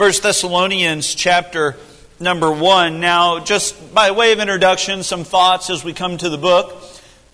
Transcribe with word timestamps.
1 0.00 0.12
Thessalonians 0.22 1.14
chapter 1.14 1.76
number 2.18 2.50
1. 2.50 3.00
Now, 3.00 3.38
just 3.38 3.92
by 3.92 4.12
way 4.12 4.32
of 4.32 4.38
introduction, 4.38 5.02
some 5.02 5.24
thoughts 5.24 5.68
as 5.68 5.84
we 5.84 5.92
come 5.92 6.16
to 6.16 6.30
the 6.30 6.38
book. 6.38 6.74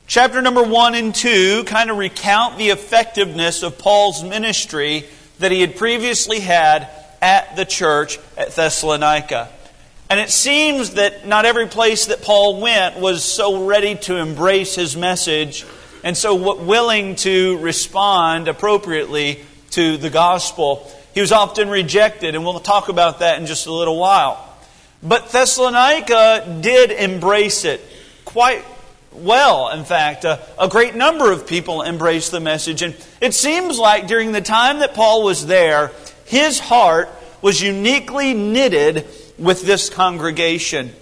Chapter 0.09 0.43
number 0.43 0.65
1 0.65 0.97
and 0.97 1.15
2 1.15 1.63
kind 1.63 1.93
of 1.93 1.97
recount 1.97 2.59
the 2.59 2.71
effectiveness 2.71 3.63
of 3.63 3.79
Paul's 3.79 4.25
ministry 4.25 5.05
that 5.39 5.53
he 5.53 5.61
had 5.61 5.77
previously 5.77 6.41
had 6.41 6.89
at 7.23 7.55
the 7.55 7.65
church 7.65 8.19
at 8.37 8.57
Thessalonica. 8.57 9.49
And 10.11 10.19
it 10.19 10.31
seems 10.31 10.95
that 10.95 11.25
not 11.25 11.45
every 11.45 11.69
place 11.69 12.07
that 12.07 12.23
Paul 12.23 12.61
went 12.61 12.99
was 12.99 13.23
so 13.23 13.65
ready 13.65 13.95
to 13.95 14.17
embrace 14.17 14.75
his 14.75 14.97
message 14.97 15.65
and 16.03 16.17
so 16.17 16.35
willing 16.35 17.15
to 17.15 17.59
respond 17.59 18.49
appropriately 18.49 19.45
to 19.71 19.99
the 19.99 20.11
gospel. 20.11 20.91
He 21.17 21.23
was 21.23 21.33
often 21.33 21.71
rejected, 21.71 22.35
and 22.35 22.45
we'll 22.45 22.61
talk 22.61 22.91
about 22.91 23.21
that 23.21 23.41
in 23.41 23.47
just 23.47 23.67
a 23.67 23.73
little 23.73 23.99
while. 23.99 24.55
But 25.03 25.31
Thessalonica 25.31 26.59
did 26.61 26.91
embrace 26.91 27.65
it 27.65 27.81
quite 28.27 28.63
well, 29.13 29.71
in 29.71 29.87
fact. 29.87 30.27
A, 30.27 30.47
a, 30.59 30.69
great 30.69 30.95
number 30.95 31.33
of 31.33 31.47
people 31.47 31.81
embraced 31.83 32.33
the 32.33 32.41
message. 32.41 32.83
And 32.83 32.95
it 33.23 33.33
seems 33.33 33.79
like 33.79 34.09
during 34.09 34.33
the 34.33 34.43
time 34.43 34.81
that 34.81 34.93
Paul 34.93 35.23
was 35.23 35.47
there, 35.47 35.91
his 36.27 36.61
heart 36.61 37.09
was 37.41 37.63
uniquely 37.63 38.35
knitted 38.35 39.07
with 39.39 39.63
this 39.63 39.89
congregation. 39.89 40.93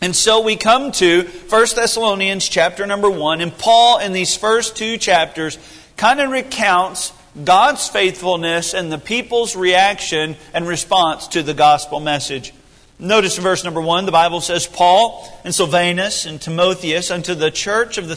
And 0.00 0.14
so 0.14 0.40
we 0.40 0.54
come 0.54 0.92
to 0.92 1.22
1 1.22 1.66
Thessalonians 1.74 2.48
chapter 2.48 2.86
number 2.86 3.10
1, 3.10 3.40
and 3.40 3.58
Paul 3.58 3.98
in 3.98 4.12
these 4.12 4.36
first 4.36 4.76
two 4.76 4.98
chapters 4.98 5.58
kind 5.96 6.20
of 6.20 6.30
recounts 6.30 7.12
God's 7.44 7.88
faithfulness 7.88 8.74
and 8.74 8.90
the 8.90 8.98
people's 8.98 9.56
reaction 9.56 10.36
and 10.52 10.66
response 10.66 11.28
to 11.28 11.42
the 11.42 11.54
gospel 11.54 12.00
message. 12.00 12.52
Notice 12.98 13.36
in 13.36 13.44
verse 13.44 13.62
number 13.62 13.80
1, 13.80 14.06
the 14.06 14.12
Bible 14.12 14.40
says, 14.40 14.66
Paul 14.66 15.32
and 15.44 15.54
Silvanus 15.54 16.26
and 16.26 16.40
Timotheus 16.40 17.12
unto 17.12 17.34
the 17.34 17.52
church 17.52 17.96
of 17.96 18.08
the 18.08 18.16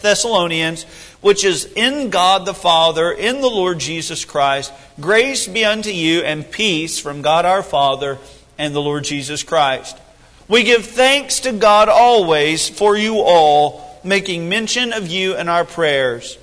Thessalonians, 0.00 0.84
which 1.20 1.44
is 1.44 1.64
in 1.64 2.10
God 2.10 2.46
the 2.46 2.54
Father, 2.54 3.10
in 3.10 3.40
the 3.40 3.50
Lord 3.50 3.80
Jesus 3.80 4.24
Christ, 4.24 4.72
grace 5.00 5.48
be 5.48 5.64
unto 5.64 5.90
you 5.90 6.20
and 6.20 6.48
peace 6.48 7.00
from 7.00 7.22
God 7.22 7.44
our 7.44 7.62
Father 7.64 8.18
and 8.56 8.72
the 8.72 8.80
Lord 8.80 9.02
Jesus 9.02 9.42
Christ. 9.42 9.98
We 10.46 10.62
give 10.62 10.86
thanks 10.86 11.40
to 11.40 11.52
God 11.52 11.88
always 11.88 12.68
for 12.68 12.96
you 12.96 13.16
all, 13.16 14.00
making 14.04 14.48
mention 14.48 14.92
of 14.92 15.08
you 15.08 15.36
in 15.36 15.48
our 15.48 15.64
prayers, 15.64 16.38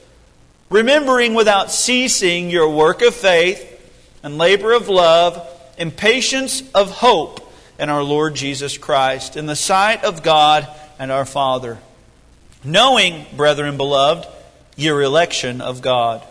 remembering 0.75 1.33
without 1.33 1.71
ceasing 1.71 2.49
your 2.49 2.69
work 2.69 3.01
of 3.01 3.15
faith 3.15 3.71
and 4.21 4.37
labor 4.37 4.73
of 4.73 4.89
love 4.89 5.47
and 5.77 5.95
patience 5.95 6.61
of 6.73 6.91
hope 6.91 7.49
in 7.79 7.89
our 7.89 8.03
Lord 8.03 8.35
Jesus 8.35 8.77
Christ, 8.77 9.37
in 9.37 9.45
the 9.45 9.55
sight 9.55 10.03
of 10.03 10.21
God 10.21 10.67
and 10.99 11.13
our 11.13 11.23
Father, 11.23 11.77
knowing, 12.61 13.25
brethren 13.37 13.77
beloved, 13.77 14.27
your 14.75 15.01
election 15.01 15.61
of 15.61 15.81
God. 15.81 16.21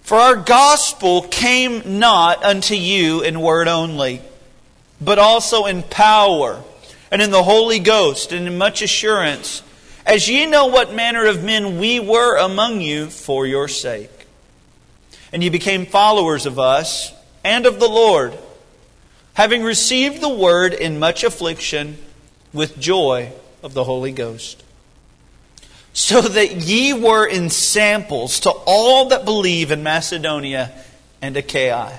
For 0.00 0.16
our 0.16 0.36
gospel 0.36 1.20
came 1.20 1.98
not 1.98 2.42
unto 2.42 2.74
you 2.74 3.20
in 3.20 3.38
word 3.38 3.68
only 3.68 4.22
but 4.98 5.18
also 5.18 5.66
in 5.66 5.82
power 5.82 6.62
and 7.10 7.20
in 7.20 7.30
the 7.30 7.42
Holy 7.42 7.80
Ghost 7.80 8.32
and 8.32 8.46
in 8.46 8.56
much 8.56 8.80
assurance, 8.80 9.62
as 10.06 10.28
ye 10.28 10.46
know 10.46 10.66
what 10.66 10.94
manner 10.94 11.26
of 11.26 11.42
men 11.42 11.78
we 11.78 11.98
were 11.98 12.36
among 12.36 12.80
you 12.80 13.08
for 13.08 13.46
your 13.46 13.68
sake. 13.68 14.26
And 15.32 15.42
ye 15.42 15.48
became 15.48 15.86
followers 15.86 16.46
of 16.46 16.58
us 16.58 17.12
and 17.42 17.66
of 17.66 17.80
the 17.80 17.88
Lord, 17.88 18.36
having 19.34 19.62
received 19.62 20.20
the 20.20 20.28
word 20.28 20.72
in 20.72 20.98
much 20.98 21.24
affliction 21.24 21.98
with 22.52 22.78
joy 22.78 23.32
of 23.62 23.74
the 23.74 23.84
Holy 23.84 24.12
Ghost. 24.12 24.62
So 25.92 26.20
that 26.20 26.56
ye 26.56 26.92
were 26.92 27.26
in 27.26 27.50
samples 27.50 28.40
to 28.40 28.50
all 28.50 29.08
that 29.08 29.24
believe 29.24 29.70
in 29.70 29.82
Macedonia 29.82 30.72
and 31.22 31.36
Achaia. 31.36 31.98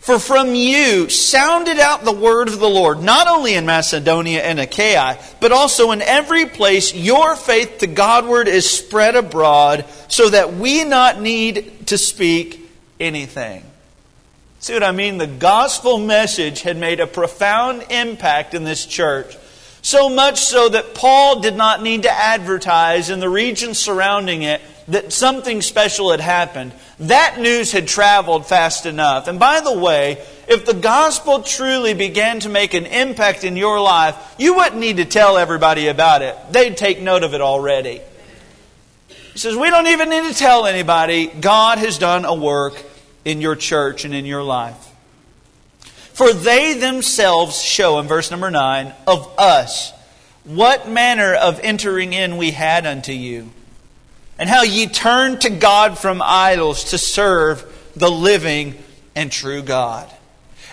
For 0.00 0.18
from 0.18 0.54
you 0.54 1.10
sounded 1.10 1.78
out 1.78 2.04
the 2.04 2.12
word 2.12 2.48
of 2.48 2.58
the 2.58 2.68
Lord, 2.68 3.02
not 3.02 3.28
only 3.28 3.54
in 3.54 3.66
Macedonia 3.66 4.42
and 4.42 4.58
Achaia, 4.58 5.18
but 5.40 5.52
also 5.52 5.90
in 5.90 6.00
every 6.00 6.46
place 6.46 6.94
your 6.94 7.36
faith 7.36 7.78
to 7.78 7.86
Godward 7.86 8.48
is 8.48 8.68
spread 8.68 9.14
abroad, 9.14 9.84
so 10.08 10.30
that 10.30 10.54
we 10.54 10.84
not 10.84 11.20
need 11.20 11.86
to 11.88 11.98
speak 11.98 12.70
anything. 12.98 13.62
See 14.60 14.72
what 14.72 14.82
I 14.82 14.92
mean? 14.92 15.18
The 15.18 15.26
gospel 15.26 15.98
message 15.98 16.62
had 16.62 16.78
made 16.78 17.00
a 17.00 17.06
profound 17.06 17.84
impact 17.90 18.54
in 18.54 18.64
this 18.64 18.86
church. 18.86 19.36
So 19.82 20.08
much 20.08 20.38
so 20.38 20.70
that 20.70 20.94
Paul 20.94 21.40
did 21.40 21.56
not 21.56 21.82
need 21.82 22.02
to 22.02 22.10
advertise 22.10 23.10
in 23.10 23.20
the 23.20 23.28
region 23.28 23.74
surrounding 23.74 24.42
it 24.42 24.62
that 24.90 25.12
something 25.12 25.62
special 25.62 26.10
had 26.10 26.20
happened. 26.20 26.72
That 26.98 27.40
news 27.40 27.72
had 27.72 27.88
traveled 27.88 28.46
fast 28.46 28.86
enough. 28.86 29.28
And 29.28 29.38
by 29.38 29.60
the 29.60 29.76
way, 29.76 30.22
if 30.48 30.66
the 30.66 30.74
gospel 30.74 31.42
truly 31.42 31.94
began 31.94 32.40
to 32.40 32.48
make 32.48 32.74
an 32.74 32.86
impact 32.86 33.44
in 33.44 33.56
your 33.56 33.80
life, 33.80 34.16
you 34.38 34.56
wouldn't 34.56 34.80
need 34.80 34.98
to 34.98 35.04
tell 35.04 35.38
everybody 35.38 35.88
about 35.88 36.22
it. 36.22 36.36
They'd 36.50 36.76
take 36.76 37.00
note 37.00 37.22
of 37.22 37.34
it 37.34 37.40
already. 37.40 38.00
He 39.32 39.38
says, 39.38 39.56
We 39.56 39.70
don't 39.70 39.86
even 39.86 40.10
need 40.10 40.24
to 40.24 40.34
tell 40.34 40.66
anybody. 40.66 41.28
God 41.28 41.78
has 41.78 41.98
done 41.98 42.24
a 42.24 42.34
work 42.34 42.82
in 43.24 43.40
your 43.40 43.56
church 43.56 44.04
and 44.04 44.12
in 44.12 44.26
your 44.26 44.42
life. 44.42 44.88
For 46.12 46.32
they 46.32 46.74
themselves 46.74 47.62
show, 47.62 47.98
in 48.00 48.06
verse 48.06 48.30
number 48.30 48.50
9, 48.50 48.92
of 49.06 49.32
us 49.38 49.92
what 50.44 50.88
manner 50.88 51.34
of 51.34 51.60
entering 51.60 52.12
in 52.12 52.36
we 52.36 52.50
had 52.50 52.86
unto 52.86 53.12
you 53.12 53.50
and 54.40 54.48
how 54.48 54.62
ye 54.62 54.86
turned 54.86 55.42
to 55.42 55.50
God 55.50 55.98
from 55.98 56.22
idols 56.24 56.84
to 56.84 56.98
serve 56.98 57.62
the 57.94 58.10
living 58.10 58.74
and 59.14 59.30
true 59.30 59.60
God, 59.60 60.10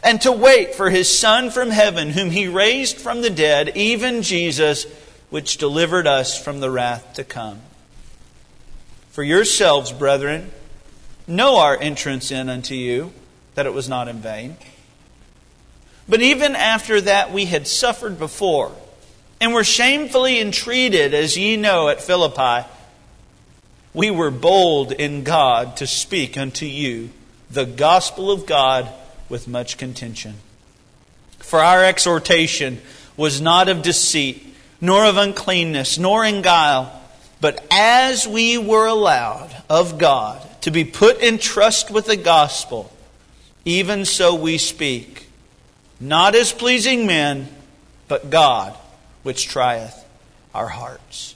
and 0.02 0.22
to 0.22 0.32
wait 0.32 0.74
for 0.74 0.90
his 0.90 1.20
Son 1.20 1.52
from 1.52 1.70
heaven, 1.70 2.12
whom 2.12 2.32
he 2.32 2.48
raised 2.48 2.96
from 2.96 3.22
the 3.22 3.30
dead, 3.30 3.76
even 3.76 4.22
Jesus, 4.22 4.86
which 5.30 5.58
delivered 5.58 6.08
us 6.08 6.42
from 6.42 6.62
the 6.62 6.72
wrath 6.72 7.16
to 7.16 7.26
come. 7.26 7.60
For 9.12 9.22
yourselves, 9.22 9.92
brethren, 9.92 10.50
know 11.28 11.58
our 11.58 11.78
entrance 11.78 12.32
in 12.32 12.48
unto 12.48 12.74
you, 12.74 13.12
that 13.56 13.66
it 13.66 13.74
was 13.74 13.90
not 13.90 14.08
in 14.08 14.22
vain. 14.22 14.56
But 16.08 16.22
even 16.22 16.56
after 16.56 17.02
that 17.02 17.34
we 17.34 17.46
had 17.46 17.68
suffered 17.68 18.18
before, 18.18 18.72
and 19.42 19.54
were 19.54 19.66
shamefully 19.66 20.40
entreated, 20.40 21.14
as 21.14 21.38
ye 21.38 21.58
know, 21.58 21.90
at 21.90 22.02
Philippi, 22.02 22.66
we 23.98 24.12
were 24.12 24.30
bold 24.30 24.92
in 24.92 25.24
God 25.24 25.76
to 25.78 25.88
speak 25.88 26.38
unto 26.38 26.68
you 26.68 27.10
the 27.50 27.66
gospel 27.66 28.30
of 28.30 28.46
God 28.46 28.88
with 29.28 29.48
much 29.48 29.76
contention. 29.80 30.36
For 31.40 31.62
our 31.62 31.84
exhortation 31.84 32.80
was 33.18 33.42
not 33.42 33.68
of 33.68 33.82
deceit, 33.82 34.56
nor 34.80 35.06
of 35.06 35.18
uncleanness, 35.18 35.98
nor 35.98 36.24
in 36.24 36.44
guile, 36.44 37.02
but 37.42 37.66
as 37.72 38.28
we 38.28 38.56
were 38.56 38.86
allowed 38.86 39.50
of 39.68 39.98
God 39.98 40.48
to 40.62 40.70
be 40.70 40.86
put 40.86 41.20
in 41.20 41.40
trust 41.40 41.90
with 41.90 42.06
the 42.06 42.18
gospel, 42.18 42.92
even 43.66 44.06
so 44.06 44.36
we 44.36 44.60
speak, 44.60 45.28
not 46.00 46.36
as 46.36 46.54
pleasing 46.54 47.08
men, 47.08 47.48
but 48.08 48.30
God, 48.30 48.78
which 49.24 49.48
trieth 49.48 50.06
our 50.54 50.68
hearts. 50.68 51.34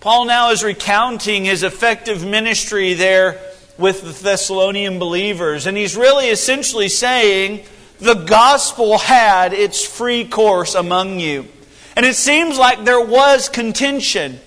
Paul 0.00 0.24
now 0.24 0.50
is 0.50 0.64
recounting 0.64 1.44
his 1.44 1.62
effective 1.62 2.24
ministry 2.24 2.94
there 2.94 3.38
with 3.76 4.00
the 4.00 4.24
Thessalonian 4.24 4.98
believers, 4.98 5.66
and 5.66 5.76
he's 5.76 5.94
really 5.94 6.28
essentially 6.28 6.88
saying 6.88 7.66
the 7.98 8.14
gospel 8.14 8.96
had 8.96 9.52
its 9.52 9.84
free 9.84 10.24
course 10.24 10.74
among 10.74 11.20
you. 11.20 11.46
And 11.96 12.06
it 12.06 12.14
seems 12.16 12.56
like 12.56 12.86
there 12.86 13.04
was 13.04 13.50
contention. 13.50 14.40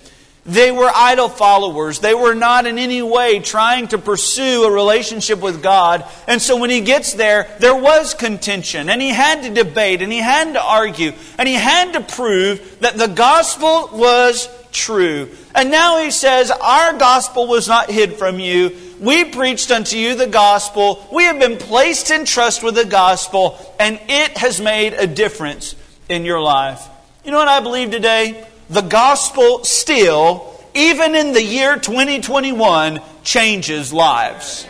They 0.44 0.72
were 0.72 0.90
idol 0.92 1.28
followers. 1.28 2.00
They 2.00 2.14
were 2.14 2.34
not 2.34 2.66
in 2.66 2.76
any 2.76 3.00
way 3.00 3.38
trying 3.38 3.86
to 3.88 3.98
pursue 3.98 4.64
a 4.64 4.72
relationship 4.72 5.38
with 5.38 5.62
God. 5.62 6.04
And 6.26 6.42
so 6.42 6.56
when 6.56 6.70
he 6.70 6.80
gets 6.80 7.12
there, 7.14 7.48
there 7.60 7.76
was 7.76 8.12
contention. 8.12 8.90
And 8.90 9.00
he 9.00 9.10
had 9.10 9.42
to 9.44 9.50
debate 9.50 10.02
and 10.02 10.12
he 10.12 10.18
had 10.18 10.52
to 10.54 10.62
argue 10.62 11.12
and 11.38 11.48
he 11.48 11.54
had 11.54 11.92
to 11.92 12.00
prove 12.00 12.80
that 12.80 12.98
the 12.98 13.08
gospel 13.08 13.88
was 13.92 14.48
true. 14.72 15.30
And 15.54 15.70
now 15.70 16.02
he 16.02 16.10
says, 16.10 16.50
Our 16.50 16.98
gospel 16.98 17.46
was 17.46 17.68
not 17.68 17.90
hid 17.90 18.14
from 18.14 18.40
you. 18.40 18.76
We 19.00 19.24
preached 19.24 19.70
unto 19.70 19.96
you 19.96 20.14
the 20.14 20.26
gospel. 20.26 21.06
We 21.12 21.24
have 21.24 21.38
been 21.38 21.58
placed 21.58 22.10
in 22.10 22.24
trust 22.24 22.62
with 22.62 22.74
the 22.74 22.84
gospel, 22.84 23.58
and 23.78 24.00
it 24.08 24.36
has 24.38 24.60
made 24.60 24.94
a 24.94 25.06
difference 25.06 25.76
in 26.08 26.24
your 26.24 26.40
life. 26.40 26.88
You 27.24 27.30
know 27.30 27.38
what 27.38 27.48
I 27.48 27.60
believe 27.60 27.90
today? 27.90 28.46
The 28.70 28.82
gospel 28.82 29.64
still, 29.64 30.60
even 30.74 31.14
in 31.14 31.32
the 31.32 31.42
year 31.42 31.76
2021, 31.76 33.00
changes 33.22 33.92
lives. 33.92 34.66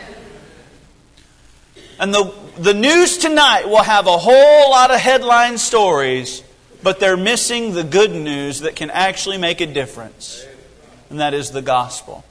And 1.99 2.13
the, 2.13 2.33
the 2.57 2.73
news 2.73 3.17
tonight 3.17 3.67
will 3.67 3.83
have 3.83 4.07
a 4.07 4.17
whole 4.17 4.69
lot 4.69 4.91
of 4.91 4.99
headline 4.99 5.57
stories, 5.57 6.43
but 6.83 6.99
they're 6.99 7.17
missing 7.17 7.73
the 7.73 7.83
good 7.83 8.11
news 8.11 8.61
that 8.61 8.75
can 8.75 8.89
actually 8.89 9.37
make 9.37 9.61
a 9.61 9.65
difference, 9.65 10.45
and 11.09 11.19
that 11.19 11.33
is 11.33 11.51
the 11.51 11.61
gospel. 11.61 12.23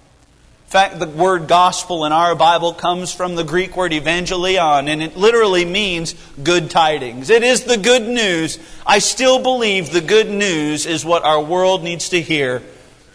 In 0.66 0.70
fact, 0.70 0.98
the 0.98 1.06
word 1.06 1.46
gospel 1.46 2.04
in 2.04 2.12
our 2.12 2.34
Bible 2.34 2.74
comes 2.74 3.12
from 3.12 3.36
the 3.36 3.44
Greek 3.44 3.76
word 3.76 3.92
evangelion, 3.92 4.88
and 4.88 5.02
it 5.02 5.16
literally 5.16 5.64
means 5.64 6.14
good 6.42 6.70
tidings. 6.70 7.30
It 7.30 7.44
is 7.44 7.62
the 7.62 7.76
good 7.76 8.02
news. 8.02 8.58
I 8.84 8.98
still 8.98 9.40
believe 9.40 9.90
the 9.90 10.00
good 10.00 10.28
news 10.28 10.86
is 10.86 11.04
what 11.04 11.22
our 11.22 11.40
world 11.40 11.84
needs 11.84 12.08
to 12.08 12.20
hear 12.20 12.62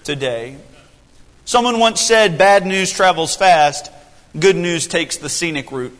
today. 0.06 0.56
Someone 1.44 1.79
once 1.79 2.00
said, 2.00 2.38
Bad 2.38 2.65
news 2.65 2.91
travels 2.91 3.35
fast, 3.35 3.91
good 4.39 4.56
news 4.56 4.88
takes 4.88 5.17
the 5.17 5.29
scenic 5.29 5.71
route. 5.71 5.97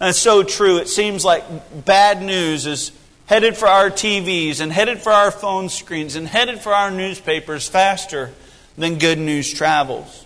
It's 0.00 0.18
so 0.18 0.44
true. 0.44 0.76
It 0.76 0.88
seems 0.88 1.24
like 1.24 1.42
bad 1.84 2.22
news 2.22 2.66
is 2.66 2.92
headed 3.28 3.58
for 3.58 3.68
our 3.68 3.90
TVs 3.90 4.60
and 4.60 4.72
headed 4.72 4.98
for 4.98 5.12
our 5.12 5.30
phone 5.30 5.68
screens 5.68 6.16
and 6.16 6.26
headed 6.26 6.58
for 6.60 6.72
our 6.72 6.90
newspapers 6.90 7.68
faster 7.68 8.32
than 8.78 8.98
good 8.98 9.18
news 9.18 9.52
travels. 9.52 10.24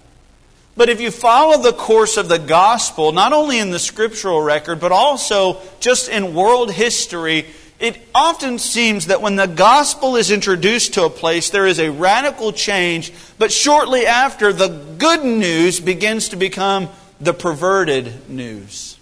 But 0.77 0.89
if 0.89 1.01
you 1.01 1.11
follow 1.11 1.61
the 1.61 1.73
course 1.73 2.17
of 2.17 2.29
the 2.29 2.39
gospel, 2.39 3.11
not 3.11 3.33
only 3.33 3.59
in 3.59 3.71
the 3.71 3.81
scriptural 3.81 4.41
record, 4.41 4.79
but 4.79 4.93
also 4.93 5.61
just 5.81 6.09
in 6.09 6.33
world 6.33 6.71
history, 6.71 7.47
it 7.81 8.01
often 8.15 8.61
seems 8.61 9.09
that 9.09 9.21
when 9.21 9.35
the 9.35 9.47
gospel 9.47 10.15
is 10.15 10.31
introduced 10.31 10.95
to 10.95 11.05
a 11.05 11.11
place, 11.11 11.51
there 11.51 11.67
is 11.67 11.81
a 11.81 11.91
radical 11.91 12.53
change, 12.53 13.13
but 13.37 13.51
shortly 13.51 14.07
after, 14.07 14.53
the 14.53 14.69
good 14.97 15.25
news 15.25 15.81
begins 15.81 16.29
to 16.29 16.37
become 16.37 16.89
the 17.21 17.35
perverted 17.35 18.31
news. 18.31 18.97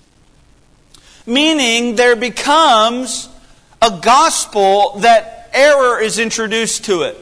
Meaning, 1.26 1.96
there 1.96 2.16
becomes 2.16 3.28
a 3.82 3.98
gospel 4.02 4.98
that 5.00 5.50
error 5.52 6.00
is 6.00 6.18
introduced 6.18 6.84
to 6.84 7.02
it. 7.02 7.16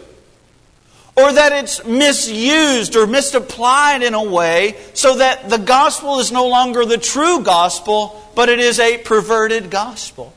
Or 1.17 1.33
that 1.33 1.53
it's 1.53 1.85
misused 1.85 2.95
or 2.95 3.07
misapplied 3.07 4.03
in 4.03 4.15
a 4.15 4.23
way 4.23 4.77
so 4.95 5.17
that 5.17 5.51
the 5.51 5.59
gospel 5.59 6.21
is 6.21 6.31
no 6.31 6.47
longer 6.47 6.85
the 6.85 6.99
true 6.99 7.43
gospel, 7.43 8.23
but 8.37 8.49
it 8.49 8.61
is 8.61 8.79
a 8.79 8.99
perverted 8.99 9.69
gospel. 9.69 10.33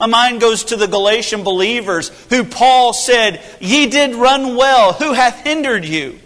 My 0.00 0.06
mind 0.06 0.40
goes 0.40 0.64
to 0.64 0.76
the 0.76 0.88
Galatian 0.88 1.44
believers 1.44 2.08
who 2.30 2.44
Paul 2.44 2.92
said, 2.92 3.42
Ye 3.60 3.86
did 3.86 4.14
run 4.14 4.56
well. 4.56 4.94
Who 4.94 5.12
hath 5.12 5.44
hindered 5.44 5.84
you? 5.84 6.18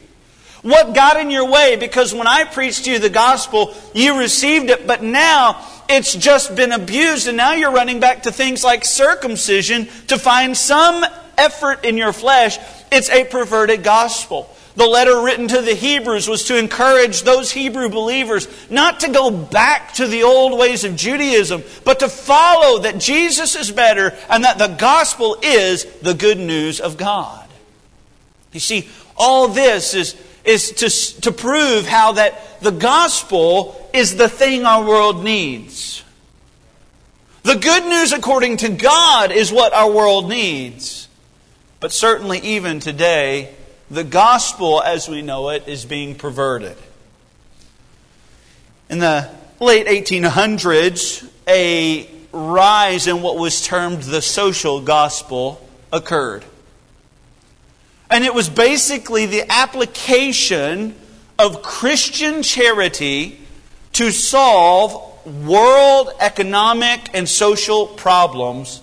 What 0.63 0.95
got 0.95 1.19
in 1.19 1.31
your 1.31 1.49
way? 1.49 1.77
Because 1.77 2.15
when 2.15 2.27
I 2.27 2.45
preached 2.45 2.85
to 2.85 2.93
you 2.93 2.99
the 2.99 3.11
gospel, 3.11 3.75
you 3.95 4.19
received 4.19 4.71
it, 4.71 4.87
but 4.87 5.03
now 5.03 5.65
it's 5.89 6.15
just 6.15 6.55
been 6.55 6.73
abused, 6.73 7.29
and 7.29 7.37
now 7.37 7.55
you're 7.55 7.73
running 7.73 8.01
back 8.01 8.25
to 8.25 8.33
things 8.33 8.63
like 8.63 8.85
circumcision 8.85 9.89
to 10.09 10.19
find 10.19 10.57
some 10.57 11.05
effort 11.37 11.85
in 11.85 11.97
your 11.97 12.13
flesh. 12.13 12.59
It's 12.93 13.11
a 13.11 13.25
perverted 13.25 13.83
gospel. 13.83 14.55
The 14.77 14.87
letter 14.87 15.23
written 15.23 15.49
to 15.49 15.61
the 15.61 15.75
Hebrews 15.75 16.29
was 16.29 16.45
to 16.45 16.57
encourage 16.57 17.23
those 17.23 17.51
Hebrew 17.51 17.89
believers 17.89 18.47
not 18.71 19.01
to 19.01 19.11
go 19.11 19.29
back 19.29 19.95
to 19.95 20.07
the 20.07 20.23
old 20.23 20.57
ways 20.57 20.85
of 20.85 20.95
Judaism, 20.95 21.65
but 21.85 21.99
to 21.99 22.09
follow 22.09 22.79
that 22.81 23.01
Jesus 23.01 23.57
is 23.57 23.73
better 23.73 24.17
and 24.29 24.45
that 24.45 24.59
the 24.59 24.69
gospel 24.69 25.37
is 25.43 25.85
the 26.03 26.15
good 26.15 26.39
news 26.39 26.79
of 26.79 26.97
God. 26.97 27.49
You 28.53 28.61
see, 28.61 28.89
all 29.17 29.49
this 29.49 29.95
is, 29.95 30.15
is 30.49 30.73
to, 30.73 31.21
to 31.21 31.31
prove 31.31 31.87
how 31.87 32.13
that 32.13 32.61
the 32.63 32.71
gospel 32.71 33.91
is 33.93 34.17
the 34.17 34.31
thing 34.31 34.65
our 34.65 34.83
world 34.83 35.23
needs. 35.23 36.03
The 37.43 37.55
good 37.55 37.85
news 37.85 38.13
according 38.13 38.57
to 38.59 38.71
God 38.71 39.31
is 39.31 39.53
what 39.53 39.75
our 39.75 39.91
world 39.91 40.29
needs. 40.29 41.07
But 41.81 41.93
certainly, 41.93 42.39
even 42.41 42.81
today, 42.81 43.55
the 43.91 44.05
gospel 44.05 44.83
as 44.83 45.07
we 45.07 45.21
know 45.21 45.51
it 45.51 45.69
is 45.69 45.85
being 45.85 46.15
perverted. 46.15 46.77
In 48.89 49.01
the 49.01 49.31
late 49.61 49.87
1800s, 49.87 51.31
a 51.47 52.09
rise 52.33 53.07
in 53.07 53.21
what 53.21 53.37
was 53.37 53.65
termed 53.65 54.03
the 54.03 54.23
social 54.23 54.81
gospel 54.81 55.67
occurred. 55.93 56.45
And 58.11 58.25
it 58.25 58.35
was 58.35 58.49
basically 58.49 59.27
the 59.27 59.51
application 59.51 60.95
of 61.39 61.63
Christian 61.63 62.43
charity 62.43 63.39
to 63.93 64.11
solve 64.11 65.05
world 65.47 66.11
economic 66.21 67.11
and 67.15 67.29
social 67.29 67.87
problems 67.87 68.81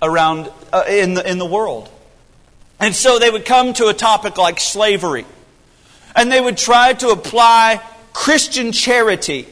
around 0.00 0.50
uh, 0.72 0.84
in, 0.88 1.14
the, 1.14 1.28
in 1.28 1.38
the 1.38 1.46
world. 1.46 1.88
And 2.78 2.94
so 2.94 3.18
they 3.18 3.30
would 3.30 3.44
come 3.44 3.72
to 3.74 3.88
a 3.88 3.94
topic 3.94 4.36
like 4.36 4.60
slavery. 4.60 5.24
And 6.14 6.30
they 6.30 6.40
would 6.40 6.56
try 6.56 6.92
to 6.94 7.08
apply 7.08 7.80
Christian 8.12 8.72
charity, 8.72 9.46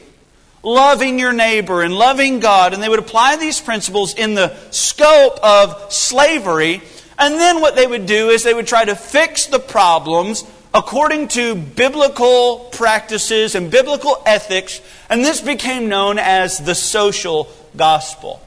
loving 0.63 1.19
your 1.19 1.33
neighbor 1.33 1.81
and 1.81 1.93
loving 1.93 2.39
God. 2.39 2.73
And 2.73 2.81
they 2.81 2.89
would 2.89 2.99
apply 2.99 3.35
these 3.35 3.59
principles 3.59 4.13
in 4.15 4.35
the 4.35 4.55
scope 4.71 5.39
of 5.43 5.91
slavery. 5.91 6.81
And 7.17 7.35
then 7.35 7.61
what 7.61 7.75
they 7.75 7.87
would 7.87 8.05
do 8.05 8.29
is 8.29 8.43
they 8.43 8.53
would 8.53 8.67
try 8.67 8.85
to 8.85 8.95
fix 8.95 9.45
the 9.45 9.59
problems 9.59 10.43
according 10.73 11.29
to 11.29 11.55
biblical 11.55 12.69
practices 12.73 13.55
and 13.55 13.71
biblical 13.71 14.21
ethics. 14.25 14.81
And 15.09 15.23
this 15.23 15.39
became 15.39 15.87
known 15.87 16.19
as 16.19 16.57
the 16.57 16.75
social 16.75 17.47
gospel. 17.77 18.41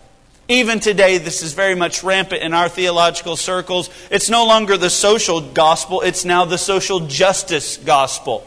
Even 0.48 0.80
today, 0.80 1.18
this 1.18 1.42
is 1.42 1.52
very 1.52 1.74
much 1.74 2.02
rampant 2.02 2.42
in 2.42 2.54
our 2.54 2.68
theological 2.68 3.36
circles. 3.36 3.90
It's 4.10 4.30
no 4.30 4.46
longer 4.46 4.76
the 4.76 4.90
social 4.90 5.40
gospel, 5.40 6.00
it's 6.00 6.24
now 6.24 6.44
the 6.44 6.58
social 6.58 7.00
justice 7.00 7.76
gospel. 7.76 8.46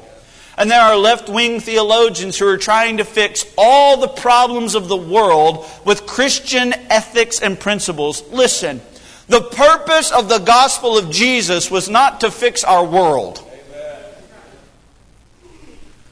And 0.57 0.69
there 0.69 0.81
are 0.81 0.97
left 0.97 1.29
wing 1.29 1.59
theologians 1.59 2.37
who 2.37 2.47
are 2.47 2.57
trying 2.57 2.97
to 2.97 3.03
fix 3.03 3.45
all 3.57 3.97
the 3.97 4.07
problems 4.07 4.75
of 4.75 4.89
the 4.89 4.97
world 4.97 5.65
with 5.85 6.05
Christian 6.05 6.73
ethics 6.89 7.39
and 7.39 7.59
principles. 7.59 8.23
Listen, 8.31 8.81
the 9.31 9.41
purpose 9.41 10.11
of 10.11 10.27
the 10.27 10.39
gospel 10.39 10.97
of 10.97 11.09
Jesus 11.09 11.71
was 11.71 11.87
not 11.87 12.19
to 12.19 12.29
fix 12.29 12.65
our 12.65 12.83
world. 12.83 13.41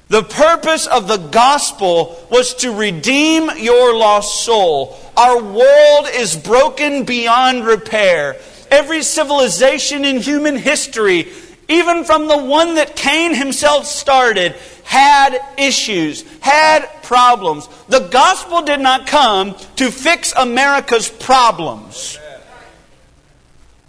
The 0.08 0.24
purpose 0.24 0.88
of 0.88 1.10
the 1.10 1.18
gospel 1.18 2.18
was 2.32 2.54
to 2.56 2.72
redeem 2.74 3.50
your 3.58 3.94
lost 3.94 4.46
soul. 4.46 4.98
Our 5.18 5.44
world 5.44 6.08
is 6.14 6.38
broken 6.38 7.04
beyond 7.04 7.66
repair. 7.66 8.38
Every 8.72 9.04
civilization 9.04 10.06
in 10.06 10.22
human 10.22 10.56
history, 10.56 11.28
even 11.68 12.06
from 12.06 12.30
the 12.30 12.38
one 12.38 12.76
that 12.76 12.96
Cain 12.96 13.36
himself 13.36 13.86
started, 13.86 14.56
had 14.86 15.38
issues, 15.58 16.24
had 16.40 16.88
problems. 17.04 17.68
The 17.90 18.08
gospel 18.08 18.62
did 18.62 18.80
not 18.80 19.08
come 19.08 19.56
to 19.76 19.92
fix 19.92 20.34
America's 20.38 21.10
problems. 21.10 22.18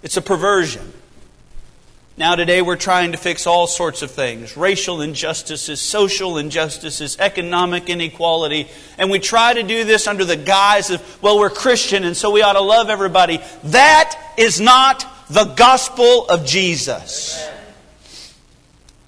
It's 0.02 0.16
a 0.16 0.23
perversion. 0.23 0.92
Now, 2.16 2.35
today, 2.35 2.61
we're 2.61 2.76
trying 2.76 3.12
to 3.12 3.19
fix 3.19 3.47
all 3.47 3.66
sorts 3.66 4.02
of 4.02 4.11
things 4.11 4.57
racial 4.57 5.00
injustices, 5.00 5.80
social 5.80 6.37
injustices, 6.37 7.16
economic 7.19 7.88
inequality. 7.88 8.69
And 8.99 9.11
we 9.11 9.19
try 9.19 9.54
to 9.54 9.62
do 9.62 9.85
this 9.85 10.07
under 10.07 10.25
the 10.25 10.37
guise 10.37 10.90
of, 10.90 11.23
well, 11.23 11.38
we're 11.38 11.49
Christian, 11.49 12.04
and 12.04 12.14
so 12.14 12.30
we 12.30 12.42
ought 12.42 12.54
to 12.54 12.61
love 12.61 12.90
everybody. 12.90 13.40
That 13.64 14.14
is 14.37 14.61
not 14.61 15.07
the 15.30 15.45
gospel 15.45 16.26
of 16.28 16.45
Jesus. 16.45 17.49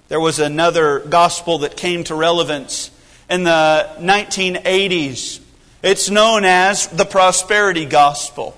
There 0.08 0.20
was 0.20 0.38
another 0.38 1.00
gospel 1.00 1.58
that 1.58 1.76
came 1.76 2.04
to 2.04 2.14
relevance 2.14 2.90
in 3.28 3.44
the 3.44 3.90
1980s. 3.99 5.40
It's 5.82 6.08
known 6.08 6.44
as 6.44 6.87
the 6.87 7.04
prosperity 7.04 7.84
gospel. 7.84 8.56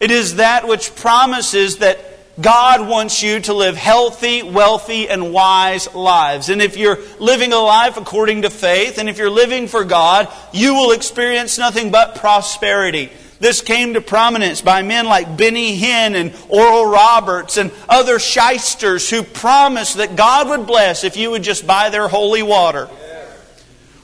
It 0.00 0.10
is 0.10 0.36
that 0.36 0.66
which 0.66 0.94
promises 0.94 1.76
that 1.78 1.98
God 2.40 2.88
wants 2.88 3.22
you 3.22 3.40
to 3.40 3.52
live 3.52 3.76
healthy, 3.76 4.42
wealthy, 4.42 5.10
and 5.10 5.32
wise 5.32 5.94
lives. 5.94 6.48
And 6.48 6.62
if 6.62 6.78
you're 6.78 6.98
living 7.18 7.52
a 7.52 7.58
life 7.58 7.98
according 7.98 8.42
to 8.42 8.50
faith, 8.50 8.98
and 8.98 9.10
if 9.10 9.18
you're 9.18 9.28
living 9.28 9.68
for 9.68 9.84
God, 9.84 10.28
you 10.52 10.74
will 10.74 10.92
experience 10.92 11.58
nothing 11.58 11.90
but 11.90 12.14
prosperity. 12.14 13.10
This 13.40 13.60
came 13.62 13.94
to 13.94 14.00
prominence 14.00 14.60
by 14.60 14.82
men 14.82 15.06
like 15.06 15.36
Benny 15.36 15.78
Hinn 15.78 16.14
and 16.14 16.34
Oral 16.48 16.86
Roberts 16.86 17.56
and 17.56 17.70
other 17.88 18.18
shysters 18.18 19.08
who 19.08 19.22
promised 19.22 19.96
that 19.96 20.16
God 20.16 20.48
would 20.48 20.66
bless 20.66 21.04
if 21.04 21.16
you 21.16 21.30
would 21.30 21.42
just 21.42 21.66
buy 21.66 21.90
their 21.90 22.08
holy 22.08 22.42
water. 22.42 22.88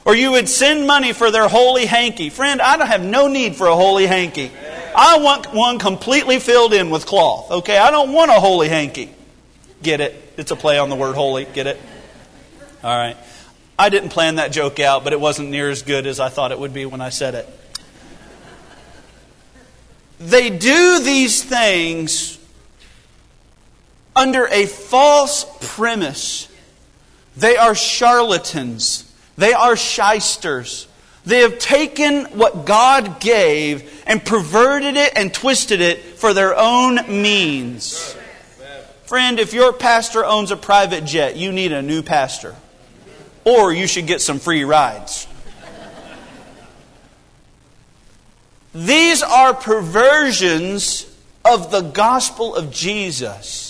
Or 0.06 0.14
you 0.14 0.30
would 0.30 0.48
send 0.48 0.86
money 0.86 1.12
for 1.12 1.32
their 1.32 1.48
holy 1.48 1.84
hanky. 1.84 2.30
Friend, 2.30 2.62
I 2.62 2.76
don't 2.76 2.86
have 2.86 3.02
no 3.02 3.26
need 3.26 3.56
for 3.56 3.66
a 3.66 3.75
holy 3.75 4.06
hanky. 4.06 4.52
I 4.94 5.18
want 5.18 5.52
one 5.52 5.80
completely 5.80 6.38
filled 6.38 6.72
in 6.72 6.90
with 6.90 7.04
cloth. 7.04 7.50
Okay, 7.50 7.76
I 7.76 7.90
don't 7.90 8.12
want 8.12 8.30
a 8.30 8.34
holy 8.34 8.68
hanky. 8.68 9.12
Get 9.82 10.00
it? 10.00 10.14
It's 10.36 10.52
a 10.52 10.56
play 10.56 10.78
on 10.78 10.90
the 10.90 10.94
word 10.94 11.16
holy. 11.16 11.44
Get 11.44 11.66
it? 11.66 11.80
All 12.84 12.96
right. 12.96 13.16
I 13.76 13.88
didn't 13.88 14.10
plan 14.10 14.36
that 14.36 14.52
joke 14.52 14.78
out, 14.78 15.02
but 15.02 15.12
it 15.12 15.20
wasn't 15.20 15.50
near 15.50 15.70
as 15.70 15.82
good 15.82 16.06
as 16.06 16.20
I 16.20 16.28
thought 16.28 16.52
it 16.52 16.58
would 16.60 16.72
be 16.72 16.86
when 16.86 17.00
I 17.00 17.08
said 17.08 17.34
it. 17.34 17.48
They 20.20 20.50
do 20.50 21.00
these 21.00 21.42
things 21.42 22.38
under 24.14 24.46
a 24.46 24.66
false 24.66 25.44
premise. 25.75 26.48
They 27.36 27.56
are 27.56 27.75
charlatans. 27.75 29.05
They 29.37 29.52
are 29.52 29.76
shysters. 29.76 30.88
They 31.25 31.40
have 31.40 31.59
taken 31.59 32.26
what 32.26 32.66
God 32.66 33.21
gave 33.21 34.05
and 34.07 34.25
perverted 34.25 34.97
it 34.97 35.12
and 35.16 35.35
twisted 35.35 35.81
it 35.81 36.00
for 36.00 36.33
their 36.33 36.57
own 36.57 36.97
means. 37.23 38.16
Friend, 39.07 39.38
if 39.40 39.52
your 39.52 39.73
pastor 39.73 40.25
owns 40.25 40.50
a 40.50 40.57
private 40.57 41.05
jet, 41.05 41.37
you 41.37 41.50
need 41.50 41.73
a 41.73 41.83
new 41.83 42.02
pastor. 42.02 42.55
Or 43.45 43.73
you 43.73 43.87
should 43.87 44.07
get 44.07 44.21
some 44.21 44.38
free 44.38 44.64
rides. 44.64 45.26
These 48.73 49.23
are 49.23 49.55
perversions 49.55 51.12
of 51.45 51.71
the 51.71 51.81
gospel 51.81 52.55
of 52.55 52.71
Jesus. 52.71 53.65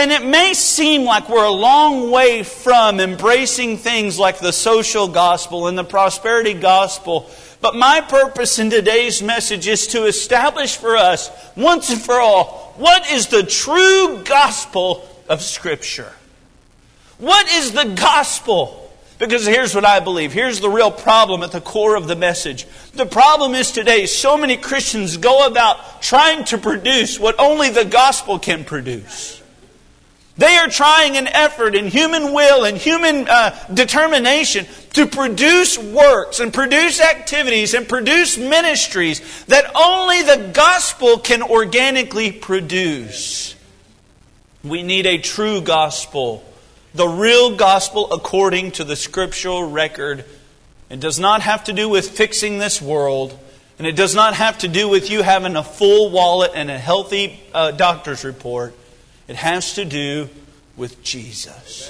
And 0.00 0.12
it 0.12 0.24
may 0.24 0.54
seem 0.54 1.04
like 1.04 1.28
we're 1.28 1.44
a 1.44 1.50
long 1.50 2.10
way 2.10 2.42
from 2.42 3.00
embracing 3.00 3.76
things 3.76 4.18
like 4.18 4.38
the 4.38 4.50
social 4.50 5.06
gospel 5.06 5.66
and 5.66 5.76
the 5.76 5.84
prosperity 5.84 6.54
gospel. 6.54 7.28
But 7.60 7.76
my 7.76 8.00
purpose 8.00 8.58
in 8.58 8.70
today's 8.70 9.20
message 9.20 9.68
is 9.68 9.88
to 9.88 10.06
establish 10.06 10.78
for 10.78 10.96
us, 10.96 11.30
once 11.54 11.90
and 11.90 12.00
for 12.00 12.14
all, 12.14 12.72
what 12.78 13.10
is 13.10 13.26
the 13.26 13.42
true 13.42 14.22
gospel 14.24 15.06
of 15.28 15.42
Scripture? 15.42 16.14
What 17.18 17.52
is 17.52 17.72
the 17.72 17.94
gospel? 17.94 18.90
Because 19.18 19.46
here's 19.46 19.74
what 19.74 19.84
I 19.84 20.00
believe. 20.00 20.32
Here's 20.32 20.60
the 20.60 20.70
real 20.70 20.90
problem 20.90 21.42
at 21.42 21.52
the 21.52 21.60
core 21.60 21.94
of 21.94 22.08
the 22.08 22.16
message. 22.16 22.66
The 22.94 23.04
problem 23.04 23.54
is 23.54 23.70
today, 23.70 24.06
so 24.06 24.38
many 24.38 24.56
Christians 24.56 25.18
go 25.18 25.46
about 25.46 26.00
trying 26.00 26.44
to 26.44 26.56
produce 26.56 27.20
what 27.20 27.38
only 27.38 27.68
the 27.68 27.84
gospel 27.84 28.38
can 28.38 28.64
produce. 28.64 29.39
They 30.40 30.56
are 30.56 30.68
trying 30.68 31.18
an 31.18 31.28
effort 31.28 31.74
in 31.74 31.86
human 31.86 32.32
will 32.32 32.64
and 32.64 32.78
human 32.78 33.28
uh, 33.28 33.54
determination 33.74 34.66
to 34.94 35.06
produce 35.06 35.76
works 35.76 36.40
and 36.40 36.50
produce 36.50 36.98
activities 36.98 37.74
and 37.74 37.86
produce 37.86 38.38
ministries 38.38 39.44
that 39.44 39.70
only 39.74 40.22
the 40.22 40.50
gospel 40.54 41.18
can 41.18 41.42
organically 41.42 42.32
produce. 42.32 43.54
We 44.64 44.82
need 44.82 45.04
a 45.04 45.18
true 45.18 45.60
gospel 45.60 46.42
the 46.94 47.06
real 47.06 47.54
gospel 47.54 48.10
according 48.10 48.72
to 48.72 48.84
the 48.84 48.96
scriptural 48.96 49.62
record. 49.70 50.24
It 50.88 51.00
does 51.00 51.20
not 51.20 51.42
have 51.42 51.64
to 51.64 51.74
do 51.74 51.86
with 51.86 52.08
fixing 52.08 52.58
this 52.58 52.80
world, 52.80 53.38
and 53.78 53.86
it 53.86 53.94
does 53.94 54.14
not 54.14 54.34
have 54.34 54.58
to 54.58 54.68
do 54.68 54.88
with 54.88 55.10
you 55.10 55.22
having 55.22 55.54
a 55.54 55.62
full 55.62 56.10
wallet 56.10 56.52
and 56.54 56.70
a 56.70 56.78
healthy 56.78 57.40
uh, 57.54 57.72
doctor's 57.72 58.24
report. 58.24 58.74
It 59.30 59.36
has 59.36 59.74
to 59.74 59.84
do 59.84 60.28
with 60.76 61.04
Jesus. 61.04 61.88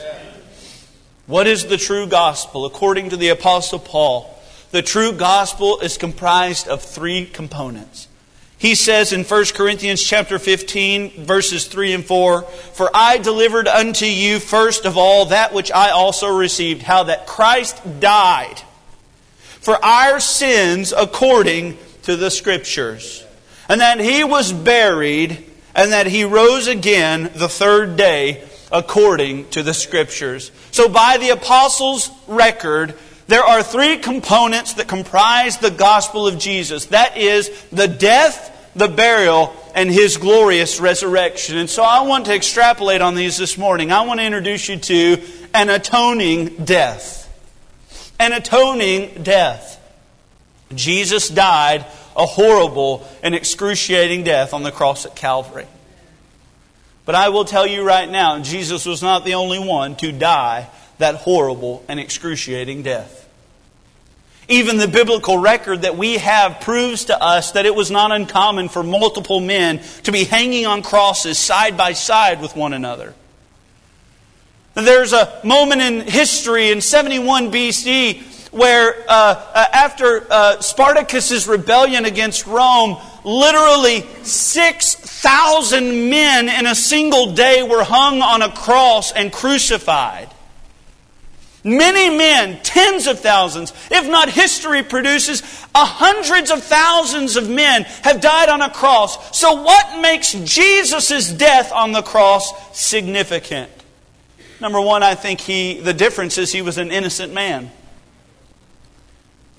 What 1.27 1.47
is 1.47 1.65
the 1.65 1.79
true 1.79 2.07
gospel? 2.07 2.67
According 2.67 3.09
to 3.09 3.17
the 3.17 3.31
Apostle 3.31 3.79
Paul, 3.79 4.39
the 4.73 4.83
true 4.83 5.13
gospel 5.13 5.81
is 5.81 5.97
comprised 5.97 6.69
of 6.69 6.83
three 6.83 7.25
components. 7.25 8.09
He 8.59 8.75
says 8.75 9.15
in 9.15 9.25
1 9.25 9.45
Corinthians 9.55 10.03
chapter 10.03 10.39
15 10.39 11.25
verses 11.25 11.65
3 11.65 11.95
and 11.95 12.05
4, 12.05 12.43
For 12.43 12.91
I 12.93 13.17
delivered 13.17 13.69
unto 13.69 14.05
you 14.05 14.39
first 14.39 14.85
of 14.85 14.99
all 14.99 15.25
that 15.25 15.55
which 15.55 15.73
I 15.73 15.93
also 15.93 16.29
received, 16.29 16.83
how 16.83 17.05
that 17.05 17.27
Christ 17.27 17.81
died 18.01 18.61
for 19.39 19.83
our 19.83 20.21
sins 20.21 20.93
according 20.95 21.79
to 22.03 22.17
the 22.17 22.31
Scriptures, 22.31 23.25
and 23.67 23.81
that 23.81 23.99
He 23.99 24.25
was 24.25 24.53
buried, 24.53 25.47
and 25.75 25.93
that 25.93 26.07
He 26.07 26.25
rose 26.25 26.67
again 26.67 27.31
the 27.35 27.49
third 27.49 27.97
day 27.97 28.45
according 28.73 29.49
to 29.51 29.63
the 29.63 29.75
Scriptures. 29.75 30.51
So 30.71 30.89
by 30.89 31.19
the 31.19 31.31
Apostles' 31.31 32.11
record, 32.27 32.95
there 33.27 33.45
are 33.45 33.63
three 33.63 33.99
components 33.99 34.75
that 34.75 34.89
comprise 34.89 35.59
the 35.59 35.71
gospel 35.71 36.27
of 36.27 36.39
Jesus. 36.39 36.87
That 36.87 37.17
is 37.17 37.49
the 37.71 37.87
death, 37.87 38.73
the 38.75 38.89
burial, 38.89 39.55
and 39.75 39.89
his 39.89 40.17
glorious 40.17 40.81
resurrection. 40.81 41.57
And 41.57 41.71
so 41.71 41.83
I 41.83 42.03
want 42.03 42.27
to 42.27 42.35
extrapolate 42.35 43.01
on 43.01 43.15
these 43.15 43.37
this 43.37 43.57
morning. 43.57 43.93
I 43.93 44.03
want 44.03 44.19
to 44.21 44.27
introduce 44.27 44.69
you 44.69 44.79
to 44.79 45.23
an 45.55 45.71
atoning 45.71 46.65
death. 46.65 47.19
An 48.19 48.33
atoning 48.33 49.23
death. 49.23 49.77
Jesus 50.75 51.29
died 51.29 51.87
a 52.17 52.27
horrible 52.27 53.07
and 53.23 53.35
excruciating 53.35 54.25
death 54.25 54.53
on 54.53 54.63
the 54.63 54.73
cross 54.73 55.07
at 55.07 55.17
Calvary. 55.17 55.67
But 57.05 57.15
I 57.15 57.31
will 57.31 57.45
tell 57.45 57.67
you 57.67 57.83
right 57.83 58.09
now, 58.09 58.39
Jesus 58.41 58.87
was 58.87 59.03
not 59.03 59.25
the 59.25 59.35
only 59.35 59.59
one 59.59 59.97
to 59.97 60.13
die 60.13 60.69
that 60.99 61.17
horrible 61.17 61.85
and 61.89 61.99
excruciating 61.99 62.83
death. 62.83 63.29
Even 64.49 64.77
the 64.79 64.89
biblical 64.89 65.39
record 65.39 65.83
that 65.83 65.97
we 65.97 66.19
have 66.19 66.61
proves 66.61 67.07
to 67.07 67.23
us 67.23 67.53
that 67.53 67.67
it 67.67 67.75
was 67.75 67.91
not 67.91 68.13
uncommon 68.13 68.69
for 68.69 68.83
multiple 68.83 69.41
men 69.41 69.81
to 70.03 70.13
be 70.13 70.25
hanging 70.25 70.67
on 70.67 70.83
crosses 70.83 71.39
side 71.39 71.77
by 71.77 71.93
side 71.93 72.41
with 72.41 72.57
one 72.57 72.73
another. 72.73 73.15
There's 74.75 75.13
a 75.13 75.41
moment 75.45 75.83
in 75.83 76.01
history 76.01 76.71
in 76.71 76.81
71 76.81 77.53
BC 77.53 78.23
where, 78.51 78.95
uh, 79.09 79.35
uh, 79.55 79.65
after 79.73 80.27
uh, 80.31 80.61
Spartacus's 80.61 81.47
rebellion 81.47 82.05
against 82.05 82.47
Rome, 82.47 82.97
literally 83.25 84.05
6,000 84.23 86.11
men 86.11 86.49
in 86.49 86.67
a 86.67 86.75
single 86.75 87.35
day 87.35 87.63
were 87.63 87.85
hung 87.85 88.23
on 88.23 88.43
a 88.43 88.51
cross 88.51 89.13
and 89.13 89.33
crucified. 89.33 90.29
Many 91.63 92.17
men, 92.17 92.59
tens 92.63 93.07
of 93.07 93.21
thousands, 93.21 93.75
if 93.91 94.09
not 94.09 94.31
history 94.31 94.83
produces, 94.83 95.43
hundreds 95.75 96.51
of 96.51 96.63
thousands 96.65 97.37
of 97.37 97.51
men 97.51 97.83
have 98.03 98.23
died 98.23 98.49
on 98.49 98.63
a 98.63 98.71
cross. 98.71 99.39
So, 99.39 99.63
what 99.63 100.01
makes 100.01 100.33
Jesus' 100.33 101.31
death 101.31 101.71
on 101.71 101.93
the 101.93 102.01
cross 102.01 102.51
significant? 102.79 103.71
Number 104.59 104.81
one, 104.81 105.03
I 105.03 105.15
think 105.15 105.41
he, 105.41 105.81
the 105.81 105.93
difference 105.93 106.39
is 106.39 106.51
he 106.51 106.63
was 106.63 106.79
an 106.79 106.91
innocent 106.91 107.35
man. 107.35 107.71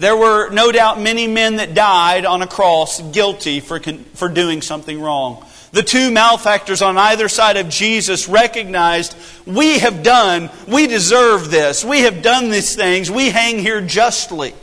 There 0.02 0.18
were 0.18 0.50
no 0.50 0.72
doubt 0.72 1.00
many 1.00 1.28
men 1.28 1.58
that 1.58 1.76
died 1.76 2.26
on 2.26 2.42
a 2.42 2.48
cross 2.48 3.00
guilty 3.12 3.60
for, 3.60 3.80
for 4.16 4.30
doing 4.30 4.64
something 4.64 5.00
wrong. 5.00 5.46
The 5.74 5.84
two 5.84 6.10
malefactors 6.10 6.82
on 6.82 6.98
either 6.98 7.30
side 7.30 7.56
of 7.56 7.70
Jesus 7.70 8.28
recognized, 8.28 9.16
we 9.46 9.78
have 9.78 10.02
done, 10.02 10.50
we 10.68 10.88
deserve 10.88 11.52
this, 11.52 11.86
we 11.86 12.00
have 12.00 12.24
done 12.24 12.50
these 12.50 12.76
things, 12.76 13.12
we 13.12 13.30
hang 13.30 13.60
here 13.60 13.80
justly. 13.80 14.56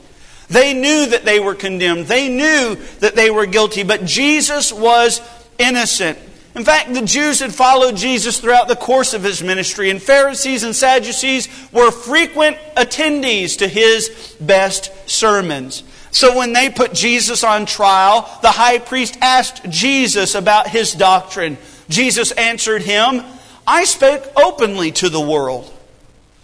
They 0.49 0.75
knew 0.75 1.07
that 1.07 1.25
they 1.25 1.39
were 1.39 1.55
condemned, 1.55 2.07
they 2.07 2.29
knew 2.29 2.75
that 2.99 3.15
they 3.15 3.31
were 3.31 3.47
guilty, 3.47 3.85
but 3.85 4.05
Jesus 4.05 4.73
was 4.73 5.21
innocent. 5.57 6.19
In 6.59 6.65
fact, 6.65 6.93
the 6.93 7.03
Jews 7.03 7.39
had 7.39 7.55
followed 7.55 7.97
Jesus 7.97 8.41
throughout 8.41 8.67
the 8.67 8.75
course 8.75 9.15
of 9.15 9.23
his 9.23 9.45
ministry, 9.45 9.91
and 9.91 10.03
Pharisees 10.03 10.65
and 10.65 10.75
Sadducees 10.75 11.49
were 11.71 11.93
frequent 11.93 12.57
attendees 12.77 13.59
to 13.59 13.69
his 13.69 14.37
best 14.41 14.91
sermons. 15.09 15.85
So 16.11 16.37
when 16.37 16.53
they 16.53 16.69
put 16.69 16.93
Jesus 16.93 17.45
on 17.45 17.65
trial, 17.65 18.29
the 18.43 18.51
high 18.51 18.79
priest 18.79 19.19
asked 19.21 19.71
Jesus 19.71 20.35
about 20.35 20.67
his 20.67 20.95
doctrine. 20.95 21.59
Jesus 21.89 22.33
answered 22.33 22.83
him, 22.83 23.23
I 23.65 23.85
spoke 23.85 24.27
openly 24.37 24.91
to 24.93 25.09
the 25.09 25.21
world. 25.21 25.73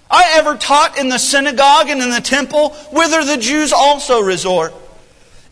I 0.08 0.34
ever 0.36 0.54
taught 0.54 0.96
in 0.96 1.08
the 1.08 1.18
synagogue 1.18 1.88
and 1.88 2.00
in 2.00 2.10
the 2.10 2.20
temple, 2.20 2.70
whither 2.92 3.24
the 3.24 3.36
Jews 3.36 3.72
also 3.72 4.20
resort. 4.20 4.74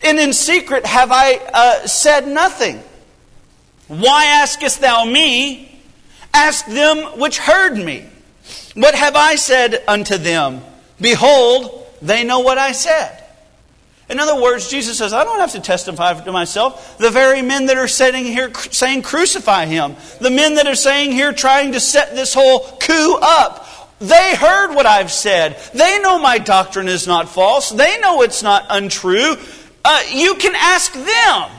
And 0.01 0.17
in 0.17 0.31
secret 0.31 0.85
have 0.85 1.11
I 1.11 1.33
uh, 1.53 1.85
said 1.85 2.29
nothing. 2.29 2.81
Why 3.87 4.25
askest 4.25 4.81
thou 4.81 5.05
me? 5.05 5.81
Ask 6.33 6.65
them 6.65 7.19
which 7.19 7.37
heard 7.37 7.75
me. 7.75 8.05
What 8.75 8.95
have 8.95 9.15
I 9.15 9.35
said 9.35 9.83
unto 9.87 10.17
them? 10.17 10.61
Behold, 10.99 11.87
they 12.01 12.23
know 12.23 12.39
what 12.39 12.57
I 12.57 12.71
said. 12.71 13.23
In 14.09 14.19
other 14.19 14.41
words, 14.41 14.69
Jesus 14.69 14.97
says, 14.97 15.13
I 15.13 15.23
don't 15.23 15.39
have 15.39 15.53
to 15.53 15.61
testify 15.61 16.13
to 16.13 16.31
myself. 16.31 16.97
The 16.97 17.09
very 17.09 17.41
men 17.41 17.67
that 17.67 17.77
are 17.77 17.87
sitting 17.87 18.25
here 18.25 18.53
saying, 18.53 19.03
crucify 19.03 19.65
him, 19.65 19.95
the 20.19 20.29
men 20.29 20.55
that 20.55 20.67
are 20.67 20.75
saying 20.75 21.13
here 21.13 21.31
trying 21.31 21.71
to 21.71 21.79
set 21.79 22.13
this 22.13 22.33
whole 22.33 22.59
coup 22.79 23.17
up, 23.21 23.99
they 23.99 24.35
heard 24.35 24.75
what 24.75 24.85
I've 24.85 25.11
said. 25.11 25.57
They 25.73 25.99
know 25.99 26.19
my 26.19 26.37
doctrine 26.37 26.89
is 26.89 27.07
not 27.07 27.29
false. 27.29 27.69
They 27.69 27.99
know 27.99 28.21
it's 28.21 28.43
not 28.43 28.65
untrue. 28.69 29.35
Uh, 29.85 30.03
you 30.09 30.35
can 30.35 30.53
ask 30.55 30.91
them. 30.93 31.49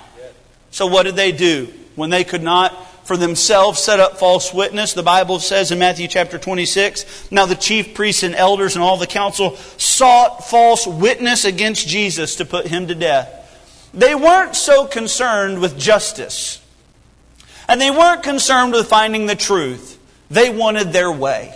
So, 0.70 0.86
what 0.86 1.04
did 1.04 1.16
they 1.16 1.32
do? 1.32 1.72
When 1.94 2.10
they 2.10 2.24
could 2.24 2.42
not 2.42 2.74
for 3.04 3.16
themselves 3.16 3.80
set 3.80 4.00
up 4.00 4.18
false 4.18 4.52
witness. 4.52 4.94
The 4.94 5.02
Bible 5.02 5.38
says 5.38 5.70
in 5.70 5.78
Matthew 5.78 6.08
chapter 6.08 6.38
26 6.38 7.30
Now 7.30 7.46
the 7.46 7.54
chief 7.54 7.94
priests 7.94 8.22
and 8.22 8.34
elders 8.34 8.74
and 8.74 8.82
all 8.82 8.96
the 8.96 9.06
council 9.06 9.56
sought 9.78 10.44
false 10.48 10.86
witness 10.86 11.44
against 11.44 11.86
Jesus 11.86 12.36
to 12.36 12.44
put 12.44 12.66
him 12.66 12.86
to 12.88 12.94
death. 12.94 13.40
They 13.92 14.14
weren't 14.14 14.56
so 14.56 14.86
concerned 14.86 15.60
with 15.60 15.78
justice, 15.78 16.60
and 17.68 17.80
they 17.80 17.90
weren't 17.90 18.24
concerned 18.24 18.72
with 18.72 18.88
finding 18.88 19.26
the 19.26 19.36
truth. 19.36 20.00
They 20.30 20.50
wanted 20.50 20.92
their 20.92 21.12
way. 21.12 21.54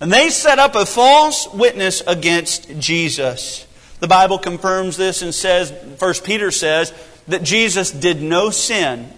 And 0.00 0.12
they 0.12 0.30
set 0.30 0.58
up 0.58 0.74
a 0.74 0.86
false 0.86 1.52
witness 1.52 2.02
against 2.06 2.78
Jesus. 2.78 3.66
The 4.00 4.08
Bible 4.08 4.38
confirms 4.38 4.96
this 4.96 5.22
and 5.22 5.34
says, 5.34 5.72
1 5.98 6.14
Peter 6.24 6.50
says, 6.50 6.92
that 7.28 7.42
Jesus 7.42 7.90
did 7.90 8.20
no 8.20 8.50
sin. 8.50 9.10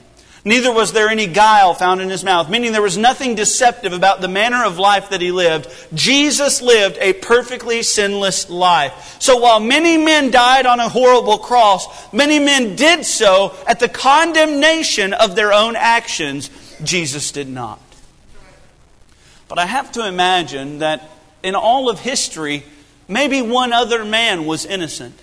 Neither 0.47 0.73
was 0.73 0.93
there 0.93 1.09
any 1.09 1.27
guile 1.27 1.75
found 1.75 2.01
in 2.01 2.09
his 2.09 2.23
mouth, 2.23 2.49
meaning 2.49 2.71
there 2.71 2.81
was 2.81 2.97
nothing 2.97 3.35
deceptive 3.35 3.93
about 3.93 4.21
the 4.21 4.29
manner 4.29 4.65
of 4.65 4.79
life 4.79 5.11
that 5.11 5.21
he 5.21 5.33
lived. 5.33 5.69
Jesus 5.93 6.63
lived 6.63 6.99
a 7.01 7.15
perfectly 7.15 7.83
sinless 7.83 8.49
life. 8.49 9.17
So 9.21 9.39
while 9.39 9.59
many 9.59 9.97
men 9.97 10.31
died 10.31 10.65
on 10.65 10.79
a 10.79 10.89
horrible 10.89 11.39
cross, 11.39 12.13
many 12.13 12.39
men 12.39 12.77
did 12.77 13.05
so 13.05 13.57
at 13.67 13.81
the 13.81 13.89
condemnation 13.89 15.15
of 15.15 15.35
their 15.35 15.53
own 15.53 15.75
actions. 15.75 16.49
Jesus 16.81 17.33
did 17.33 17.49
not. 17.49 17.81
But 19.49 19.59
I 19.59 19.67
have 19.67 19.91
to 19.93 20.07
imagine 20.07 20.79
that 20.79 21.11
in 21.43 21.57
all 21.57 21.91
of 21.91 21.99
history, 21.99 22.63
maybe 23.09 23.43
one 23.43 23.73
other 23.73 24.05
man 24.05 24.47
was 24.47 24.65
innocent. 24.65 25.21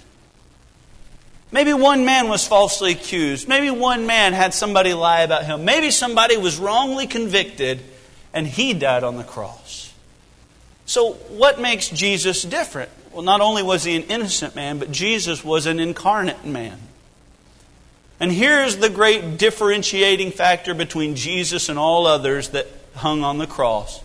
Maybe 1.53 1.71
one 1.71 2.03
man 2.03 2.27
was 2.27 2.45
falsely 2.45 2.91
accused. 2.91 3.47
Maybe 3.47 3.69
one 3.69 4.07
man 4.07 4.33
had 4.33 4.53
somebody 4.53 4.93
lie 4.93 5.21
about 5.21 5.45
him. 5.45 5.63
Maybe 5.63 5.91
somebody 5.91 6.35
was 6.35 6.57
wrongly 6.57 7.07
convicted 7.07 7.79
and 8.33 8.45
he 8.45 8.73
died 8.73 9.03
on 9.03 9.17
the 9.17 9.23
cross. 9.23 9.93
So, 10.85 11.13
what 11.13 11.61
makes 11.61 11.87
Jesus 11.87 12.41
different? 12.41 12.89
Well, 13.11 13.21
not 13.21 13.39
only 13.39 13.61
was 13.63 13.83
he 13.83 13.95
an 13.95 14.03
innocent 14.03 14.55
man, 14.55 14.79
but 14.79 14.91
Jesus 14.91 15.45
was 15.45 15.67
an 15.67 15.79
incarnate 15.79 16.43
man. 16.43 16.79
And 18.19 18.31
here's 18.31 18.77
the 18.77 18.89
great 18.89 19.37
differentiating 19.37 20.31
factor 20.31 20.73
between 20.73 21.15
Jesus 21.15 21.69
and 21.69 21.77
all 21.77 22.07
others 22.07 22.49
that 22.49 22.67
hung 22.95 23.23
on 23.23 23.37
the 23.37 23.47
cross 23.47 24.01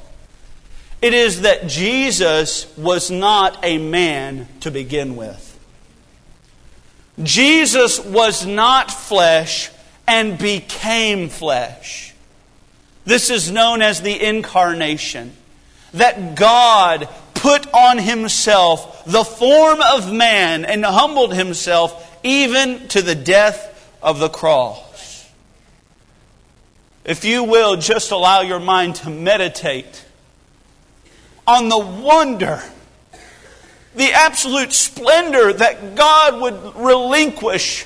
it 1.01 1.15
is 1.15 1.43
that 1.43 1.69
Jesus 1.69 2.77
was 2.77 3.11
not 3.11 3.59
a 3.63 3.79
man 3.79 4.49
to 4.61 4.71
begin 4.71 5.15
with. 5.15 5.48
Jesus 7.23 7.99
was 7.99 8.47
not 8.47 8.91
flesh 8.91 9.71
and 10.07 10.39
became 10.39 11.29
flesh. 11.29 12.15
This 13.05 13.31
is 13.31 13.51
known 13.51 13.83
as 13.83 14.03
the 14.03 14.23
incarnation. 14.23 15.33
That 15.95 16.35
God 16.37 17.09
put 17.35 17.73
on 17.73 17.99
himself 17.99 19.05
the 19.05 19.25
form 19.25 19.81
of 19.81 20.13
man 20.13 20.65
and 20.65 20.85
humbled 20.85 21.35
himself 21.35 22.19
even 22.23 22.89
to 22.89 23.03
the 23.03 23.15
death 23.15 23.97
of 24.03 24.19
the 24.19 24.29
cross. 24.29 25.29
If 27.05 27.25
you 27.25 27.45
will, 27.45 27.77
just 27.77 28.11
allow 28.11 28.43
your 28.43 28.61
mind 28.61 28.97
to 28.97 29.11
meditate 29.11 30.05
on 31.47 31.71
the 31.71 31.79
wonder 31.79 32.63
the 33.99 34.13
absolute 34.13 34.73
splendor 34.73 35.53
that 35.53 35.97
God 35.97 36.41
would 36.41 36.77
relinquish 36.77 37.85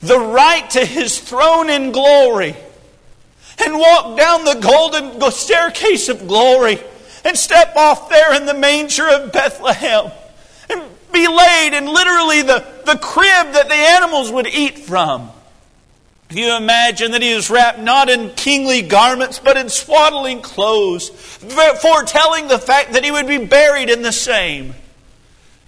the 0.00 0.18
right 0.18 0.68
to 0.70 0.84
his 0.84 1.18
throne 1.18 1.70
in 1.70 1.92
glory 1.92 2.56
and 3.64 3.78
walk 3.78 4.16
down 4.16 4.44
the 4.44 4.58
golden 4.60 5.30
staircase 5.30 6.08
of 6.08 6.26
glory 6.26 6.78
and 7.24 7.36
step 7.36 7.76
off 7.76 8.08
there 8.08 8.34
in 8.34 8.46
the 8.46 8.54
manger 8.54 9.08
of 9.08 9.32
Bethlehem 9.32 10.10
and 10.70 10.82
be 11.12 11.28
laid 11.28 11.76
in 11.76 11.86
literally 11.86 12.42
the, 12.42 12.64
the 12.84 12.98
crib 12.98 13.52
that 13.52 13.68
the 13.68 13.74
animals 13.74 14.32
would 14.32 14.48
eat 14.48 14.78
from. 14.78 15.30
Can 16.28 16.38
you 16.38 16.56
imagine 16.56 17.12
that 17.12 17.22
he 17.22 17.34
was 17.34 17.48
wrapped 17.48 17.78
not 17.78 18.10
in 18.10 18.30
kingly 18.30 18.82
garments, 18.82 19.38
but 19.38 19.56
in 19.56 19.68
swaddling 19.68 20.42
clothes, 20.42 21.08
foretelling 21.08 22.48
the 22.48 22.58
fact 22.58 22.92
that 22.92 23.04
he 23.04 23.10
would 23.10 23.26
be 23.28 23.38
buried 23.38 23.88
in 23.88 24.02
the 24.02 24.12
same? 24.12 24.74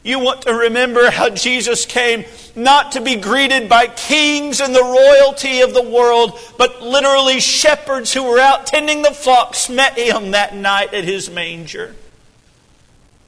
You 0.03 0.19
want 0.19 0.43
to 0.43 0.55
remember 0.55 1.11
how 1.11 1.29
Jesus 1.29 1.85
came 1.85 2.25
not 2.57 2.93
to 2.93 3.03
be 3.03 3.17
greeted 3.17 3.69
by 3.69 3.87
kings 3.87 4.61
and 4.61 4.75
the 4.75 4.83
royalty 4.83 5.61
of 5.61 5.75
the 5.75 5.83
world, 5.83 6.39
but 6.57 6.83
literally 6.83 7.39
shepherds 7.39 8.13
who 8.13 8.23
were 8.23 8.41
out 8.41 8.67
tending 8.67 9.03
the 9.03 9.11
flocks 9.11 9.69
met 9.69 9.99
him 9.99 10.31
that 10.31 10.57
night 10.57 10.95
at 10.95 11.05
his 11.05 11.31
manger. 11.31 11.95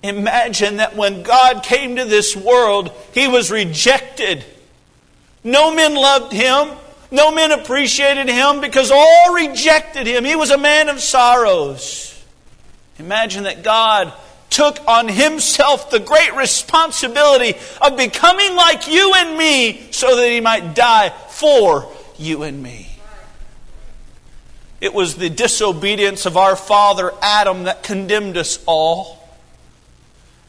Imagine 0.02 0.78
that 0.78 0.96
when 0.96 1.22
God 1.22 1.62
came 1.62 1.96
to 1.96 2.04
this 2.06 2.34
world, 2.34 2.90
he 3.12 3.28
was 3.28 3.50
rejected. 3.50 4.44
No 5.44 5.74
men 5.74 5.94
loved 5.94 6.32
him. 6.32 6.70
No 7.10 7.30
men 7.30 7.52
appreciated 7.52 8.28
him 8.28 8.62
because 8.62 8.90
all 8.90 9.34
rejected 9.34 10.06
him. 10.06 10.24
He 10.24 10.34
was 10.34 10.50
a 10.50 10.58
man 10.58 10.88
of 10.88 11.00
sorrows. 11.00 12.08
Imagine 12.98 13.44
that 13.44 13.62
God 13.62 14.12
took 14.52 14.78
on 14.86 15.08
himself 15.08 15.90
the 15.90 15.98
great 15.98 16.34
responsibility 16.36 17.58
of 17.80 17.96
becoming 17.96 18.54
like 18.54 18.86
you 18.86 19.12
and 19.16 19.36
me 19.36 19.90
so 19.90 20.16
that 20.16 20.30
he 20.30 20.40
might 20.40 20.74
die 20.74 21.08
for 21.30 21.90
you 22.18 22.42
and 22.42 22.62
me. 22.62 22.88
It 24.80 24.92
was 24.92 25.14
the 25.14 25.30
disobedience 25.30 26.26
of 26.26 26.36
our 26.36 26.56
father 26.56 27.12
Adam 27.22 27.64
that 27.64 27.82
condemned 27.82 28.36
us 28.36 28.62
all. 28.66 29.21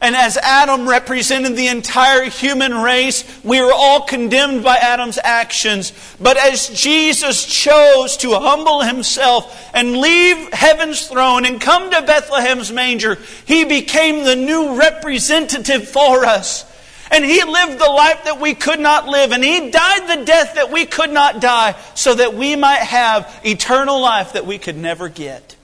And 0.04 0.14
as 0.14 0.36
Adam 0.36 0.86
represented 0.86 1.56
the 1.56 1.68
entire 1.68 2.24
human 2.24 2.74
race, 2.74 3.24
we 3.42 3.58
were 3.62 3.72
all 3.72 4.02
condemned 4.02 4.62
by 4.62 4.76
Adam's 4.76 5.18
actions. 5.24 5.94
But 6.20 6.36
as 6.36 6.68
Jesus 6.68 7.46
chose 7.46 8.18
to 8.18 8.38
humble 8.38 8.82
himself 8.82 9.70
and 9.72 9.96
leave 9.96 10.52
heaven's 10.52 11.06
throne 11.06 11.46
and 11.46 11.58
come 11.58 11.90
to 11.90 12.02
Bethlehem's 12.02 12.70
manger, 12.70 13.16
he 13.46 13.64
became 13.64 14.24
the 14.24 14.36
new 14.36 14.78
representative 14.78 15.88
for 15.88 16.26
us. 16.26 16.70
And 17.10 17.24
he 17.24 17.42
lived 17.42 17.80
the 17.80 17.90
life 17.90 18.24
that 18.24 18.38
we 18.38 18.52
could 18.52 18.80
not 18.80 19.08
live. 19.08 19.32
And 19.32 19.42
he 19.42 19.70
died 19.70 20.18
the 20.18 20.26
death 20.26 20.56
that 20.56 20.70
we 20.70 20.84
could 20.84 21.12
not 21.12 21.40
die 21.40 21.76
so 21.94 22.14
that 22.14 22.34
we 22.34 22.56
might 22.56 22.80
have 22.80 23.40
eternal 23.42 24.02
life 24.02 24.34
that 24.34 24.44
we 24.44 24.58
could 24.58 24.76
never 24.76 25.08
get. 25.08 25.56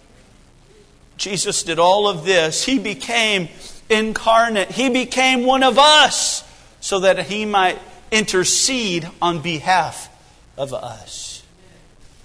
Jesus 1.19 1.63
did 1.63 1.79
all 1.79 2.09
of 2.09 2.25
this. 2.25 2.65
He 2.65 2.79
became 2.79 3.51
incarnate. 3.91 4.71
He 4.71 4.89
became 4.89 5.45
one 5.45 5.63
of 5.63 5.79
us 5.79 6.45
so 6.81 7.01
that 7.01 7.27
he 7.27 7.45
might 7.45 7.79
intercede 8.11 9.09
on 9.21 9.41
behalf 9.41 10.09
of 10.57 10.73
us. 10.73 11.43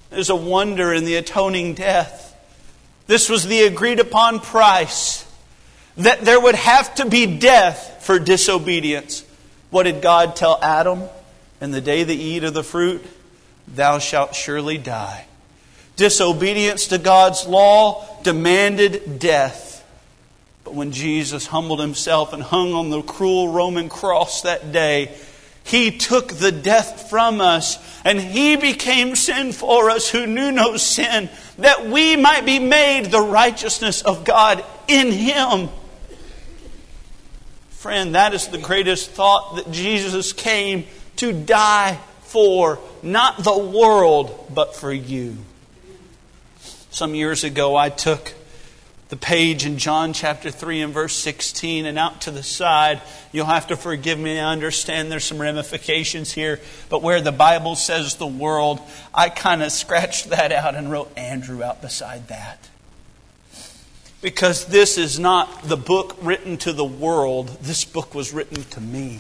There's 0.10 0.30
a 0.30 0.36
wonder 0.36 0.94
in 0.94 1.06
the 1.06 1.16
atoning 1.16 1.74
death. 1.74 2.22
This 3.08 3.30
was 3.30 3.46
the 3.46 3.64
agreed 3.64 4.00
upon 4.00 4.40
price 4.40 5.26
that 5.98 6.22
there 6.22 6.40
would 6.40 6.56
have 6.56 6.96
to 6.96 7.06
be 7.06 7.26
death 7.38 8.04
for 8.06 8.20
disobedience. 8.20 9.24
What 9.70 9.84
did 9.84 10.02
God 10.02 10.36
tell 10.36 10.60
Adam? 10.62 11.04
In 11.62 11.72
the 11.72 11.82
day 11.82 12.04
that 12.04 12.16
you 12.16 12.38
eat 12.38 12.44
of 12.44 12.54
the 12.54 12.64
fruit, 12.64 13.06
thou 13.68 14.00
shalt 14.00 14.36
surely 14.36 14.78
die. 14.78 15.26
Disobedience 15.96 16.88
to 16.88 16.98
God's 16.98 17.46
law 17.48 18.06
demanded 18.24 19.20
death. 19.20 19.75
But 20.66 20.74
when 20.74 20.92
Jesus 20.92 21.46
humbled 21.46 21.80
himself 21.80 22.34
and 22.34 22.42
hung 22.42 22.74
on 22.74 22.90
the 22.90 23.04
cruel 23.04 23.50
Roman 23.50 23.88
cross 23.88 24.42
that 24.42 24.72
day, 24.72 25.16
he 25.64 25.92
took 25.92 26.30
the 26.30 26.52
death 26.52 27.10
from 27.10 27.40
us 27.40 27.78
and 28.04 28.20
he 28.20 28.56
became 28.56 29.16
sin 29.16 29.52
for 29.52 29.90
us 29.92 30.10
who 30.10 30.26
knew 30.26 30.52
no 30.52 30.76
sin, 30.78 31.30
that 31.60 31.86
we 31.86 32.16
might 32.16 32.46
be 32.46 32.60
made 32.60 33.06
the 33.06 33.22
righteousness 33.22 34.02
of 34.02 34.26
God 34.26 34.66
in 34.88 35.12
him. 35.12 35.70
Friend, 37.70 38.16
that 38.16 38.34
is 38.34 38.48
the 38.48 38.58
greatest 38.58 39.12
thought 39.12 39.58
that 39.58 39.72
Jesus 39.72 40.34
came 40.34 40.86
to 41.18 41.32
die 41.32 42.00
for, 42.22 42.80
not 43.04 43.44
the 43.44 43.58
world, 43.58 44.52
but 44.54 44.76
for 44.76 44.92
you. 44.92 45.38
Some 46.90 47.14
years 47.14 47.44
ago, 47.44 47.76
I 47.76 47.90
took 47.90 48.34
the 49.10 49.16
page 49.16 49.66
in 49.66 49.78
John 49.78 50.14
chapter 50.14 50.50
3 50.50 50.82
and 50.82 50.94
verse 50.94 51.16
16 51.16 51.86
and 51.86 51.98
out 51.98 52.22
to 52.22 52.32
the 52.32 52.42
side. 52.42 53.02
You'll 53.32 53.46
have 53.46 53.68
to 53.68 53.78
forgive 53.78 54.18
me. 54.18 54.40
I 54.40 54.52
understand 54.52 55.12
there's 55.12 55.24
some 55.24 55.40
ramifications 55.40 56.34
here. 56.34 56.60
But 56.90 57.04
where 57.04 57.22
the 57.22 57.32
Bible 57.32 57.76
says 57.76 58.16
the 58.16 58.26
world, 58.26 58.80
I 59.14 59.30
kind 59.30 59.62
of 59.62 59.72
scratched 59.72 60.32
that 60.32 60.52
out 60.52 60.74
and 60.74 60.90
wrote 60.90 61.16
Andrew 61.16 61.62
out 61.62 61.82
beside 61.82 62.30
that. 62.30 62.70
Because 64.22 64.66
this 64.66 64.98
is 64.98 65.20
not 65.20 65.64
the 65.64 65.78
book 65.78 66.18
written 66.22 66.58
to 66.58 66.74
the 66.74 66.86
world, 66.86 67.50
this 67.62 67.86
book 67.86 68.16
was 68.16 68.34
written 68.34 68.64
to 68.64 68.82
me. 68.82 69.20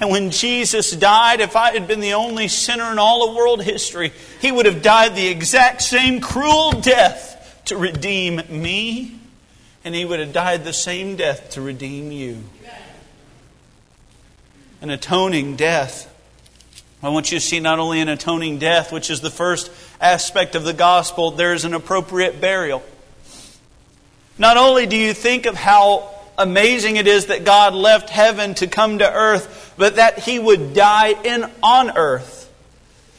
And 0.00 0.10
when 0.10 0.30
Jesus 0.30 0.92
died, 0.92 1.40
if 1.40 1.56
I 1.56 1.72
had 1.72 1.86
been 1.86 2.00
the 2.00 2.14
only 2.14 2.48
sinner 2.48 2.90
in 2.90 2.98
all 2.98 3.28
of 3.28 3.36
world 3.36 3.62
history, 3.62 4.14
he 4.40 4.50
would 4.50 4.64
have 4.64 4.80
died 4.80 5.14
the 5.14 5.28
exact 5.28 5.82
same 5.82 6.22
cruel 6.22 6.72
death 6.72 7.31
to 7.72 7.78
redeem 7.78 8.42
me, 8.50 9.18
and 9.82 9.94
he 9.94 10.04
would 10.04 10.20
have 10.20 10.32
died 10.32 10.64
the 10.64 10.74
same 10.74 11.16
death 11.16 11.52
to 11.52 11.62
redeem 11.62 12.12
you. 12.12 12.44
An 14.82 14.90
atoning 14.90 15.56
death. 15.56 16.08
I 17.02 17.08
want 17.08 17.32
you 17.32 17.38
to 17.38 17.44
see 17.44 17.60
not 17.60 17.78
only 17.78 18.00
an 18.00 18.08
atoning 18.08 18.58
death, 18.58 18.92
which 18.92 19.10
is 19.10 19.20
the 19.20 19.30
first 19.30 19.70
aspect 20.00 20.54
of 20.54 20.64
the 20.64 20.72
gospel, 20.72 21.30
there 21.30 21.54
is 21.54 21.64
an 21.64 21.72
appropriate 21.72 22.40
burial. 22.40 22.82
Not 24.38 24.56
only 24.56 24.86
do 24.86 24.96
you 24.96 25.14
think 25.14 25.46
of 25.46 25.54
how 25.54 26.10
amazing 26.36 26.96
it 26.96 27.06
is 27.06 27.26
that 27.26 27.44
God 27.44 27.74
left 27.74 28.10
heaven 28.10 28.54
to 28.54 28.66
come 28.66 28.98
to 28.98 29.10
earth, 29.10 29.74
but 29.78 29.96
that 29.96 30.18
he 30.18 30.38
would 30.38 30.74
die 30.74 31.14
in, 31.24 31.50
on 31.62 31.96
earth. 31.96 32.52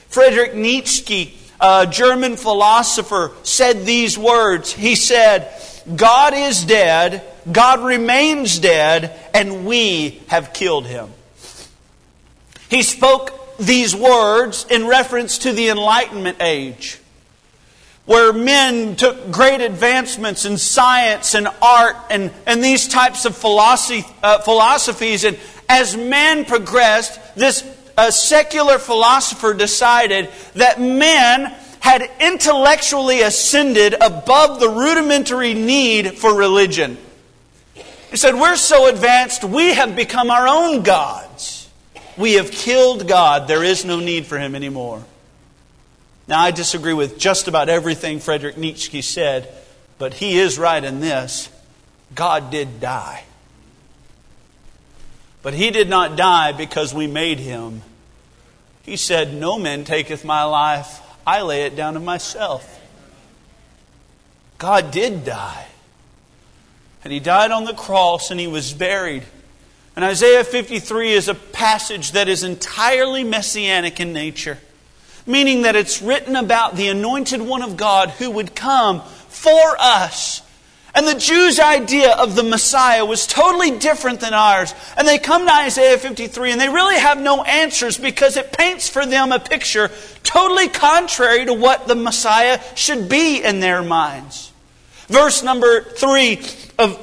Frederick 0.10 0.54
Nietzsche, 0.54 1.38
a 1.63 1.88
German 1.88 2.36
philosopher, 2.36 3.32
said 3.43 3.86
these 3.86 4.17
words. 4.17 4.73
He 4.73 4.95
said, 4.95 5.49
God 5.95 6.34
is 6.34 6.65
dead, 6.65 7.23
God 7.49 7.84
remains 7.84 8.60
dead, 8.60 9.17
and 9.34 9.65
we 9.65 10.21
have 10.28 10.54
killed 10.54 10.86
him. 10.86 11.10
He 12.69 12.84
spoke 12.84 13.58
these 13.58 13.95
words 13.95 14.65
in 14.69 14.88
reference 14.88 15.39
to 15.39 15.54
the 15.54 15.69
Enlightenment 15.69 16.41
age 16.41 16.99
where 18.06 18.34
men 18.34 18.97
took 18.97 19.32
great 19.32 19.62
advancements 19.62 20.43
in 20.43 20.58
science 20.58 21.36
and 21.36 21.47
art 21.62 21.95
and, 22.10 22.32
and 22.45 22.62
these 22.62 22.88
types 22.89 23.23
of 23.23 23.38
philosophy, 23.38 24.06
uh, 24.21 24.39
philosophies. 24.39 25.23
And 25.23 25.39
as 25.69 25.95
man 25.95 26.43
progressed, 26.43 27.17
this 27.36 27.63
uh, 27.97 28.12
secular 28.12 28.79
philosopher 28.79 29.53
decided 29.53 30.29
that 30.56 30.79
men 30.79 31.53
had 31.79 32.10
intellectually 32.19 33.21
ascended 33.21 33.93
above 33.99 34.60
the 34.60 34.69
rudimentary 34.69 35.53
need 35.53 36.17
for 36.17 36.34
religion. 36.34 36.97
He 38.10 38.17
said, 38.17 38.36
We're 38.36 38.56
so 38.56 38.88
advanced, 38.88 39.43
we 39.43 39.73
have 39.73 39.95
become 39.95 40.32
our 40.32 40.47
own 40.47 40.84
gods. 40.84 41.69
We 42.15 42.34
have 42.34 42.51
killed 42.51 43.08
God. 43.08 43.47
There 43.47 43.63
is 43.63 43.86
no 43.86 43.99
need 43.99 44.25
for 44.25 44.38
him 44.38 44.56
anymore. 44.56 45.03
Now, 46.27 46.39
I 46.39 46.51
disagree 46.51 46.93
with 46.93 47.17
just 47.17 47.47
about 47.47 47.69
everything 47.69 48.19
Frederick 48.19 48.58
Nietzsche 48.58 49.01
said, 49.01 49.51
but 49.97 50.13
he 50.13 50.38
is 50.38 50.58
right 50.58 50.84
in 50.84 51.01
this. 51.01 51.49
God 52.15 52.49
did 52.49 52.79
die. 52.79 53.25
But 55.43 55.53
he 55.53 55.69
did 55.69 55.89
not 55.89 56.15
die 56.15 56.51
because 56.51 56.93
we 56.93 57.06
made 57.06 57.39
him. 57.39 57.84
He 58.82 58.97
said, 58.97 59.34
No 59.34 59.60
man 59.60 59.84
taketh 59.84 60.25
my 60.25 60.43
life, 60.43 61.01
I 61.27 61.43
lay 61.43 61.63
it 61.63 61.75
down 61.75 61.95
of 61.95 62.03
myself. 62.03 62.82
God 64.58 64.89
did 64.89 65.23
die. 65.23 65.67
And 67.03 67.13
he 67.13 67.19
died 67.19 67.51
on 67.51 67.65
the 67.65 67.73
cross 67.73 68.32
and 68.32 68.39
he 68.39 68.47
was 68.47 68.73
buried. 68.73 69.23
And 69.95 70.03
Isaiah 70.03 70.43
53 70.43 71.12
is 71.12 71.27
a 71.27 71.36
passage 71.36 72.13
that 72.13 72.27
is 72.27 72.43
entirely 72.43 73.23
messianic 73.23 73.99
in 73.99 74.12
nature 74.12 74.58
meaning 75.25 75.63
that 75.63 75.75
it's 75.75 76.01
written 76.01 76.36
about 76.36 76.75
the 76.75 76.88
anointed 76.88 77.41
one 77.41 77.62
of 77.62 77.77
God 77.77 78.10
who 78.12 78.29
would 78.32 78.56
come 78.56 79.01
for 79.01 79.75
us. 79.79 80.41
And 80.95 81.08
the 81.08 81.15
Jews' 81.15 81.60
idea 81.60 82.12
of 82.12 82.36
the 82.36 82.43
Messiah 82.43 83.03
was 83.03 83.25
totally 83.25 83.71
different 83.79 84.19
than 84.19 84.34
ours. 84.34 84.75
And 84.95 85.08
they 85.08 85.17
come 85.17 85.45
to 85.47 85.53
Isaiah 85.53 85.97
53 85.97 86.51
and 86.51 86.62
they 86.62 86.69
really 86.69 86.99
have 86.99 87.19
no 87.19 87.43
answers 87.43 87.97
because 87.97 88.38
it 88.38 88.51
paints 88.51 88.88
for 88.88 89.06
them 89.06 89.32
a 89.32 89.39
picture 89.39 89.89
totally 90.23 90.69
contrary 90.69 91.45
to 91.45 91.53
what 91.53 91.88
the 91.88 91.95
Messiah 91.95 92.60
should 92.75 93.10
be 93.10 93.43
in 93.43 93.60
their 93.60 93.82
minds. 93.82 94.51
Verse 95.08 95.41
number 95.41 95.82
3 95.82 96.39
of 96.77 96.99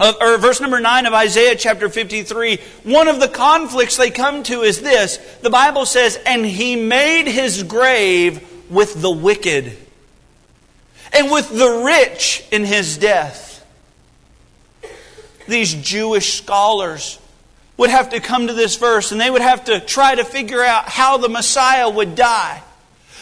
or 0.00 0.38
verse 0.38 0.62
number 0.62 0.80
9 0.80 1.04
of 1.04 1.12
Isaiah 1.12 1.54
chapter 1.56 1.90
53, 1.90 2.58
one 2.84 3.06
of 3.06 3.20
the 3.20 3.28
conflicts 3.28 3.98
they 3.98 4.10
come 4.10 4.42
to 4.44 4.62
is 4.62 4.80
this. 4.80 5.18
The 5.42 5.50
Bible 5.50 5.84
says, 5.84 6.18
And 6.24 6.46
he 6.46 6.74
made 6.74 7.26
his 7.26 7.62
grave 7.64 8.48
with 8.70 9.02
the 9.02 9.10
wicked 9.10 9.76
and 11.12 11.30
with 11.30 11.48
the 11.50 11.82
rich 11.84 12.44
in 12.50 12.64
his 12.64 12.98
death. 12.98 13.66
These 15.48 15.74
Jewish 15.74 16.34
scholars 16.34 17.18
would 17.76 17.90
have 17.90 18.10
to 18.10 18.20
come 18.20 18.46
to 18.46 18.52
this 18.52 18.76
verse 18.76 19.10
and 19.10 19.20
they 19.20 19.30
would 19.30 19.42
have 19.42 19.64
to 19.64 19.80
try 19.80 20.14
to 20.14 20.24
figure 20.24 20.62
out 20.62 20.84
how 20.84 21.16
the 21.16 21.28
Messiah 21.28 21.88
would 21.88 22.14
die. 22.14 22.62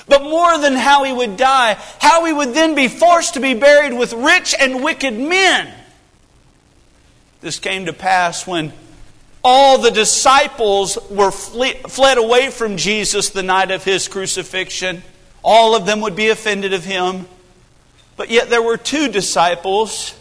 But 0.08 0.22
more 0.22 0.58
than 0.58 0.74
how 0.74 1.04
he 1.04 1.12
would 1.12 1.36
die, 1.36 1.76
how 2.00 2.24
he 2.24 2.32
would 2.32 2.54
then 2.54 2.74
be 2.74 2.88
forced 2.88 3.34
to 3.34 3.40
be 3.40 3.54
buried 3.54 3.96
with 3.96 4.12
rich 4.12 4.54
and 4.58 4.82
wicked 4.82 5.14
men. 5.14 5.72
This 7.40 7.58
came 7.58 7.86
to 7.86 7.92
pass 7.92 8.46
when 8.46 8.72
all 9.44 9.78
the 9.78 9.90
disciples 9.90 10.98
were 11.10 11.30
fled 11.30 12.18
away 12.18 12.50
from 12.50 12.76
Jesus 12.76 13.30
the 13.30 13.42
night 13.42 13.70
of 13.70 13.84
his 13.84 14.08
crucifixion. 14.08 15.02
All 15.44 15.76
of 15.76 15.86
them 15.86 16.00
would 16.00 16.16
be 16.16 16.28
offended 16.28 16.72
of 16.72 16.84
him. 16.84 17.26
But 18.18 18.30
yet 18.30 18.50
there 18.50 18.60
were 18.60 18.76
two 18.76 19.08
disciples, 19.08 20.14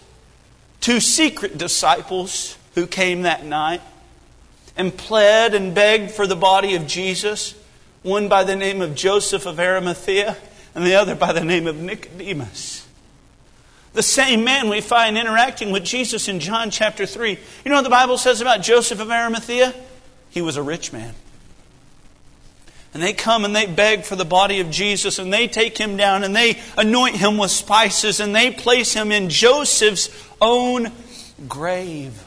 two 0.80 1.02
secret 1.02 1.58
disciples, 1.58 2.58
who 2.76 2.86
came 2.86 3.24
that 3.24 3.44
night 3.44 3.82
and 4.78 4.96
pled 4.96 5.56
and 5.56 5.74
begged 5.74 6.12
for 6.12 6.28
the 6.28 6.36
body 6.36 6.76
of 6.76 6.86
Jesus, 6.86 7.56
one 8.04 8.30
by 8.30 8.44
the 8.44 8.56
name 8.56 8.84
of 8.84 8.94
Joseph 8.94 9.48
of 9.48 9.60
Arimathea 9.60 10.38
and 10.76 10.86
the 10.86 10.94
other 10.94 11.16
by 11.16 11.34
the 11.34 11.44
name 11.44 11.66
of 11.66 11.76
Nicodemus. 11.76 12.88
The 13.94 14.04
same 14.04 14.44
man 14.44 14.70
we 14.70 14.80
find 14.80 15.18
interacting 15.18 15.72
with 15.72 15.84
Jesus 15.84 16.28
in 16.28 16.40
John 16.40 16.70
chapter 16.70 17.08
3. 17.08 17.32
You 17.32 17.70
know 17.72 17.78
what 17.78 17.82
the 17.82 17.90
Bible 17.90 18.20
says 18.20 18.42
about 18.42 18.62
Joseph 18.62 19.00
of 19.00 19.10
Arimathea? 19.10 19.74
He 20.30 20.44
was 20.44 20.56
a 20.56 20.62
rich 20.62 20.94
man. 20.94 21.16
And 22.98 23.04
they 23.04 23.14
come 23.14 23.46
and 23.46 23.56
they 23.56 23.68
beg 23.68 24.06
for 24.06 24.16
the 24.16 24.26
body 24.26 24.60
of 24.60 24.72
Jesus 24.72 25.20
and 25.20 25.32
they 25.32 25.48
take 25.48 25.78
him 25.78 25.98
down 25.98 26.24
and 26.24 26.36
they 26.36 26.58
anoint 26.76 27.16
him 27.16 27.38
with 27.38 27.52
spices 27.52 28.20
and 28.20 28.36
they 28.36 28.50
place 28.50 28.92
him 28.92 29.12
in 29.12 29.30
Joseph's 29.30 30.10
own 30.42 30.92
grave. 31.48 32.26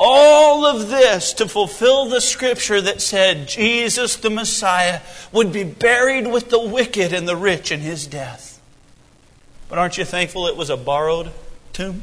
All 0.00 0.66
of 0.66 0.88
this 0.88 1.34
to 1.34 1.46
fulfill 1.46 2.06
the 2.06 2.20
scripture 2.20 2.80
that 2.80 3.00
said 3.00 3.46
Jesus 3.46 4.16
the 4.16 4.28
Messiah 4.28 5.02
would 5.30 5.52
be 5.52 5.62
buried 5.62 6.26
with 6.26 6.50
the 6.50 6.58
wicked 6.58 7.12
and 7.12 7.28
the 7.28 7.36
rich 7.36 7.70
in 7.70 7.78
his 7.78 8.08
death. 8.08 8.60
But 9.68 9.78
aren't 9.78 9.98
you 9.98 10.04
thankful 10.04 10.48
it 10.48 10.56
was 10.56 10.68
a 10.68 10.76
borrowed 10.76 11.30
tomb? 11.72 12.02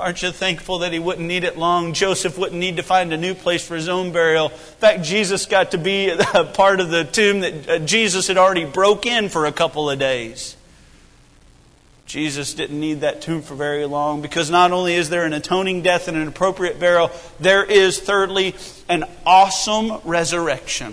Aren't 0.00 0.22
you 0.22 0.32
thankful 0.32 0.78
that 0.78 0.92
he 0.92 0.98
wouldn't 0.98 1.26
need 1.26 1.44
it 1.44 1.58
long? 1.58 1.92
Joseph 1.92 2.38
wouldn't 2.38 2.58
need 2.58 2.76
to 2.78 2.82
find 2.82 3.12
a 3.12 3.16
new 3.16 3.34
place 3.34 3.66
for 3.66 3.76
his 3.76 3.88
own 3.88 4.12
burial. 4.12 4.46
In 4.46 4.56
fact, 4.56 5.04
Jesus 5.04 5.46
got 5.46 5.72
to 5.72 5.78
be 5.78 6.08
a 6.34 6.44
part 6.44 6.80
of 6.80 6.90
the 6.90 7.04
tomb 7.04 7.40
that 7.40 7.68
uh, 7.68 7.78
Jesus 7.80 8.28
had 8.28 8.38
already 8.38 8.64
broke 8.64 9.04
in 9.04 9.28
for 9.28 9.46
a 9.46 9.52
couple 9.52 9.90
of 9.90 9.98
days. 9.98 10.56
Jesus 12.06 12.54
didn't 12.54 12.80
need 12.80 13.02
that 13.02 13.22
tomb 13.22 13.40
for 13.40 13.54
very 13.54 13.84
long 13.84 14.20
because 14.20 14.50
not 14.50 14.72
only 14.72 14.94
is 14.94 15.10
there 15.10 15.24
an 15.24 15.32
atoning 15.32 15.82
death 15.82 16.08
and 16.08 16.16
an 16.16 16.26
appropriate 16.26 16.80
burial, 16.80 17.12
there 17.38 17.62
is, 17.62 18.00
thirdly, 18.00 18.56
an 18.88 19.04
awesome 19.24 20.00
resurrection. 20.04 20.92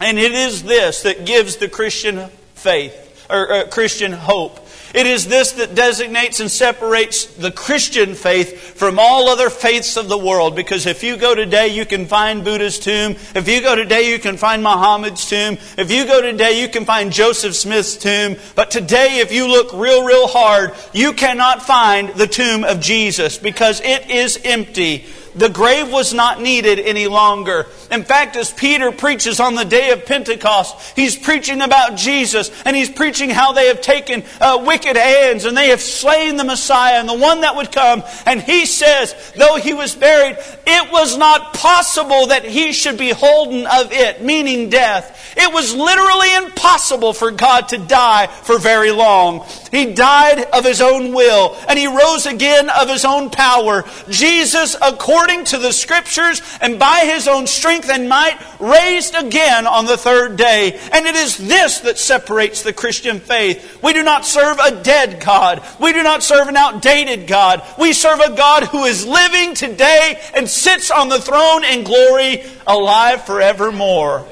And 0.00 0.18
it 0.18 0.32
is 0.32 0.64
this 0.64 1.04
that 1.04 1.24
gives 1.24 1.56
the 1.56 1.68
Christian 1.68 2.28
faith 2.54 3.26
or 3.30 3.52
uh, 3.52 3.66
Christian 3.68 4.12
hope. 4.12 4.61
It 4.94 5.06
is 5.06 5.26
this 5.26 5.52
that 5.52 5.74
designates 5.74 6.40
and 6.40 6.50
separates 6.50 7.24
the 7.24 7.50
Christian 7.50 8.14
faith 8.14 8.74
from 8.76 8.98
all 8.98 9.28
other 9.28 9.48
faiths 9.48 9.96
of 9.96 10.08
the 10.08 10.18
world. 10.18 10.54
Because 10.54 10.86
if 10.86 11.02
you 11.02 11.16
go 11.16 11.34
today, 11.34 11.68
you 11.68 11.86
can 11.86 12.06
find 12.06 12.44
Buddha's 12.44 12.78
tomb. 12.78 13.16
If 13.34 13.48
you 13.48 13.62
go 13.62 13.74
today, 13.74 14.10
you 14.10 14.18
can 14.18 14.36
find 14.36 14.62
Muhammad's 14.62 15.28
tomb. 15.28 15.56
If 15.78 15.90
you 15.90 16.04
go 16.04 16.20
today, 16.20 16.60
you 16.60 16.68
can 16.68 16.84
find 16.84 17.10
Joseph 17.10 17.54
Smith's 17.54 17.96
tomb. 17.96 18.36
But 18.54 18.70
today, 18.70 19.20
if 19.20 19.32
you 19.32 19.48
look 19.48 19.72
real, 19.72 20.04
real 20.04 20.26
hard, 20.26 20.72
you 20.92 21.14
cannot 21.14 21.62
find 21.62 22.10
the 22.10 22.26
tomb 22.26 22.64
of 22.64 22.80
Jesus 22.80 23.38
because 23.38 23.80
it 23.80 24.10
is 24.10 24.38
empty. 24.44 25.06
The 25.34 25.48
grave 25.48 25.90
was 25.90 26.12
not 26.12 26.42
needed 26.42 26.78
any 26.78 27.06
longer. 27.06 27.66
In 27.90 28.04
fact, 28.04 28.36
as 28.36 28.52
Peter 28.52 28.92
preaches 28.92 29.40
on 29.40 29.54
the 29.54 29.64
day 29.64 29.90
of 29.90 30.04
Pentecost, 30.04 30.94
he's 30.94 31.16
preaching 31.16 31.62
about 31.62 31.96
Jesus 31.96 32.50
and 32.66 32.76
he's 32.76 32.90
preaching 32.90 33.30
how 33.30 33.52
they 33.52 33.68
have 33.68 33.80
taken 33.80 34.24
uh, 34.40 34.62
wicked 34.66 34.96
hands 34.96 35.46
and 35.46 35.56
they 35.56 35.68
have 35.68 35.80
slain 35.80 36.36
the 36.36 36.44
Messiah 36.44 37.00
and 37.00 37.08
the 37.08 37.18
one 37.18 37.40
that 37.40 37.56
would 37.56 37.72
come. 37.72 38.02
And 38.26 38.42
he 38.42 38.66
says, 38.66 39.32
though 39.36 39.56
he 39.56 39.72
was 39.72 39.94
buried, 39.94 40.36
it 40.66 40.92
was 40.92 41.16
not 41.16 41.54
possible 41.54 42.26
that 42.26 42.44
he 42.44 42.72
should 42.72 42.98
be 42.98 43.10
holden 43.10 43.66
of 43.66 43.90
it, 43.92 44.22
meaning 44.22 44.68
death. 44.68 45.34
It 45.36 45.52
was 45.52 45.74
literally 45.74 46.34
impossible 46.34 47.14
for 47.14 47.30
God 47.30 47.68
to 47.68 47.78
die 47.78 48.26
for 48.26 48.58
very 48.58 48.90
long. 48.90 49.46
He 49.70 49.94
died 49.94 50.44
of 50.52 50.64
his 50.64 50.82
own 50.82 51.14
will 51.14 51.56
and 51.68 51.78
he 51.78 51.86
rose 51.86 52.26
again 52.26 52.68
of 52.68 52.88
his 52.88 53.06
own 53.06 53.30
power. 53.30 53.84
Jesus, 54.10 54.76
according 54.82 55.21
to 55.26 55.58
the 55.58 55.72
scriptures 55.72 56.42
and 56.60 56.78
by 56.78 57.00
his 57.04 57.28
own 57.28 57.46
strength 57.46 57.88
and 57.88 58.08
might, 58.08 58.38
raised 58.58 59.14
again 59.14 59.66
on 59.66 59.86
the 59.86 59.96
third 59.96 60.36
day. 60.36 60.78
And 60.92 61.06
it 61.06 61.14
is 61.14 61.38
this 61.38 61.80
that 61.80 61.98
separates 61.98 62.62
the 62.62 62.72
Christian 62.72 63.20
faith. 63.20 63.82
We 63.82 63.92
do 63.92 64.02
not 64.02 64.26
serve 64.26 64.58
a 64.58 64.82
dead 64.82 65.22
God. 65.24 65.62
We 65.80 65.92
do 65.92 66.02
not 66.02 66.22
serve 66.22 66.48
an 66.48 66.56
outdated 66.56 67.26
God. 67.26 67.62
We 67.78 67.92
serve 67.92 68.20
a 68.20 68.34
God 68.34 68.64
who 68.64 68.84
is 68.84 69.06
living 69.06 69.54
today 69.54 70.20
and 70.34 70.48
sits 70.48 70.90
on 70.90 71.08
the 71.08 71.20
throne 71.20 71.64
in 71.64 71.84
glory, 71.84 72.44
alive 72.66 73.24
forevermore. 73.24 74.26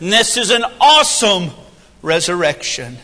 And 0.00 0.12
this 0.12 0.36
is 0.36 0.50
an 0.50 0.64
awesome 0.80 1.50
resurrection. 2.00 2.96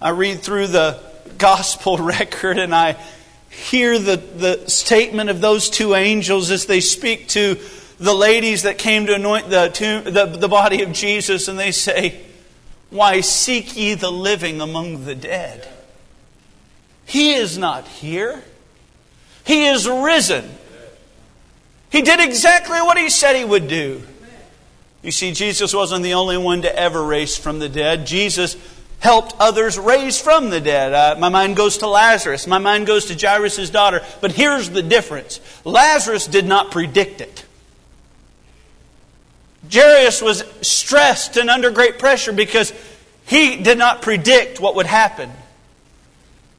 I 0.00 0.10
read 0.10 0.40
through 0.40 0.68
the 0.68 1.00
gospel 1.38 1.96
record 1.98 2.58
and 2.58 2.74
I 2.74 2.96
hear 3.58 3.98
the, 3.98 4.16
the 4.16 4.70
statement 4.70 5.30
of 5.30 5.40
those 5.40 5.68
two 5.68 5.94
angels 5.94 6.50
as 6.50 6.66
they 6.66 6.80
speak 6.80 7.28
to 7.28 7.58
the 7.98 8.14
ladies 8.14 8.62
that 8.62 8.78
came 8.78 9.06
to 9.06 9.14
anoint 9.14 9.50
the, 9.50 9.68
tomb, 9.68 10.04
the, 10.04 10.26
the 10.26 10.48
body 10.48 10.82
of 10.82 10.92
Jesus, 10.92 11.48
and 11.48 11.58
they 11.58 11.72
say, 11.72 12.20
Why 12.90 13.20
seek 13.20 13.76
ye 13.76 13.94
the 13.94 14.12
living 14.12 14.60
among 14.60 15.04
the 15.04 15.14
dead? 15.14 15.68
He 17.04 17.34
is 17.34 17.58
not 17.58 17.88
here. 17.88 18.42
He 19.44 19.66
is 19.66 19.88
risen. 19.88 20.48
He 21.90 22.02
did 22.02 22.20
exactly 22.20 22.78
what 22.80 22.98
he 22.98 23.10
said 23.10 23.34
he 23.34 23.44
would 23.44 23.66
do. 23.66 24.02
You 25.02 25.10
see, 25.10 25.32
Jesus 25.32 25.74
wasn't 25.74 26.02
the 26.02 26.14
only 26.14 26.36
one 26.36 26.62
to 26.62 26.78
ever 26.78 27.02
raise 27.02 27.36
from 27.36 27.58
the 27.58 27.68
dead. 27.68 28.06
Jesus 28.06 28.56
helped 29.00 29.34
others 29.38 29.78
raise 29.78 30.20
from 30.20 30.50
the 30.50 30.60
dead. 30.60 30.92
Uh, 30.92 31.16
my 31.18 31.28
mind 31.28 31.56
goes 31.56 31.78
to 31.78 31.86
Lazarus. 31.86 32.46
My 32.46 32.58
mind 32.58 32.86
goes 32.86 33.06
to 33.06 33.14
Jairus' 33.14 33.70
daughter. 33.70 34.02
But 34.20 34.32
here's 34.32 34.70
the 34.70 34.82
difference 34.82 35.40
Lazarus 35.64 36.26
did 36.26 36.46
not 36.46 36.70
predict 36.70 37.20
it. 37.20 37.44
Jairus 39.72 40.22
was 40.22 40.44
stressed 40.62 41.36
and 41.36 41.50
under 41.50 41.70
great 41.70 41.98
pressure 41.98 42.32
because 42.32 42.72
he 43.26 43.56
did 43.56 43.78
not 43.78 44.02
predict 44.02 44.60
what 44.60 44.76
would 44.76 44.86
happen. 44.86 45.30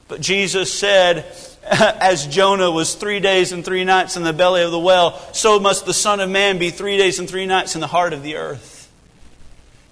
But 0.08 0.21
Jesus 0.21 0.71
said, 0.71 1.25
as 1.63 2.28
Jonah 2.28 2.71
was 2.71 2.95
three 2.95 3.19
days 3.19 3.52
and 3.52 3.65
three 3.65 3.84
nights 3.84 4.17
in 4.17 4.23
the 4.23 4.34
belly 4.34 4.63
of 4.63 4.71
the 4.71 4.80
well, 4.80 5.19
so 5.34 5.60
must 5.60 5.86
the 5.86 5.93
Son 5.93 6.19
of 6.19 6.30
Man 6.30 6.58
be 6.58 6.69
three 6.69 6.97
days 6.97 7.19
and 7.19 7.30
three 7.30 7.45
nights 7.45 7.75
in 7.75 7.82
the 7.82 7.88
heart 7.88 8.13
of 8.13 8.23
the 8.23 8.36
earth. 8.36 8.79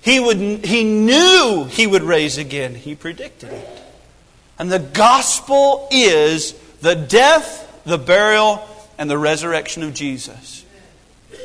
He, 0.01 0.19
would, 0.19 0.37
he 0.37 0.83
knew 0.83 1.67
he 1.69 1.87
would 1.87 2.03
raise 2.03 2.37
again. 2.37 2.75
He 2.75 2.95
predicted 2.95 3.51
it. 3.51 3.83
And 4.59 4.71
the 4.71 4.79
gospel 4.79 5.87
is 5.91 6.53
the 6.81 6.95
death, 6.95 7.81
the 7.83 7.97
burial, 7.97 8.67
and 8.97 9.09
the 9.09 9.17
resurrection 9.17 9.83
of 9.83 9.93
Jesus. 9.93 10.65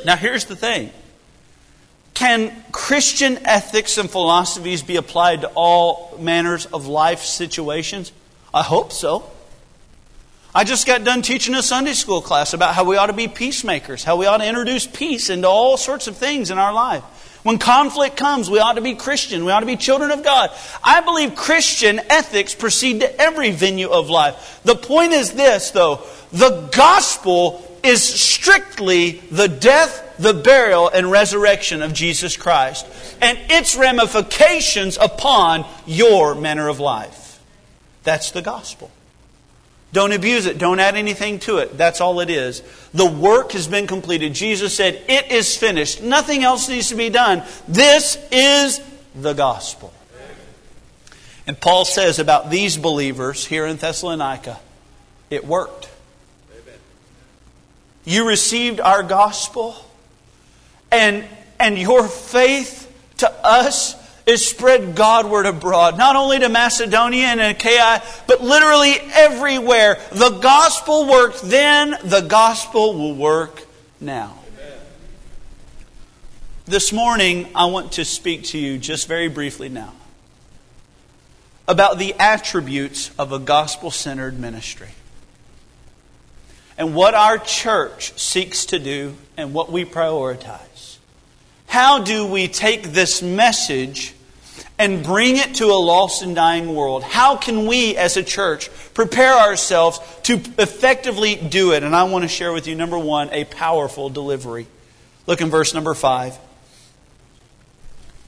Now, 0.05 0.15
here's 0.15 0.45
the 0.45 0.55
thing 0.55 0.91
Can 2.13 2.63
Christian 2.71 3.39
ethics 3.45 3.97
and 3.97 4.09
philosophies 4.09 4.81
be 4.81 4.95
applied 4.95 5.41
to 5.41 5.51
all 5.55 6.17
manners 6.19 6.65
of 6.67 6.87
life 6.87 7.21
situations? 7.21 8.11
I 8.53 8.63
hope 8.63 8.91
so. 8.91 9.29
I 10.55 10.63
just 10.63 10.85
got 10.85 11.03
done 11.03 11.23
teaching 11.23 11.55
a 11.55 11.63
Sunday 11.63 11.93
school 11.93 12.21
class 12.21 12.53
about 12.53 12.75
how 12.75 12.83
we 12.83 12.95
ought 12.95 13.07
to 13.07 13.13
be 13.13 13.27
peacemakers, 13.27 14.03
how 14.03 14.17
we 14.17 14.27
ought 14.27 14.37
to 14.37 14.47
introduce 14.47 14.85
peace 14.85 15.31
into 15.31 15.47
all 15.47 15.77
sorts 15.77 16.07
of 16.07 16.15
things 16.15 16.51
in 16.51 16.59
our 16.59 16.71
life. 16.71 17.03
When 17.43 17.57
conflict 17.57 18.15
comes, 18.15 18.49
we 18.49 18.59
ought 18.59 18.73
to 18.73 18.81
be 18.81 18.95
Christian. 18.95 19.43
We 19.43 19.51
ought 19.51 19.59
to 19.59 19.65
be 19.65 19.75
children 19.75 20.11
of 20.11 20.23
God. 20.23 20.49
I 20.81 21.01
believe 21.01 21.35
Christian 21.35 21.99
ethics 22.09 22.55
proceed 22.55 23.01
to 23.01 23.21
every 23.21 23.51
venue 23.51 23.89
of 23.89 24.09
life. 24.09 24.61
The 24.63 24.75
point 24.75 25.11
is 25.11 25.33
this, 25.33 25.71
though 25.71 26.01
the 26.31 26.69
gospel 26.71 27.61
is 27.83 28.01
strictly 28.01 29.21
the 29.29 29.49
death, 29.49 30.15
the 30.17 30.33
burial, 30.33 30.87
and 30.87 31.11
resurrection 31.11 31.81
of 31.81 31.93
Jesus 31.93 32.37
Christ, 32.37 32.87
and 33.21 33.37
its 33.49 33.75
ramifications 33.75 34.97
upon 34.97 35.65
your 35.85 36.35
manner 36.35 36.69
of 36.69 36.79
life. 36.79 37.43
That's 38.03 38.31
the 38.31 38.41
gospel. 38.41 38.89
Don't 39.93 40.11
abuse 40.11 40.47
it. 40.47 40.57
Don't 40.57 40.79
add 40.79 40.95
anything 40.95 41.37
to 41.41 41.59
it. 41.59 41.77
That's 41.77 42.01
all 42.01 42.19
it 42.19 42.31
is. 42.31 42.63
The 42.95 43.05
work 43.05 43.51
has 43.51 43.67
been 43.67 43.85
completed. 43.85 44.33
Jesus 44.33 44.75
said, 44.75 44.99
It 45.07 45.31
is 45.31 45.55
finished. 45.55 46.01
Nothing 46.01 46.43
else 46.43 46.67
needs 46.67 46.89
to 46.89 46.95
be 46.95 47.09
done. 47.09 47.43
This 47.67 48.17
is 48.31 48.81
the 49.15 49.33
gospel. 49.33 49.93
And 51.45 51.59
Paul 51.59 51.85
says 51.85 52.17
about 52.17 52.49
these 52.49 52.75
believers 52.75 53.45
here 53.45 53.67
in 53.67 53.77
Thessalonica, 53.77 54.59
it 55.29 55.45
worked. 55.45 55.89
You 58.03 58.27
received 58.27 58.79
our 58.79 59.03
gospel, 59.03 59.75
and, 60.91 61.23
and 61.59 61.77
your 61.77 62.07
faith 62.07 62.91
to 63.17 63.31
us 63.45 63.95
is 64.25 64.47
spread 64.47 64.95
Godward 64.95 65.45
abroad, 65.45 65.97
not 65.97 66.15
only 66.15 66.39
to 66.39 66.49
Macedonia 66.49 67.25
and 67.27 67.41
Achaia, 67.41 68.01
but 68.27 68.41
literally 68.41 68.95
everywhere. 69.13 69.97
The 70.11 70.39
gospel 70.41 71.07
worked 71.07 71.41
then, 71.41 71.97
the 72.03 72.21
gospel 72.21 72.93
will 72.93 73.15
work 73.15 73.63
now. 73.99 74.37
Amen. 74.53 74.77
This 76.65 76.93
morning, 76.93 77.49
I 77.53 77.65
want 77.65 77.93
to 77.93 78.05
speak 78.05 78.43
to 78.45 78.57
you 78.57 78.77
just 78.77 79.07
very 79.07 79.27
briefly 79.27 79.69
now 79.69 79.93
about 81.67 81.97
the 81.97 82.13
attributes 82.19 83.11
of 83.17 83.31
a 83.31 83.39
gospel 83.39 83.91
centered 83.91 84.39
ministry 84.39 84.89
and 86.77 86.95
what 86.95 87.13
our 87.13 87.37
church 87.37 88.17
seeks 88.19 88.65
to 88.65 88.79
do 88.79 89.15
and 89.37 89.53
what 89.53 89.71
we 89.71 89.85
prioritize. 89.85 90.59
How 91.67 91.99
do 91.99 92.25
we 92.25 92.47
take 92.47 92.83
this 92.83 93.21
message 93.21 94.13
and 94.77 95.03
bring 95.03 95.37
it 95.37 95.55
to 95.55 95.65
a 95.65 95.79
lost 95.79 96.23
and 96.23 96.35
dying 96.35 96.75
world? 96.75 97.03
How 97.03 97.35
can 97.37 97.67
we 97.67 97.95
as 97.95 98.17
a 98.17 98.23
church 98.23 98.69
prepare 98.93 99.33
ourselves 99.33 99.99
to 100.23 100.35
effectively 100.57 101.35
do 101.35 101.73
it? 101.73 101.83
And 101.83 101.95
I 101.95 102.03
want 102.03 102.23
to 102.23 102.27
share 102.27 102.51
with 102.53 102.67
you, 102.67 102.75
number 102.75 102.97
one, 102.97 103.29
a 103.31 103.45
powerful 103.45 104.09
delivery. 104.09 104.67
Look 105.25 105.41
in 105.41 105.49
verse 105.49 105.73
number 105.73 105.93
five. 105.93 106.37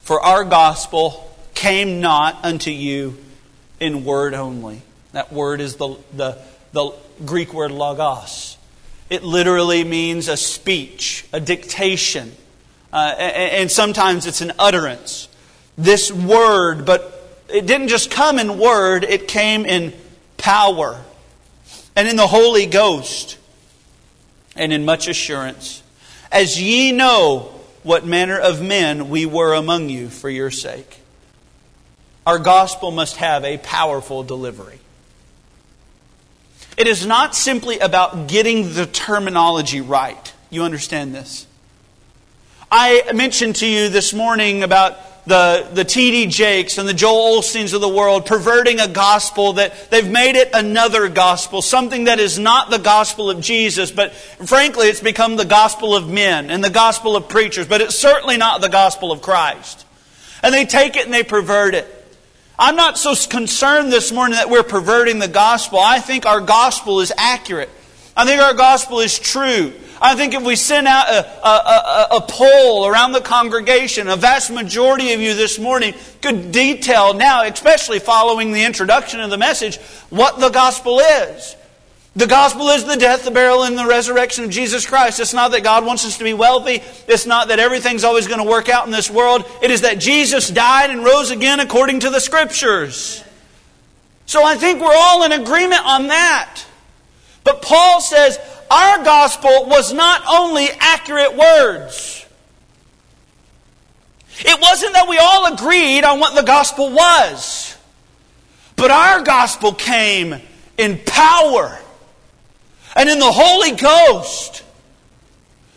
For 0.02 0.20
our 0.20 0.44
gospel 0.44 1.30
came 1.54 2.00
not 2.00 2.44
unto 2.44 2.70
you 2.70 3.18
in 3.80 4.04
word 4.04 4.34
only. 4.34 4.82
That 5.12 5.32
word 5.32 5.60
is 5.60 5.76
the, 5.76 5.96
the, 6.12 6.38
the 6.72 6.92
Greek 7.24 7.52
word 7.52 7.70
logos. 7.70 8.56
It 9.08 9.22
literally 9.22 9.84
means 9.84 10.28
a 10.28 10.36
speech, 10.36 11.26
a 11.32 11.40
dictation 11.40 12.32
uh, 12.96 13.10
and 13.10 13.70
sometimes 13.70 14.26
it's 14.26 14.40
an 14.40 14.52
utterance. 14.58 15.28
This 15.76 16.10
word, 16.10 16.86
but 16.86 17.44
it 17.46 17.66
didn't 17.66 17.88
just 17.88 18.10
come 18.10 18.38
in 18.38 18.58
word, 18.58 19.04
it 19.04 19.28
came 19.28 19.66
in 19.66 19.92
power 20.38 20.98
and 21.94 22.08
in 22.08 22.16
the 22.16 22.26
Holy 22.26 22.64
Ghost 22.64 23.36
and 24.56 24.72
in 24.72 24.86
much 24.86 25.08
assurance. 25.08 25.82
As 26.32 26.58
ye 26.58 26.90
know 26.90 27.52
what 27.82 28.06
manner 28.06 28.38
of 28.38 28.62
men 28.62 29.10
we 29.10 29.26
were 29.26 29.52
among 29.52 29.90
you 29.90 30.08
for 30.08 30.30
your 30.30 30.50
sake. 30.50 31.00
Our 32.26 32.38
gospel 32.38 32.92
must 32.92 33.16
have 33.16 33.44
a 33.44 33.58
powerful 33.58 34.22
delivery. 34.22 34.78
It 36.78 36.86
is 36.86 37.04
not 37.04 37.34
simply 37.34 37.78
about 37.78 38.26
getting 38.26 38.72
the 38.72 38.86
terminology 38.86 39.82
right. 39.82 40.32
You 40.48 40.62
understand 40.62 41.14
this? 41.14 41.46
I 42.70 43.12
mentioned 43.14 43.56
to 43.56 43.66
you 43.66 43.88
this 43.88 44.12
morning 44.12 44.64
about 44.64 44.98
the, 45.24 45.68
the 45.72 45.84
T.D. 45.84 46.26
Jakes 46.26 46.78
and 46.78 46.88
the 46.88 46.94
Joel 46.94 47.38
Osteens 47.38 47.72
of 47.74 47.80
the 47.80 47.88
world 47.88 48.26
perverting 48.26 48.80
a 48.80 48.88
gospel 48.88 49.54
that 49.54 49.90
they've 49.90 50.08
made 50.08 50.34
it 50.34 50.50
another 50.52 51.08
gospel, 51.08 51.62
something 51.62 52.04
that 52.04 52.18
is 52.18 52.40
not 52.40 52.70
the 52.70 52.78
gospel 52.78 53.30
of 53.30 53.40
Jesus, 53.40 53.92
but 53.92 54.12
frankly, 54.12 54.88
it's 54.88 55.00
become 55.00 55.36
the 55.36 55.44
gospel 55.44 55.94
of 55.94 56.10
men 56.10 56.50
and 56.50 56.62
the 56.62 56.70
gospel 56.70 57.14
of 57.14 57.28
preachers, 57.28 57.68
but 57.68 57.80
it's 57.80 57.96
certainly 57.96 58.36
not 58.36 58.60
the 58.60 58.68
gospel 58.68 59.12
of 59.12 59.22
Christ. 59.22 59.84
And 60.42 60.52
they 60.52 60.64
take 60.64 60.96
it 60.96 61.04
and 61.04 61.14
they 61.14 61.22
pervert 61.22 61.74
it. 61.74 61.92
I'm 62.58 62.74
not 62.74 62.98
so 62.98 63.14
concerned 63.28 63.92
this 63.92 64.10
morning 64.10 64.36
that 64.36 64.50
we're 64.50 64.64
perverting 64.64 65.20
the 65.20 65.28
gospel. 65.28 65.78
I 65.78 66.00
think 66.00 66.26
our 66.26 66.40
gospel 66.40 66.98
is 66.98 67.12
accurate. 67.16 67.70
I 68.16 68.24
think 68.24 68.40
our 68.40 68.54
gospel 68.54 68.98
is 69.00 69.18
true. 69.18 69.72
I 70.00 70.14
think 70.14 70.34
if 70.34 70.42
we 70.42 70.56
sent 70.56 70.86
out 70.86 71.08
a, 71.08 71.26
a, 71.46 71.50
a, 71.50 72.08
a, 72.16 72.20
poll 72.20 72.86
around 72.86 73.12
the 73.12 73.20
congregation, 73.20 74.08
a 74.08 74.16
vast 74.16 74.50
majority 74.50 75.12
of 75.12 75.20
you 75.20 75.34
this 75.34 75.58
morning 75.58 75.94
could 76.20 76.52
detail 76.52 77.14
now, 77.14 77.42
especially 77.44 77.98
following 77.98 78.52
the 78.52 78.64
introduction 78.64 79.20
of 79.20 79.30
the 79.30 79.38
message, 79.38 79.78
what 80.10 80.38
the 80.38 80.50
gospel 80.50 81.00
is. 81.00 81.56
The 82.16 82.26
gospel 82.26 82.70
is 82.70 82.84
the 82.84 82.96
death, 82.96 83.24
the 83.24 83.30
burial, 83.30 83.64
and 83.64 83.76
the 83.76 83.86
resurrection 83.86 84.44
of 84.44 84.50
Jesus 84.50 84.86
Christ. 84.86 85.20
It's 85.20 85.34
not 85.34 85.50
that 85.52 85.62
God 85.62 85.84
wants 85.84 86.06
us 86.06 86.16
to 86.16 86.24
be 86.24 86.32
wealthy. 86.32 86.82
It's 87.06 87.26
not 87.26 87.48
that 87.48 87.58
everything's 87.58 88.04
always 88.04 88.26
going 88.26 88.42
to 88.42 88.48
work 88.48 88.70
out 88.70 88.86
in 88.86 88.90
this 88.92 89.10
world. 89.10 89.44
It 89.62 89.70
is 89.70 89.82
that 89.82 89.98
Jesus 89.98 90.48
died 90.48 90.88
and 90.88 91.04
rose 91.04 91.30
again 91.30 91.60
according 91.60 92.00
to 92.00 92.10
the 92.10 92.20
Scriptures. 92.20 93.22
So 94.24 94.42
I 94.42 94.56
think 94.56 94.80
we're 94.80 94.96
all 94.96 95.24
in 95.24 95.32
agreement 95.32 95.82
on 95.84 96.06
that. 96.08 96.64
But 97.44 97.62
Paul 97.62 98.00
says 98.00 98.38
our 98.70 99.04
gospel 99.04 99.66
was 99.66 99.92
not 99.92 100.22
only 100.28 100.68
accurate 100.78 101.36
words. 101.36 102.26
It 104.38 104.60
wasn't 104.60 104.92
that 104.94 105.08
we 105.08 105.18
all 105.18 105.52
agreed 105.52 106.04
on 106.04 106.20
what 106.20 106.34
the 106.34 106.42
gospel 106.42 106.90
was. 106.90 107.76
But 108.76 108.90
our 108.90 109.22
gospel 109.22 109.72
came 109.72 110.40
in 110.76 110.98
power 111.06 111.78
and 112.94 113.08
in 113.08 113.18
the 113.18 113.32
Holy 113.32 113.72
Ghost. 113.72 114.62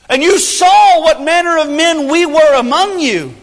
And 0.09 0.21
you 0.23 0.39
saw 0.39 1.01
what 1.01 1.21
manner 1.21 1.57
of 1.59 1.69
men 1.69 2.09
we 2.09 2.25
were 2.25 2.55
among 2.55 2.99
you. 2.99 3.35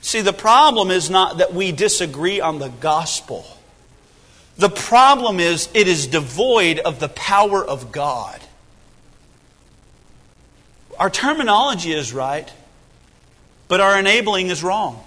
See, 0.00 0.20
the 0.20 0.32
problem 0.32 0.90
is 0.90 1.08
not 1.08 1.38
that 1.38 1.54
we 1.54 1.70
disagree 1.70 2.40
on 2.40 2.58
the 2.58 2.68
gospel. 2.68 3.46
The 4.62 4.68
problem 4.68 5.40
is 5.40 5.68
it 5.74 5.88
is 5.88 6.06
devoid 6.06 6.78
of 6.78 7.00
the 7.00 7.08
power 7.08 7.64
of 7.64 7.90
God. 7.90 8.40
Our 11.00 11.10
terminology 11.10 11.92
is 11.92 12.12
right, 12.12 12.48
but 13.66 13.80
our 13.80 13.98
enabling 13.98 14.50
is 14.50 14.62
wrong. 14.62 15.02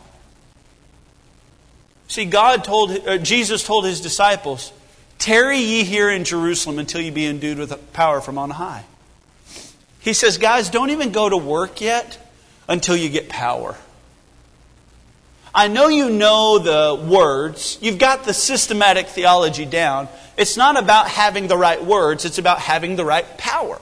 See, 2.10 2.26
God 2.26 2.65
told, 2.65 3.08
uh, 3.08 3.18
Jesus 3.18 3.63
told 3.63 3.86
his 3.86 4.02
disciples, 4.02 4.74
Tarry 5.20 5.60
ye 5.60 5.86
here 5.86 6.10
in 6.10 6.26
Jerusalem 6.26 6.78
until 6.78 7.00
you 7.00 7.13
be 7.13 7.26
endued 7.26 7.58
with 7.58 7.94
power 7.94 8.20
from 8.20 8.38
on 8.38 8.50
high. 8.50 8.84
He 10.02 10.12
says, 10.12 10.38
guys, 10.38 10.70
don't 10.70 10.89
even 10.89 11.13
go 11.13 11.30
to 11.30 11.38
work 11.38 11.80
yet 11.80 12.18
until 12.68 12.98
you 12.98 13.08
get 13.08 13.30
power. 13.30 13.78
I 15.56 15.70
know 15.70 15.88
you 15.88 16.10
know 16.10 16.60
the 16.60 17.02
words, 17.02 17.80
you've 17.82 17.98
got 17.98 18.26
the 18.26 18.34
systematic 18.34 19.08
theology 19.08 19.65
down. 19.65 20.10
It's 20.38 20.58
not 20.58 20.78
about 20.78 21.08
having 21.08 21.48
the 21.48 21.56
right 21.56 21.84
words, 21.84 22.26
it's 22.26 22.38
about 22.38 22.60
having 22.60 22.98
the 22.98 23.06
right 23.06 23.26
power. 23.38 23.80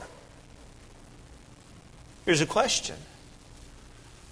Here's 2.24 2.40
a 2.40 2.46
question 2.46 2.94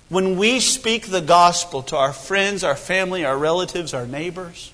When 0.09 0.38
we 0.38 0.61
speak 0.61 1.09
the 1.09 1.20
gospel 1.20 1.83
to 1.85 1.96
our 1.96 2.12
friends, 2.12 2.62
our 2.62 2.76
family, 2.76 3.24
our 3.24 3.37
relatives, 3.37 3.92
our 3.92 4.07
neighbors, 4.07 4.72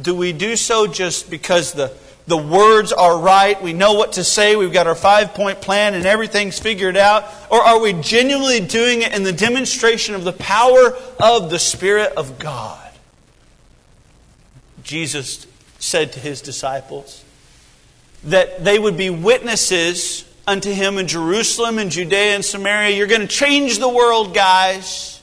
do 0.00 0.14
we 0.14 0.32
do 0.32 0.54
so 0.54 0.86
just 0.86 1.28
because 1.28 1.72
the, 1.72 1.92
the 2.28 2.36
words 2.36 2.92
are 2.92 3.18
right? 3.18 3.60
We 3.60 3.72
know 3.72 3.94
what 3.94 4.12
to 4.12 4.22
say. 4.22 4.54
We've 4.54 4.72
got 4.72 4.86
our 4.86 4.94
five 4.94 5.32
point 5.32 5.62
plan 5.62 5.94
and 5.94 6.04
everything's 6.04 6.58
figured 6.58 6.96
out. 6.96 7.24
Or 7.50 7.58
are 7.60 7.80
we 7.80 7.94
genuinely 7.94 8.60
doing 8.60 9.00
it 9.00 9.14
in 9.14 9.22
the 9.22 9.32
demonstration 9.32 10.14
of 10.14 10.24
the 10.24 10.34
power 10.34 10.94
of 11.18 11.48
the 11.48 11.58
Spirit 11.58 12.12
of 12.12 12.38
God? 12.38 12.84
Jesus 14.82 15.46
said 15.78 16.12
to 16.12 16.20
his 16.20 16.42
disciples 16.42 17.24
that 18.24 18.62
they 18.62 18.78
would 18.78 18.98
be 18.98 19.08
witnesses 19.08 20.26
unto 20.46 20.70
him 20.70 20.98
in 20.98 21.08
Jerusalem 21.08 21.78
and 21.78 21.90
Judea 21.90 22.34
and 22.34 22.44
Samaria. 22.44 22.94
You're 22.94 23.06
going 23.06 23.22
to 23.22 23.26
change 23.26 23.78
the 23.78 23.88
world, 23.88 24.34
guys. 24.34 25.22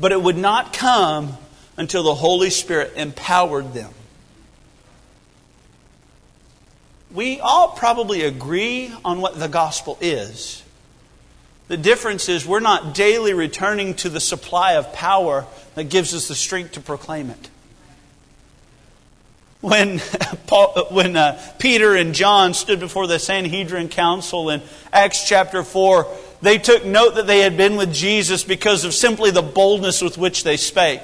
But 0.00 0.12
it 0.12 0.22
would 0.22 0.38
not 0.38 0.72
come 0.72 1.36
until 1.76 2.02
the 2.02 2.14
Holy 2.14 2.50
Spirit 2.50 2.94
empowered 2.96 3.74
them. 3.74 3.92
We 7.14 7.38
all 7.38 7.68
probably 7.68 8.22
agree 8.22 8.92
on 9.04 9.20
what 9.20 9.38
the 9.38 9.46
gospel 9.48 9.96
is. 10.00 10.64
The 11.68 11.76
difference 11.76 12.28
is 12.28 12.44
we're 12.44 12.58
not 12.58 12.92
daily 12.92 13.32
returning 13.32 13.94
to 13.94 14.08
the 14.08 14.18
supply 14.18 14.72
of 14.72 14.92
power 14.92 15.46
that 15.76 15.84
gives 15.84 16.12
us 16.12 16.26
the 16.26 16.34
strength 16.34 16.72
to 16.72 16.80
proclaim 16.80 17.30
it. 17.30 17.50
When, 19.60 20.00
Paul, 20.48 20.88
when 20.90 21.16
uh, 21.16 21.40
Peter 21.60 21.94
and 21.94 22.14
John 22.16 22.52
stood 22.52 22.80
before 22.80 23.06
the 23.06 23.20
Sanhedrin 23.20 23.88
Council 23.88 24.50
in 24.50 24.60
Acts 24.92 25.26
chapter 25.26 25.62
4, 25.62 26.08
they 26.42 26.58
took 26.58 26.84
note 26.84 27.14
that 27.14 27.28
they 27.28 27.40
had 27.40 27.56
been 27.56 27.76
with 27.76 27.94
Jesus 27.94 28.42
because 28.42 28.84
of 28.84 28.92
simply 28.92 29.30
the 29.30 29.40
boldness 29.40 30.02
with 30.02 30.18
which 30.18 30.42
they 30.42 30.56
spake. 30.56 31.00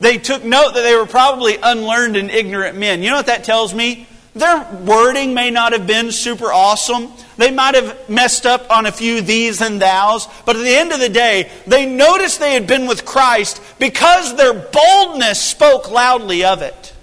They 0.00 0.18
took 0.18 0.44
note 0.44 0.74
that 0.74 0.82
they 0.82 0.94
were 0.94 1.06
probably 1.06 1.56
unlearned 1.56 2.16
and 2.16 2.30
ignorant 2.30 2.76
men. 2.76 3.02
You 3.02 3.08
know 3.08 3.16
what 3.16 3.26
that 3.26 3.42
tells 3.42 3.74
me? 3.74 4.06
Their 4.36 4.70
wording 4.84 5.32
may 5.32 5.50
not 5.50 5.72
have 5.72 5.86
been 5.86 6.12
super 6.12 6.52
awesome. 6.52 7.10
They 7.38 7.50
might 7.50 7.74
have 7.74 8.10
messed 8.10 8.44
up 8.44 8.70
on 8.70 8.84
a 8.84 8.92
few 8.92 9.22
these 9.22 9.62
and 9.62 9.80
thous. 9.80 10.28
But 10.44 10.56
at 10.56 10.62
the 10.62 10.76
end 10.76 10.92
of 10.92 11.00
the 11.00 11.08
day, 11.08 11.50
they 11.66 11.86
noticed 11.86 12.38
they 12.38 12.52
had 12.52 12.66
been 12.66 12.86
with 12.86 13.06
Christ 13.06 13.62
because 13.78 14.36
their 14.36 14.52
boldness 14.52 15.40
spoke 15.40 15.90
loudly 15.90 16.44
of 16.44 16.60
it. 16.60 16.94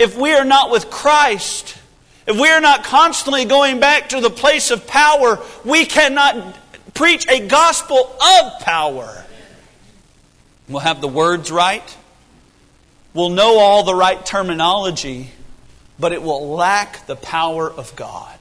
If 0.00 0.18
we 0.18 0.32
are 0.32 0.44
not 0.44 0.72
with 0.72 0.90
Christ, 0.90 1.78
if 2.26 2.36
we 2.36 2.48
are 2.48 2.60
not 2.60 2.82
constantly 2.82 3.44
going 3.44 3.78
back 3.78 4.08
to 4.08 4.20
the 4.20 4.30
place 4.30 4.72
of 4.72 4.84
power, 4.88 5.38
we 5.64 5.86
cannot 5.86 6.56
preach 6.92 7.24
a 7.28 7.46
gospel 7.46 8.16
of 8.20 8.60
power. 8.62 9.24
We'll 10.68 10.80
have 10.80 11.00
the 11.00 11.06
words 11.06 11.52
right. 11.52 11.96
We'll 13.14 13.30
know 13.30 13.58
all 13.58 13.84
the 13.84 13.94
right 13.94 14.26
terminology, 14.26 15.30
but 15.98 16.12
it 16.12 16.22
will 16.22 16.48
lack 16.48 17.06
the 17.06 17.16
power 17.16 17.70
of 17.70 17.94
God. 17.96 18.38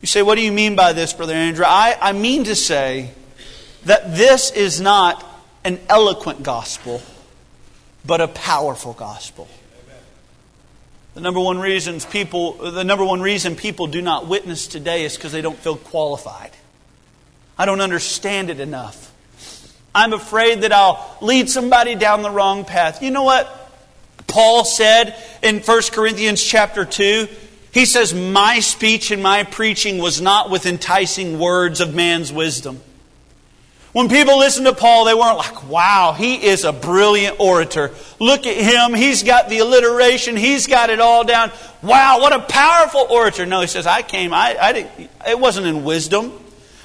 You 0.00 0.06
say, 0.06 0.22
what 0.22 0.36
do 0.36 0.42
you 0.42 0.52
mean 0.52 0.76
by 0.76 0.92
this, 0.92 1.12
Brother 1.12 1.34
Andrew? 1.34 1.64
I, 1.66 1.96
I 2.00 2.12
mean 2.12 2.44
to 2.44 2.54
say 2.54 3.10
that 3.84 4.16
this 4.16 4.50
is 4.50 4.80
not 4.80 5.24
an 5.64 5.80
eloquent 5.88 6.42
gospel, 6.42 7.02
but 8.04 8.20
a 8.20 8.28
powerful 8.28 8.92
gospel. 8.92 9.48
The 11.14 11.22
number 11.22 11.40
one 11.40 11.58
reasons 11.58 12.04
people 12.04 12.52
the 12.52 12.84
number 12.84 13.02
one 13.02 13.22
reason 13.22 13.56
people 13.56 13.86
do 13.86 14.02
not 14.02 14.26
witness 14.26 14.66
today 14.66 15.04
is 15.04 15.16
because 15.16 15.32
they 15.32 15.40
don't 15.40 15.58
feel 15.58 15.76
qualified. 15.76 16.50
I 17.56 17.64
don't 17.64 17.80
understand 17.80 18.50
it 18.50 18.60
enough. 18.60 19.12
I'm 19.94 20.12
afraid 20.12 20.60
that 20.60 20.72
I'll 20.72 21.16
lead 21.22 21.48
somebody 21.48 21.94
down 21.94 22.20
the 22.20 22.30
wrong 22.30 22.66
path. 22.66 23.02
You 23.02 23.10
know 23.10 23.22
what 23.22 23.65
Paul 24.26 24.64
said 24.64 25.16
in 25.42 25.60
1 25.60 25.82
Corinthians 25.92 26.42
chapter 26.42 26.84
2? 26.84 27.28
He 27.72 27.84
says, 27.84 28.14
My 28.14 28.60
speech 28.60 29.10
and 29.10 29.22
my 29.22 29.44
preaching 29.44 29.98
was 29.98 30.20
not 30.20 30.50
with 30.50 30.66
enticing 30.66 31.38
words 31.38 31.80
of 31.80 31.94
man's 31.94 32.32
wisdom. 32.32 32.80
When 33.96 34.10
people 34.10 34.38
listened 34.38 34.66
to 34.66 34.74
Paul, 34.74 35.06
they 35.06 35.14
weren't 35.14 35.38
like, 35.38 35.70
wow, 35.70 36.12
he 36.12 36.44
is 36.44 36.64
a 36.64 36.72
brilliant 36.74 37.40
orator. 37.40 37.92
Look 38.20 38.46
at 38.46 38.54
him. 38.54 38.92
He's 38.92 39.22
got 39.22 39.48
the 39.48 39.60
alliteration. 39.60 40.36
He's 40.36 40.66
got 40.66 40.90
it 40.90 41.00
all 41.00 41.24
down. 41.24 41.50
Wow, 41.82 42.20
what 42.20 42.34
a 42.34 42.40
powerful 42.40 43.06
orator. 43.08 43.46
No, 43.46 43.62
he 43.62 43.66
says, 43.66 43.86
I 43.86 44.02
came, 44.02 44.34
I, 44.34 44.54
I 44.60 44.72
didn't, 44.74 45.10
it 45.26 45.40
wasn't 45.40 45.66
in 45.66 45.82
wisdom. 45.82 46.38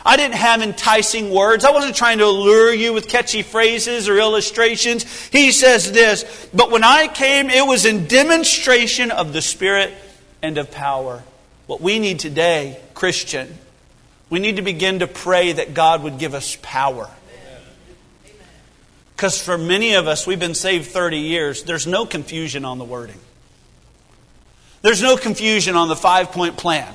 I 0.05 0.17
didn't 0.17 0.35
have 0.35 0.61
enticing 0.61 1.29
words. 1.31 1.63
I 1.63 1.71
wasn't 1.71 1.95
trying 1.95 2.17
to 2.17 2.25
allure 2.25 2.73
you 2.73 2.93
with 2.93 3.07
catchy 3.07 3.43
phrases 3.43 4.09
or 4.09 4.17
illustrations. 4.17 5.03
He 5.27 5.51
says 5.51 5.91
this, 5.91 6.49
but 6.53 6.71
when 6.71 6.83
I 6.83 7.07
came, 7.07 7.49
it 7.49 7.65
was 7.65 7.85
in 7.85 8.07
demonstration 8.07 9.11
of 9.11 9.33
the 9.33 9.41
Spirit 9.41 9.93
and 10.41 10.57
of 10.57 10.71
power. 10.71 11.23
What 11.67 11.81
we 11.81 11.99
need 11.99 12.19
today, 12.19 12.79
Christian, 12.93 13.57
we 14.29 14.39
need 14.39 14.55
to 14.55 14.61
begin 14.61 14.99
to 14.99 15.07
pray 15.07 15.51
that 15.51 15.73
God 15.73 16.03
would 16.03 16.17
give 16.17 16.33
us 16.33 16.57
power. 16.61 17.09
Because 19.15 19.39
for 19.39 19.57
many 19.57 19.93
of 19.93 20.07
us, 20.07 20.25
we've 20.25 20.39
been 20.39 20.55
saved 20.55 20.89
30 20.89 21.17
years, 21.17 21.63
there's 21.63 21.85
no 21.85 22.07
confusion 22.07 22.65
on 22.65 22.79
the 22.79 22.85
wording. 22.85 23.19
There's 24.81 25.01
no 25.01 25.15
confusion 25.15 25.75
on 25.75 25.89
the 25.89 25.95
five 25.95 26.31
point 26.31 26.57
plan. 26.57 26.91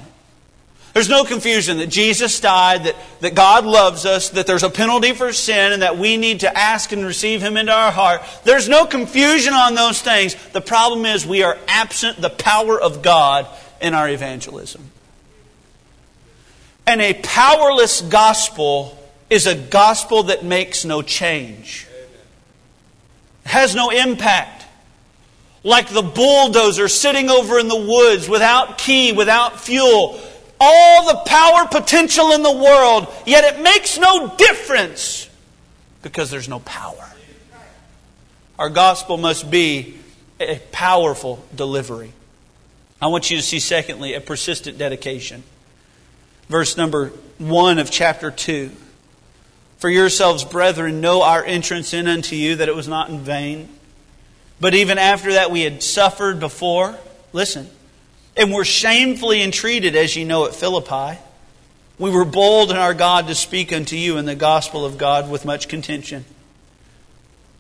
There's 0.96 1.10
no 1.10 1.24
confusion 1.24 1.76
that 1.76 1.88
Jesus 1.88 2.40
died, 2.40 2.84
that, 2.84 2.96
that 3.20 3.34
God 3.34 3.66
loves 3.66 4.06
us, 4.06 4.30
that 4.30 4.46
there's 4.46 4.62
a 4.62 4.70
penalty 4.70 5.12
for 5.12 5.30
sin, 5.30 5.72
and 5.72 5.82
that 5.82 5.98
we 5.98 6.16
need 6.16 6.40
to 6.40 6.58
ask 6.58 6.90
and 6.90 7.04
receive 7.04 7.42
Him 7.42 7.58
into 7.58 7.70
our 7.70 7.92
heart. 7.92 8.22
There's 8.44 8.66
no 8.66 8.86
confusion 8.86 9.52
on 9.52 9.74
those 9.74 10.00
things. 10.00 10.34
The 10.52 10.62
problem 10.62 11.04
is 11.04 11.26
we 11.26 11.42
are 11.42 11.58
absent 11.68 12.22
the 12.22 12.30
power 12.30 12.80
of 12.80 13.02
God 13.02 13.46
in 13.78 13.92
our 13.92 14.08
evangelism. 14.08 14.90
And 16.86 17.02
a 17.02 17.12
powerless 17.12 18.00
gospel 18.00 18.98
is 19.28 19.46
a 19.46 19.54
gospel 19.54 20.22
that 20.22 20.46
makes 20.46 20.86
no 20.86 21.02
change, 21.02 21.86
has 23.44 23.74
no 23.74 23.90
impact. 23.90 24.64
like 25.62 25.88
the 25.88 26.00
bulldozer 26.00 26.86
sitting 26.86 27.28
over 27.28 27.58
in 27.58 27.66
the 27.66 27.76
woods 27.76 28.28
without 28.28 28.78
key, 28.78 29.12
without 29.12 29.60
fuel. 29.60 30.18
All 30.60 31.08
the 31.08 31.20
power 31.26 31.66
potential 31.68 32.32
in 32.32 32.42
the 32.42 32.52
world, 32.52 33.12
yet 33.26 33.44
it 33.44 33.62
makes 33.62 33.98
no 33.98 34.34
difference 34.36 35.28
because 36.02 36.30
there's 36.30 36.48
no 36.48 36.60
power. 36.60 37.12
Our 38.58 38.70
gospel 38.70 39.18
must 39.18 39.50
be 39.50 39.98
a 40.40 40.58
powerful 40.72 41.44
delivery. 41.54 42.12
I 43.00 43.08
want 43.08 43.30
you 43.30 43.36
to 43.36 43.42
see, 43.42 43.60
secondly, 43.60 44.14
a 44.14 44.20
persistent 44.20 44.78
dedication. 44.78 45.42
Verse 46.48 46.76
number 46.76 47.08
1 47.38 47.78
of 47.78 47.90
chapter 47.90 48.30
2. 48.30 48.70
For 49.78 49.90
yourselves, 49.90 50.44
brethren, 50.44 51.02
know 51.02 51.22
our 51.22 51.44
entrance 51.44 51.92
in 51.92 52.08
unto 52.08 52.34
you, 52.34 52.56
that 52.56 52.68
it 52.68 52.74
was 52.74 52.88
not 52.88 53.10
in 53.10 53.18
vain. 53.20 53.68
But 54.58 54.74
even 54.74 54.96
after 54.96 55.34
that, 55.34 55.50
we 55.50 55.62
had 55.62 55.82
suffered 55.82 56.40
before. 56.40 56.96
Listen. 57.34 57.68
And 58.36 58.52
were 58.52 58.64
shamefully 58.64 59.42
entreated, 59.42 59.96
as 59.96 60.14
ye 60.14 60.24
know, 60.24 60.46
at 60.46 60.54
Philippi. 60.54 61.18
We 61.98 62.10
were 62.10 62.26
bold 62.26 62.70
in 62.70 62.76
our 62.76 62.92
God 62.92 63.28
to 63.28 63.34
speak 63.34 63.72
unto 63.72 63.96
you 63.96 64.18
in 64.18 64.26
the 64.26 64.34
gospel 64.34 64.84
of 64.84 64.98
God 64.98 65.30
with 65.30 65.46
much 65.46 65.68
contention. 65.68 66.26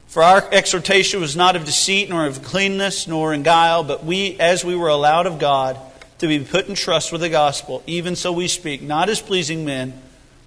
For 0.08 0.22
our 0.22 0.46
exhortation 0.52 1.20
was 1.20 1.34
not 1.34 1.56
of 1.56 1.64
deceit, 1.64 2.10
nor 2.10 2.26
of 2.26 2.42
cleanness, 2.42 3.06
nor 3.06 3.32
in 3.32 3.42
guile, 3.42 3.82
but 3.82 4.04
we, 4.04 4.38
as 4.38 4.64
we 4.64 4.76
were 4.76 4.88
allowed 4.88 5.26
of 5.26 5.38
God, 5.38 5.78
to 6.18 6.26
be 6.26 6.38
put 6.38 6.68
in 6.68 6.74
trust 6.74 7.12
with 7.12 7.20
the 7.20 7.28
gospel, 7.28 7.82
even 7.86 8.16
so 8.16 8.32
we 8.32 8.48
speak, 8.48 8.82
not 8.82 9.08
as 9.08 9.20
pleasing 9.20 9.64
men, 9.64 10.00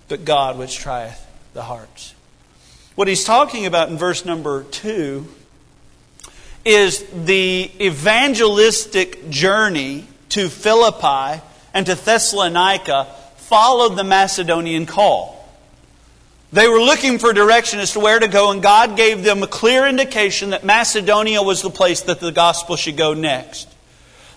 but 0.08 0.26
God 0.26 0.58
which 0.58 0.80
trieth 0.80 1.26
the 1.54 1.64
hearts. 1.64 2.14
What 2.96 3.08
he's 3.08 3.24
talking 3.24 3.66
about 3.66 3.90
in 3.90 3.98
verse 3.98 4.26
number 4.26 4.64
two 4.64 5.28
is 6.66 7.06
the 7.26 7.72
evangelistic 7.80 9.30
journey 9.30 10.08
to 10.30 10.50
Philippi 10.50 11.42
and 11.74 11.86
to 11.86 11.96
Thessalonica 11.96 13.08
followed 13.38 13.96
the 13.96 14.04
Macedonian 14.04 14.86
call. 14.86 15.36
They 16.52 16.68
were 16.68 16.82
looking 16.82 17.20
for 17.20 17.32
direction 17.32 17.80
as 17.80 17.94
to 17.94 18.00
where 18.00 18.20
to 18.20 18.28
go, 18.28 18.52
and 18.52 18.62
God 18.62 18.98
gave 18.98 19.24
them 19.24 19.44
a 19.44 19.48
clear 19.48 19.86
indication 19.86 20.50
that 20.50 20.64
Macedonia 20.64 21.44
was 21.44 21.62
the 21.62 21.70
place 21.70 22.02
that 22.02 22.20
the 22.20 22.32
gospel 22.32 22.76
should 22.76 22.98
go 22.98 23.14
next. 23.14 23.68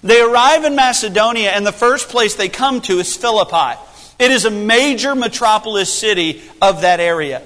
They 0.03 0.21
arrive 0.21 0.65
in 0.65 0.75
Macedonia, 0.75 1.51
and 1.51 1.67
the 1.67 1.73
first 1.73 2.09
place 2.09 2.35
they 2.35 2.49
come 2.49 2.81
to 2.83 2.99
is 2.99 3.17
Philippi. 3.17 3.79
It 4.19 4.31
is 4.31 4.45
a 4.45 4.51
major 4.51 5.15
metropolis 5.15 5.93
city 5.93 6.43
of 6.61 6.83
that 6.83 7.01
area. 7.01 7.43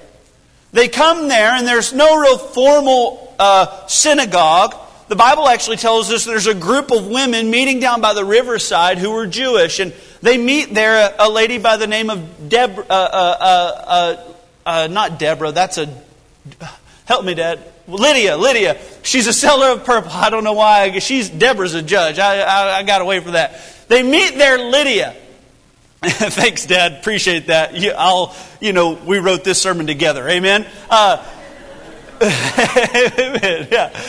They 0.73 0.89
come 0.89 1.29
there, 1.29 1.51
and 1.53 1.67
there's 1.67 1.93
no 1.93 2.21
real 2.21 2.39
formal 2.39 3.35
uh, 3.39 3.87
synagogue. 3.87 4.75
The 5.09 5.17
Bible 5.17 5.49
actually 5.49 5.77
tells 5.77 6.11
us 6.11 6.25
there's 6.25 6.49
a 6.49 6.55
group 6.55 6.91
of 6.91 7.07
women 7.07 7.51
meeting 7.51 7.79
down 7.79 8.01
by 8.01 8.13
the 8.13 8.25
riverside 8.25 8.99
who 8.99 9.13
were 9.13 9.27
Jewish, 9.27 9.79
and 9.79 9.93
they 10.21 10.37
meet 10.37 10.75
there 10.75 11.15
a, 11.19 11.29
a 11.29 11.31
lady 11.31 11.59
by 11.59 11.77
the 11.77 11.87
name 11.87 12.11
of 12.11 12.49
Deb, 12.49 12.79
uh, 12.79 12.83
uh, 12.91 13.37
uh, 13.87 14.33
uh 14.67 14.89
not 14.91 15.21
Deborah. 15.21 15.53
That's 15.53 15.79
a 15.79 15.87
help 17.05 17.25
me, 17.25 17.35
Dad. 17.35 17.61
Lydia, 17.87 18.37
Lydia. 18.37 18.79
She's 19.03 19.29
a 19.29 19.33
seller 19.33 19.69
of 19.69 19.85
purple. 19.85 20.11
I 20.11 20.29
don't 20.29 20.43
know 20.43 20.55
why. 20.55 20.99
She's 20.99 21.31
Deborah's 21.31 21.75
a 21.75 21.83
judge. 21.83 22.19
I, 22.19 22.41
I, 22.41 22.79
I 22.79 22.83
got 22.83 23.01
away 23.01 23.21
from 23.21 23.33
that. 23.33 23.61
They 23.87 24.03
meet 24.03 24.37
there, 24.37 24.59
Lydia. 24.59 25.15
Thanks, 26.03 26.67
Dad. 26.67 26.95
Appreciate 26.95 27.47
that. 27.47 27.75
I'll, 27.97 28.35
you 28.61 28.73
know, 28.73 28.95
we 28.95 29.19
wrote 29.19 29.45
this 29.45 29.63
sermon 29.63 29.87
together. 29.87 30.29
Amen. 30.29 30.67
Uh, 30.91 31.25
amen. 32.23 33.69
Yeah. 33.71 34.05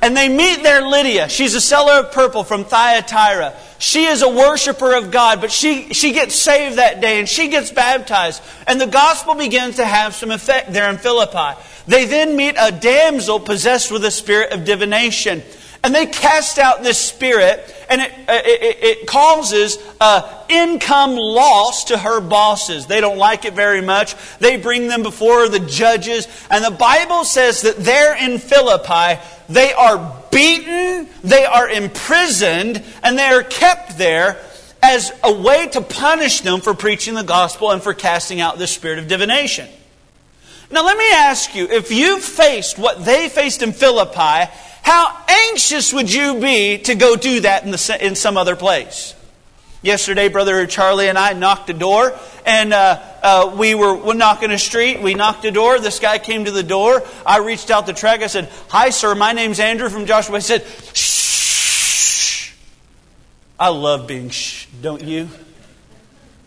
And 0.00 0.16
they 0.16 0.28
meet 0.28 0.62
there 0.62 0.82
Lydia. 0.82 1.28
She's 1.28 1.54
a 1.54 1.60
seller 1.60 2.04
of 2.04 2.12
purple 2.12 2.44
from 2.44 2.64
Thyatira. 2.64 3.54
She 3.78 4.04
is 4.04 4.22
a 4.22 4.28
worshiper 4.28 4.94
of 4.94 5.10
God, 5.10 5.40
but 5.40 5.50
she, 5.50 5.92
she 5.92 6.12
gets 6.12 6.34
saved 6.34 6.76
that 6.76 7.00
day 7.00 7.18
and 7.18 7.28
she 7.28 7.48
gets 7.48 7.70
baptized. 7.72 8.42
And 8.66 8.80
the 8.80 8.86
gospel 8.86 9.34
begins 9.34 9.76
to 9.76 9.84
have 9.84 10.14
some 10.14 10.30
effect 10.30 10.72
there 10.72 10.88
in 10.90 10.98
Philippi. 10.98 11.60
They 11.86 12.04
then 12.04 12.36
meet 12.36 12.54
a 12.58 12.70
damsel 12.70 13.40
possessed 13.40 13.90
with 13.90 14.04
a 14.04 14.10
spirit 14.10 14.52
of 14.52 14.64
divination. 14.64 15.42
And 15.88 15.94
they 15.94 16.04
cast 16.04 16.58
out 16.58 16.82
this 16.82 17.00
spirit, 17.00 17.74
and 17.88 18.02
it, 18.02 18.12
uh, 18.28 18.42
it, 18.44 18.78
it 18.82 19.06
causes 19.06 19.78
uh, 19.98 20.44
income 20.50 21.16
loss 21.16 21.84
to 21.84 21.96
her 21.96 22.20
bosses. 22.20 22.84
They 22.84 23.00
don't 23.00 23.16
like 23.16 23.46
it 23.46 23.54
very 23.54 23.80
much. 23.80 24.14
They 24.38 24.58
bring 24.58 24.88
them 24.88 25.02
before 25.02 25.48
the 25.48 25.60
judges. 25.60 26.28
And 26.50 26.62
the 26.62 26.76
Bible 26.76 27.24
says 27.24 27.62
that 27.62 27.78
there 27.78 28.14
in 28.22 28.36
Philippi, 28.36 29.18
they 29.48 29.72
are 29.72 30.22
beaten, 30.30 31.08
they 31.24 31.46
are 31.46 31.70
imprisoned, 31.70 32.84
and 33.02 33.18
they 33.18 33.24
are 33.24 33.42
kept 33.42 33.96
there 33.96 34.36
as 34.82 35.10
a 35.24 35.32
way 35.32 35.68
to 35.68 35.80
punish 35.80 36.42
them 36.42 36.60
for 36.60 36.74
preaching 36.74 37.14
the 37.14 37.24
gospel 37.24 37.70
and 37.70 37.82
for 37.82 37.94
casting 37.94 38.42
out 38.42 38.58
the 38.58 38.66
spirit 38.66 38.98
of 38.98 39.08
divination. 39.08 39.66
Now, 40.70 40.84
let 40.84 40.98
me 40.98 41.10
ask 41.10 41.54
you 41.54 41.66
if 41.66 41.90
you 41.90 42.20
faced 42.20 42.78
what 42.78 43.04
they 43.04 43.28
faced 43.28 43.62
in 43.62 43.72
Philippi, 43.72 44.50
how 44.82 45.24
anxious 45.50 45.92
would 45.92 46.12
you 46.12 46.40
be 46.40 46.78
to 46.78 46.94
go 46.94 47.16
do 47.16 47.40
that 47.40 47.64
in, 47.64 47.70
the, 47.70 47.98
in 48.00 48.14
some 48.14 48.36
other 48.36 48.54
place? 48.54 49.14
Yesterday, 49.80 50.28
Brother 50.28 50.66
Charlie 50.66 51.08
and 51.08 51.16
I 51.16 51.32
knocked 51.34 51.70
a 51.70 51.72
door, 51.72 52.18
and 52.44 52.72
uh, 52.72 53.00
uh, 53.22 53.54
we 53.56 53.74
were 53.74 54.12
knocking 54.12 54.50
a 54.50 54.58
street. 54.58 55.00
We 55.00 55.14
knocked 55.14 55.44
a 55.44 55.50
door. 55.52 55.78
This 55.78 56.00
guy 56.00 56.18
came 56.18 56.44
to 56.46 56.50
the 56.50 56.64
door. 56.64 57.02
I 57.24 57.38
reached 57.38 57.70
out 57.70 57.86
the 57.86 57.92
track. 57.92 58.22
I 58.22 58.26
said, 58.26 58.50
Hi, 58.68 58.90
sir. 58.90 59.14
My 59.14 59.32
name's 59.32 59.60
Andrew 59.60 59.88
from 59.88 60.04
Joshua. 60.04 60.36
I 60.36 60.40
said, 60.40 60.66
Shh. 60.94 62.52
I 63.58 63.68
love 63.68 64.06
being 64.06 64.30
shh, 64.30 64.66
don't 64.82 65.02
you? 65.02 65.28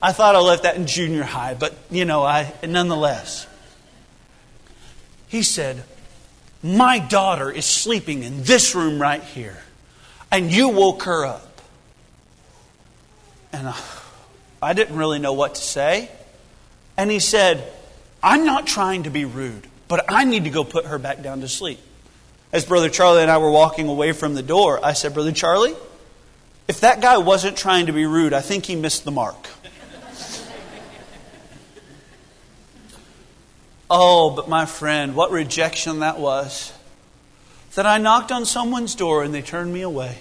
I 0.02 0.12
thought 0.12 0.36
I 0.36 0.40
left 0.40 0.64
that 0.64 0.76
in 0.76 0.88
junior 0.88 1.24
high, 1.24 1.54
but, 1.54 1.74
you 1.90 2.06
know, 2.06 2.24
I 2.24 2.54
nonetheless. 2.68 3.48
He 5.32 5.44
said, 5.44 5.86
my 6.62 7.00
daughter 7.00 7.50
is 7.50 7.66
sleeping 7.66 8.24
in 8.24 8.44
this 8.44 8.76
room 8.76 9.02
right 9.02 9.24
here, 9.24 9.58
and 10.30 10.52
you 10.52 10.68
woke 10.68 11.04
her 11.04 11.26
up. 11.26 11.62
And 13.54 13.70
uh, 13.70 13.74
I 14.62 14.74
didn't 14.74 14.98
really 14.98 15.20
know 15.20 15.32
what 15.32 15.56
to 15.56 15.62
say. 15.62 16.12
And 16.98 17.10
he 17.10 17.20
said, 17.20 17.72
I'm 18.22 18.46
not 18.46 18.68
trying 18.68 19.04
to 19.04 19.10
be 19.10 19.24
rude, 19.24 19.68
but 19.88 20.04
I 20.12 20.26
need 20.26 20.44
to 20.44 20.50
go 20.50 20.66
put 20.66 20.86
her 20.86 21.00
back 21.00 21.24
down 21.24 21.40
to 21.40 21.48
sleep. 21.48 21.80
As 22.52 22.66
Brother 22.66 22.90
Charlie 22.90 23.22
and 23.22 23.32
I 23.32 23.38
were 23.38 23.52
walking 23.52 23.88
away 23.88 24.12
from 24.12 24.36
the 24.36 24.44
door, 24.44 24.82
I 24.84 24.92
said, 24.92 25.14
Brother 25.14 25.32
Charlie, 25.32 25.76
if 26.68 26.82
that 26.82 27.00
guy 27.00 27.18
wasn't 27.20 27.56
trying 27.56 27.86
to 27.86 27.94
be 27.94 28.06
rude, 28.06 28.34
I 28.34 28.42
think 28.42 28.66
he 28.66 28.76
missed 28.76 29.06
the 29.06 29.12
mark. 29.12 29.48
Oh, 33.94 34.30
but 34.30 34.48
my 34.48 34.66
friend, 34.66 35.18
what 35.18 35.32
rejection 35.32 36.00
that 36.00 36.18
was. 36.18 36.72
That 37.76 37.86
I 37.86 37.98
knocked 37.98 38.32
on 38.32 38.46
someone's 38.46 38.96
door 38.96 39.22
and 39.22 39.34
they 39.34 39.42
turned 39.42 39.74
me 39.74 39.82
away. 39.82 40.18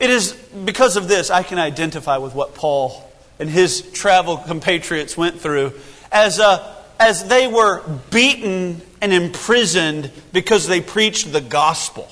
It 0.00 0.08
is 0.08 0.32
because 0.32 0.96
of 0.96 1.06
this 1.06 1.30
I 1.30 1.42
can 1.42 1.58
identify 1.58 2.16
with 2.16 2.34
what 2.34 2.54
Paul 2.54 3.12
and 3.38 3.50
his 3.50 3.82
travel 3.92 4.38
compatriots 4.38 5.18
went 5.18 5.38
through 5.38 5.74
as, 6.10 6.40
uh, 6.40 6.74
as 6.98 7.28
they 7.28 7.46
were 7.46 7.82
beaten 8.10 8.80
and 9.02 9.12
imprisoned 9.12 10.10
because 10.32 10.66
they 10.66 10.80
preached 10.80 11.30
the 11.30 11.42
gospel. 11.42 12.10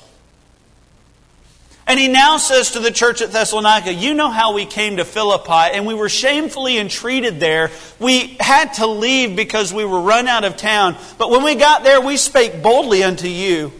And 1.87 1.99
he 1.99 2.07
now 2.07 2.37
says 2.37 2.71
to 2.71 2.79
the 2.79 2.91
church 2.91 3.21
at 3.21 3.31
Thessalonica, 3.31 3.93
You 3.93 4.13
know 4.13 4.29
how 4.29 4.53
we 4.53 4.65
came 4.65 4.97
to 4.97 5.05
Philippi, 5.05 5.73
and 5.75 5.85
we 5.85 5.93
were 5.93 6.09
shamefully 6.09 6.77
entreated 6.77 7.39
there. 7.39 7.71
We 7.99 8.37
had 8.39 8.73
to 8.75 8.87
leave 8.87 9.35
because 9.35 9.73
we 9.73 9.83
were 9.83 10.01
run 10.01 10.27
out 10.27 10.43
of 10.43 10.57
town. 10.57 10.95
But 11.17 11.31
when 11.31 11.43
we 11.43 11.55
got 11.55 11.83
there, 11.83 11.99
we 11.99 12.17
spake 12.17 12.61
boldly 12.61 13.03
unto 13.03 13.27
you. 13.27 13.73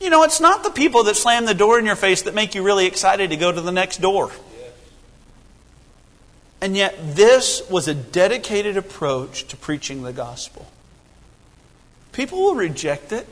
You 0.00 0.10
know, 0.10 0.22
it's 0.22 0.40
not 0.40 0.62
the 0.62 0.70
people 0.70 1.04
that 1.04 1.16
slam 1.16 1.46
the 1.46 1.54
door 1.54 1.78
in 1.78 1.86
your 1.86 1.96
face 1.96 2.22
that 2.22 2.34
make 2.34 2.54
you 2.54 2.62
really 2.62 2.86
excited 2.86 3.30
to 3.30 3.36
go 3.36 3.50
to 3.50 3.60
the 3.60 3.72
next 3.72 4.02
door. 4.02 4.30
And 6.60 6.76
yet, 6.76 6.94
this 7.16 7.62
was 7.70 7.88
a 7.88 7.94
dedicated 7.94 8.76
approach 8.76 9.48
to 9.48 9.56
preaching 9.56 10.02
the 10.02 10.12
gospel. 10.12 10.70
People 12.12 12.40
will 12.40 12.54
reject 12.54 13.12
it. 13.12 13.26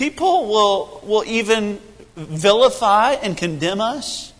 People 0.00 0.46
will, 0.46 1.02
will 1.04 1.24
even 1.26 1.78
vilify 2.16 3.12
and 3.12 3.36
condemn 3.36 3.82
us. 3.82 4.32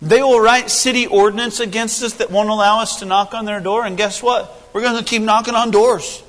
They 0.00 0.22
will 0.22 0.38
write 0.38 0.70
city 0.70 1.08
ordinance 1.08 1.58
against 1.58 2.00
us 2.04 2.12
that 2.14 2.30
won't 2.30 2.48
allow 2.48 2.78
us 2.78 3.00
to 3.00 3.04
knock 3.04 3.34
on 3.34 3.44
their 3.44 3.58
door. 3.58 3.84
And 3.84 3.96
guess 3.96 4.22
what? 4.22 4.70
We're 4.72 4.82
going 4.82 4.96
to 4.96 5.02
keep 5.02 5.20
knocking 5.20 5.56
on 5.56 5.72
doors. 5.72 6.22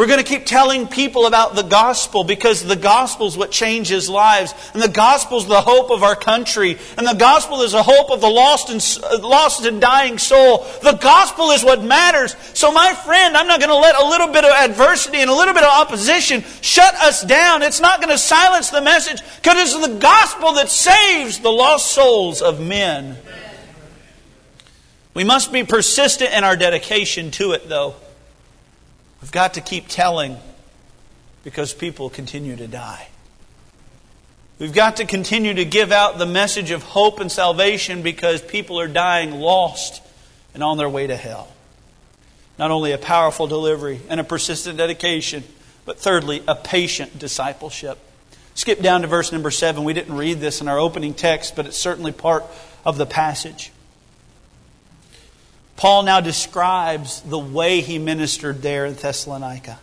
We're 0.00 0.06
going 0.06 0.24
to 0.24 0.24
keep 0.24 0.46
telling 0.46 0.88
people 0.88 1.26
about 1.26 1.54
the 1.54 1.62
gospel 1.62 2.24
because 2.24 2.64
the 2.64 2.74
gospel 2.74 3.26
is 3.26 3.36
what 3.36 3.50
changes 3.50 4.08
lives. 4.08 4.54
And 4.72 4.82
the 4.82 4.88
gospel 4.88 5.36
is 5.36 5.46
the 5.46 5.60
hope 5.60 5.90
of 5.90 6.02
our 6.02 6.16
country. 6.16 6.78
And 6.96 7.06
the 7.06 7.12
gospel 7.12 7.60
is 7.60 7.72
the 7.72 7.82
hope 7.82 8.10
of 8.10 8.22
the 8.22 8.30
lost 8.30 8.70
and, 8.70 9.04
uh, 9.04 9.28
lost 9.28 9.66
and 9.66 9.78
dying 9.78 10.16
soul. 10.16 10.64
The 10.82 10.92
gospel 10.92 11.50
is 11.50 11.62
what 11.62 11.84
matters. 11.84 12.34
So, 12.54 12.72
my 12.72 12.94
friend, 12.94 13.36
I'm 13.36 13.46
not 13.46 13.60
going 13.60 13.68
to 13.68 13.76
let 13.76 13.94
a 13.94 14.08
little 14.08 14.28
bit 14.28 14.42
of 14.46 14.52
adversity 14.52 15.18
and 15.18 15.28
a 15.28 15.34
little 15.34 15.52
bit 15.52 15.64
of 15.64 15.70
opposition 15.70 16.44
shut 16.62 16.94
us 16.94 17.22
down. 17.22 17.60
It's 17.60 17.80
not 17.80 18.00
going 18.00 18.08
to 18.08 18.16
silence 18.16 18.70
the 18.70 18.80
message 18.80 19.20
because 19.36 19.58
it's 19.58 19.86
the 19.86 19.98
gospel 19.98 20.54
that 20.54 20.70
saves 20.70 21.40
the 21.40 21.52
lost 21.52 21.92
souls 21.92 22.40
of 22.40 22.58
men. 22.58 23.18
We 25.12 25.24
must 25.24 25.52
be 25.52 25.62
persistent 25.62 26.32
in 26.32 26.42
our 26.42 26.56
dedication 26.56 27.30
to 27.32 27.52
it, 27.52 27.68
though. 27.68 27.96
We've 29.20 29.32
got 29.32 29.54
to 29.54 29.60
keep 29.60 29.88
telling 29.88 30.36
because 31.44 31.74
people 31.74 32.10
continue 32.10 32.56
to 32.56 32.66
die. 32.66 33.08
We've 34.58 34.72
got 34.72 34.96
to 34.96 35.06
continue 35.06 35.54
to 35.54 35.64
give 35.64 35.90
out 35.90 36.18
the 36.18 36.26
message 36.26 36.70
of 36.70 36.82
hope 36.82 37.20
and 37.20 37.32
salvation 37.32 38.02
because 38.02 38.42
people 38.42 38.78
are 38.78 38.88
dying 38.88 39.32
lost 39.32 40.02
and 40.52 40.62
on 40.62 40.76
their 40.76 40.88
way 40.88 41.06
to 41.06 41.16
hell. 41.16 41.48
Not 42.58 42.70
only 42.70 42.92
a 42.92 42.98
powerful 42.98 43.46
delivery 43.46 44.00
and 44.10 44.20
a 44.20 44.24
persistent 44.24 44.76
dedication, 44.76 45.44
but 45.86 45.98
thirdly, 45.98 46.42
a 46.46 46.54
patient 46.54 47.18
discipleship. 47.18 47.98
Skip 48.54 48.82
down 48.82 49.00
to 49.00 49.06
verse 49.06 49.32
number 49.32 49.50
seven. 49.50 49.84
We 49.84 49.94
didn't 49.94 50.14
read 50.14 50.40
this 50.40 50.60
in 50.60 50.68
our 50.68 50.78
opening 50.78 51.14
text, 51.14 51.56
but 51.56 51.64
it's 51.64 51.78
certainly 51.78 52.12
part 52.12 52.44
of 52.84 52.98
the 52.98 53.06
passage. 53.06 53.72
Paul 55.80 56.02
now 56.02 56.20
describes 56.20 57.22
the 57.22 57.38
way 57.38 57.80
he 57.80 57.98
ministered 57.98 58.60
there 58.60 58.84
in 58.84 58.92
Thessalonica. 58.92 59.78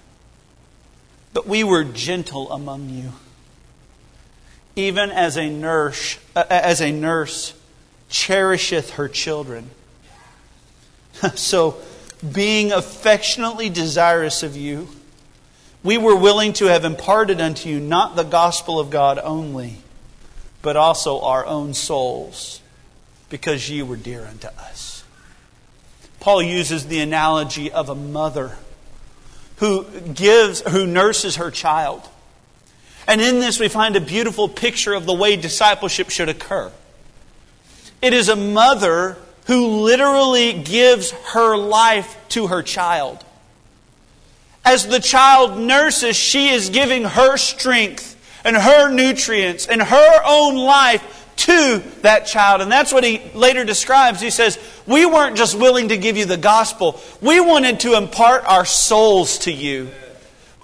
But 1.34 1.48
we 1.48 1.64
were 1.64 1.84
gentle 1.84 2.52
among 2.52 2.90
you, 2.90 3.14
even 4.76 5.10
as 5.10 5.38
a 5.38 5.50
nurse, 5.50 6.20
uh, 6.36 6.44
as 6.52 6.82
a 6.82 6.92
nurse 6.92 7.56
cherisheth 8.12 8.92
her 8.92 9.10
children. 9.10 9.72
so, 11.34 11.82
being 12.32 12.72
affectionately 12.72 13.68
desirous 13.68 14.44
of 14.44 14.56
you, 14.56 14.90
we 15.84 15.98
were 15.98 16.16
willing 16.16 16.54
to 16.54 16.66
have 16.66 16.86
imparted 16.86 17.42
unto 17.42 17.70
you 17.70 17.80
not 17.80 18.16
the 18.16 18.22
gospel 18.22 18.80
of 18.80 18.92
God 18.92 19.18
only, 19.24 19.78
but 20.62 20.78
also 20.78 21.22
our 21.22 21.44
own 21.48 21.74
souls, 21.74 22.62
because 23.32 23.68
ye 23.68 23.82
were 23.82 23.98
dear 23.98 24.24
unto 24.28 24.50
us. 24.60 24.97
Paul 26.20 26.42
uses 26.42 26.88
the 26.88 27.00
analogy 27.00 27.72
of 27.72 27.90
a 27.90 27.96
mother 27.96 28.58
who 29.58 29.86
gives, 30.14 30.62
who 30.62 30.86
nurses 30.86 31.38
her 31.38 31.52
child. 31.52 32.08
And 33.08 33.22
in 33.22 33.40
this, 33.40 33.60
we 33.60 33.70
find 33.70 33.96
a 33.96 34.02
beautiful 34.02 34.50
picture 34.50 34.94
of 34.94 35.06
the 35.06 35.14
way 35.14 35.36
discipleship 35.36 36.10
should 36.10 36.30
occur. 36.30 36.72
It 38.02 38.14
is 38.14 38.30
a 38.30 38.36
mother 38.36 39.18
who 39.46 39.82
literally 39.82 40.54
gives 40.54 41.12
her 41.12 41.56
life 41.56 42.18
to 42.30 42.48
her 42.48 42.62
child. 42.62 43.24
As 44.66 44.88
the 44.88 45.00
child 45.00 45.58
nurses, 45.58 46.18
she 46.18 46.50
is 46.50 46.70
giving 46.70 47.06
her 47.06 47.38
strength 47.38 48.16
and 48.44 48.58
her 48.58 48.90
nutrients 48.92 49.66
and 49.66 49.82
her 49.82 50.22
own 50.26 50.56
life 50.56 51.17
to 51.38 51.84
that 52.02 52.26
child. 52.26 52.62
And 52.62 52.72
that's 52.72 52.92
what 52.92 53.04
he 53.04 53.22
later 53.34 53.64
describes. 53.64 54.20
He 54.20 54.30
says, 54.30 54.60
We 54.86 55.06
weren't 55.06 55.38
just 55.38 55.58
willing 55.58 55.90
to 55.90 55.98
give 55.98 56.18
you 56.18 56.26
the 56.26 56.38
gospel, 56.38 57.00
we 57.22 57.40
wanted 57.40 57.80
to 57.82 57.96
impart 57.96 58.46
our 58.46 58.66
souls 58.66 59.40
to 59.40 59.52
you. 59.52 59.90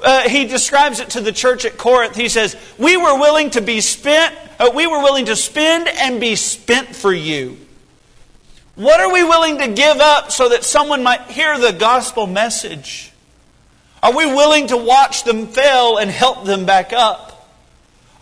Uh, 0.03 0.27
he 0.27 0.45
describes 0.45 0.99
it 0.99 1.11
to 1.11 1.21
the 1.21 1.31
church 1.31 1.63
at 1.63 1.77
Corinth. 1.77 2.15
He 2.15 2.27
says, 2.27 2.57
We 2.77 2.97
were 2.97 3.17
willing 3.17 3.51
to 3.51 3.61
be 3.61 3.79
spent, 3.79 4.35
uh, 4.59 4.71
we 4.75 4.85
were 4.85 5.01
willing 5.01 5.25
to 5.25 5.35
spend 5.35 5.87
and 5.87 6.19
be 6.19 6.35
spent 6.35 6.95
for 6.95 7.13
you. 7.13 7.57
What 8.75 8.99
are 8.99 9.13
we 9.13 9.23
willing 9.23 9.59
to 9.59 9.67
give 9.67 9.97
up 9.97 10.31
so 10.31 10.49
that 10.49 10.63
someone 10.63 11.03
might 11.03 11.21
hear 11.21 11.57
the 11.59 11.71
gospel 11.71 12.25
message? 12.25 13.11
Are 14.01 14.15
we 14.15 14.25
willing 14.25 14.67
to 14.67 14.77
watch 14.77 15.23
them 15.23 15.47
fail 15.47 15.97
and 15.97 16.09
help 16.09 16.43
them 16.43 16.65
back 16.65 16.91
up? 16.91 17.32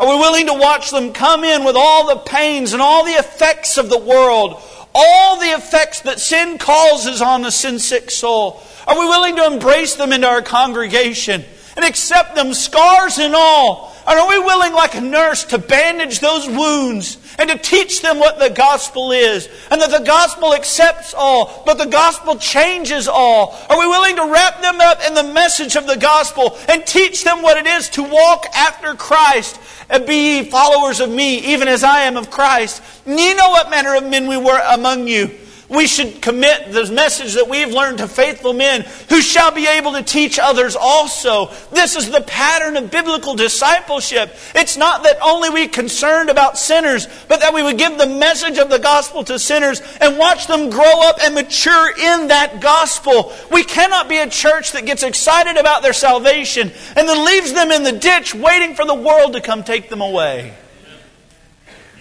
Are 0.02 0.08
we 0.08 0.16
willing 0.16 0.48
to 0.48 0.56
watch 0.56 0.90
them 0.90 1.14
come 1.14 1.44
in 1.44 1.64
with 1.64 1.76
all 1.76 2.08
the 2.08 2.16
pains 2.16 2.74
and 2.74 2.82
all 2.82 3.06
the 3.06 3.12
effects 3.12 3.78
of 3.78 3.88
the 3.88 4.00
world, 4.00 4.60
all 4.96 5.40
the 5.40 5.52
effects 5.52 6.02
that 6.02 6.20
sin 6.20 6.58
causes 6.58 7.22
on 7.22 7.46
a 7.46 7.52
sin 7.52 7.78
sick 7.78 8.10
soul? 8.10 8.64
Are 8.88 9.00
we 9.00 9.06
willing 9.06 9.36
to 9.36 9.46
embrace 9.46 9.94
them 9.94 10.12
into 10.12 10.28
our 10.28 10.42
congregation 10.42 11.46
and 11.76 11.86
accept 11.86 12.36
them, 12.36 12.54
scars 12.54 13.18
and 13.18 13.36
all? 13.36 13.96
And 14.08 14.20
are 14.20 14.28
we 14.28 14.40
willing, 14.40 14.74
like 14.74 14.96
a 14.96 15.02
nurse, 15.02 15.44
to 15.46 15.58
bandage 15.58 16.20
those 16.20 16.48
wounds 16.48 17.18
and 17.38 17.50
to 17.50 17.58
teach 17.58 18.02
them 18.02 18.20
what 18.20 18.40
the 18.40 18.50
gospel 18.50 19.12
is 19.12 19.48
and 19.70 19.80
that 19.82 19.92
the 19.92 20.04
gospel 20.04 20.54
accepts 20.54 21.14
all, 21.14 21.64
but 21.66 21.78
the 21.78 21.86
gospel 21.86 22.36
changes 22.36 23.08
all? 23.08 23.58
Are 23.70 23.80
we 23.80 23.88
willing 23.88 24.16
to 24.16 24.32
wrap 24.32 24.62
them 24.62 24.82
up 24.82 25.00
in 25.08 25.14
the 25.14 25.34
message 25.34 25.76
of 25.76 25.88
the 25.88 25.98
gospel 25.98 26.58
and 26.68 26.86
teach 26.86 27.24
them 27.24 27.42
what 27.42 27.58
it 27.58 27.68
is 27.68 27.90
to 27.90 28.04
walk 28.04 28.46
after 28.56 28.96
Christ 28.96 29.60
and 29.90 30.06
be 30.06 30.44
followers 30.44 31.00
of 31.00 31.10
me, 31.10 31.40
even 31.54 31.68
as 31.68 31.84
I 31.84 32.02
am 32.02 32.18
of 32.18 32.32
Christ? 32.32 32.82
Ye 33.06 33.34
know 33.36 33.50
what 33.50 33.70
manner 33.70 33.96
of 33.96 34.10
men 34.10 34.28
we 34.28 34.38
were 34.38 34.62
among 34.72 35.08
you 35.08 35.38
we 35.72 35.88
should 35.88 36.22
commit 36.22 36.74
the 36.74 36.92
message 36.92 37.36
that 37.36 37.48
we've 37.48 37.72
learned 37.72 38.00
to 38.00 38.08
faithful 38.08 38.52
men 38.54 38.82
who 39.10 39.22
shall 39.22 39.52
be 39.52 39.66
able 39.68 39.94
to 39.94 40.04
teach 40.04 40.38
others 40.38 40.76
also. 40.76 41.48
This 41.72 41.96
is 41.96 42.12
the 42.12 42.22
pattern 42.22 42.76
of 42.76 42.92
biblical 42.92 43.36
discipleship. 43.36 44.36
It's 44.54 44.76
not 44.76 45.04
that 45.04 45.18
only 45.22 45.50
we 45.50 45.70
concerned 45.70 46.30
about 46.30 46.58
sinners, 46.58 47.08
but 47.30 47.40
that 47.40 47.54
we 47.54 47.64
would 47.64 47.78
give 47.78 47.98
the 47.98 48.06
message 48.06 48.58
of 48.58 48.70
the 48.70 48.80
gospel 48.80 49.24
to 49.24 49.40
sinners 49.40 49.82
and 50.02 50.18
watch 50.18 50.48
them 50.48 50.70
grow 50.70 51.08
up 51.08 51.20
and 51.24 51.34
mature 51.34 51.92
in 51.92 52.28
that 52.28 52.60
gospel. 52.60 53.32
We 53.50 53.64
cannot 53.64 54.10
be 54.10 54.18
a 54.18 54.30
church 54.30 54.74
that 54.74 54.86
gets 54.86 55.04
excited 55.04 55.56
about 55.56 55.84
their 55.84 55.94
salvation 55.94 56.70
and 56.98 57.08
then 57.08 57.26
leaves 57.26 57.54
them 57.54 57.72
in 57.72 57.84
the 57.84 57.94
ditch 57.94 58.36
waiting 58.36 58.76
for 58.76 58.86
the 58.86 58.94
world 58.94 59.34
to 59.34 59.42
come 59.42 59.64
take 59.64 59.90
them 59.90 60.02
away. 60.02 60.54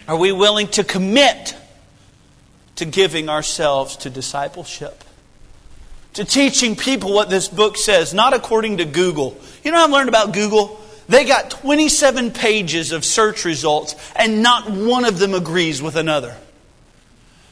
Are 0.08 0.16
we 0.16 0.32
willing 0.32 0.66
to 0.68 0.82
commit 0.82 1.54
to 2.80 2.86
giving 2.86 3.28
ourselves 3.28 3.94
to 3.98 4.08
discipleship, 4.08 5.04
to 6.14 6.24
teaching 6.24 6.74
people 6.74 7.12
what 7.12 7.28
this 7.28 7.46
book 7.46 7.76
says, 7.76 8.14
not 8.14 8.32
according 8.32 8.78
to 8.78 8.86
Google. 8.86 9.38
You 9.62 9.70
know 9.70 9.84
I've 9.84 9.90
learned 9.90 10.08
about 10.08 10.32
Google? 10.32 10.80
They 11.06 11.26
got 11.26 11.50
27 11.50 12.30
pages 12.30 12.92
of 12.92 13.04
search 13.04 13.44
results, 13.44 13.94
and 14.16 14.42
not 14.42 14.70
one 14.70 15.04
of 15.04 15.18
them 15.18 15.34
agrees 15.34 15.82
with 15.82 15.94
another. 15.94 16.34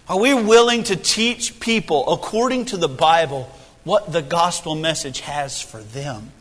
Are 0.08 0.18
we 0.18 0.32
willing 0.32 0.84
to 0.84 0.96
teach 0.96 1.60
people, 1.60 2.10
according 2.10 2.64
to 2.66 2.78
the 2.78 2.88
Bible, 2.88 3.54
what 3.84 4.10
the 4.10 4.22
gospel 4.22 4.74
message 4.76 5.20
has 5.20 5.60
for 5.60 5.82
them? 5.82 6.32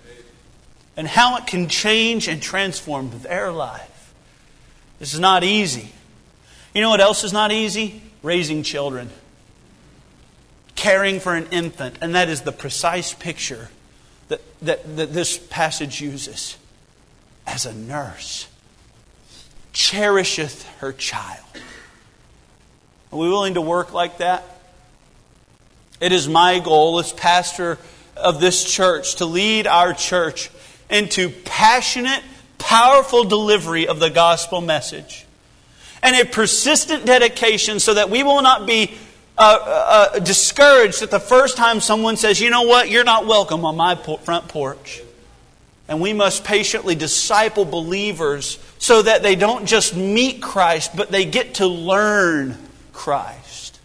And 0.96 1.06
how 1.06 1.36
it 1.36 1.46
can 1.46 1.68
change 1.68 2.30
and 2.30 2.42
transform 2.42 3.12
their 3.20 3.52
life? 3.52 4.14
This 4.98 5.14
is 5.14 5.20
not 5.20 5.44
easy. 5.44 5.92
You 6.74 6.80
know 6.80 6.90
what 6.90 7.02
else 7.02 7.26
is 7.26 7.34
not 7.34 7.52
easy? 7.52 8.02
Raising 8.24 8.64
children, 8.64 9.10
caring 10.76 11.20
for 11.20 11.36
an 11.36 11.48
infant, 11.52 11.98
and 12.02 12.16
that 12.16 12.30
is 12.30 12.42
the 12.42 12.52
precise 12.52 13.14
picture 13.14 13.70
that, 14.28 14.42
that, 14.62 14.98
that 14.98 15.14
this 15.14 15.38
passage 15.38 16.02
uses. 16.02 16.58
As 17.46 17.66
a 17.66 17.74
nurse, 17.74 18.48
cherisheth 19.72 20.68
her 20.80 20.92
child. 20.92 21.46
Are 23.12 23.20
we 23.20 23.30
willing 23.30 23.54
to 23.54 23.62
work 23.62 23.94
like 23.94 24.18
that? 24.18 24.44
It 26.02 26.12
is 26.12 26.28
my 26.28 26.60
goal 26.60 27.00
as 27.00 27.14
pastor 27.14 27.78
of 28.16 28.42
this 28.42 28.64
church 28.64 29.16
to 29.16 29.26
lead 29.26 29.66
our 29.66 29.94
church 29.94 30.50
into 30.90 31.30
passionate, 31.30 32.22
powerful 32.58 33.24
delivery 33.24 33.88
of 33.88 34.00
the 34.00 34.10
gospel 34.10 34.60
message 34.60 35.27
and 36.04 36.16
a 36.16 36.26
persistent 36.26 37.06
dedication 37.06 37.80
so 37.80 37.94
that 37.94 38.10
we 38.10 38.24
will 38.24 38.42
not 38.42 38.66
be 38.66 38.98
uh, 39.38 39.58
uh, 39.62 40.10
uh, 40.16 40.20
discouraged 40.20 41.04
at 41.04 41.12
the 41.12 41.20
first 41.20 41.58
time 41.58 41.80
someone 41.80 42.18
says, 42.18 42.40
you 42.40 42.50
know 42.50 42.64
what, 42.64 42.90
you're 42.90 43.04
not 43.04 43.28
welcome 43.28 43.66
on 43.66 43.76
my 43.76 43.96
front 43.96 44.48
porch. 44.48 45.02
And 45.88 46.02
we 46.02 46.12
must 46.12 46.44
patiently 46.44 46.96
disciple 46.96 47.64
believers 47.64 48.60
so 48.80 49.02
that 49.02 49.24
they 49.24 49.36
don't 49.36 49.66
just 49.66 49.96
meet 49.96 50.42
Christ, 50.42 50.96
but 50.96 51.12
they 51.12 51.24
get 51.24 51.56
to 51.56 51.68
learn 51.68 52.58
Christ. 52.94 53.80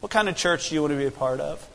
What 0.00 0.10
kind 0.10 0.28
of 0.28 0.36
church 0.36 0.68
do 0.68 0.74
you 0.74 0.82
want 0.82 0.92
to 0.92 0.98
be 0.98 1.06
a 1.06 1.10
part 1.10 1.40
of? 1.40 1.66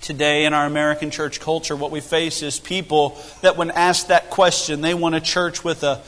Today, 0.00 0.44
in 0.44 0.52
our 0.52 0.66
American 0.66 1.12
church 1.12 1.38
culture, 1.38 1.76
what 1.76 1.92
we 1.92 2.00
face 2.00 2.42
is 2.42 2.58
people 2.58 3.16
that, 3.42 3.56
when 3.56 3.70
asked 3.70 4.08
that 4.08 4.28
question, 4.28 4.80
they 4.80 4.94
want 4.94 5.14
a 5.14 5.20
church 5.20 5.62
with 5.62 5.84
a 5.84 6.02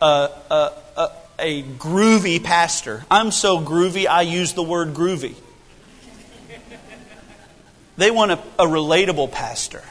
a, 0.00 0.30
a, 0.50 0.72
a, 0.96 1.10
a 1.38 1.62
groovy 1.62 2.42
pastor. 2.42 3.04
I'm 3.10 3.30
so 3.30 3.60
groovy, 3.60 4.06
I 4.06 4.22
use 4.22 4.52
the 4.52 4.62
word 4.62 4.94
groovy. 4.94 5.34
They 7.96 8.10
want 8.10 8.32
a, 8.32 8.38
a 8.58 8.66
relatable 8.66 9.32
pastor. 9.32 9.82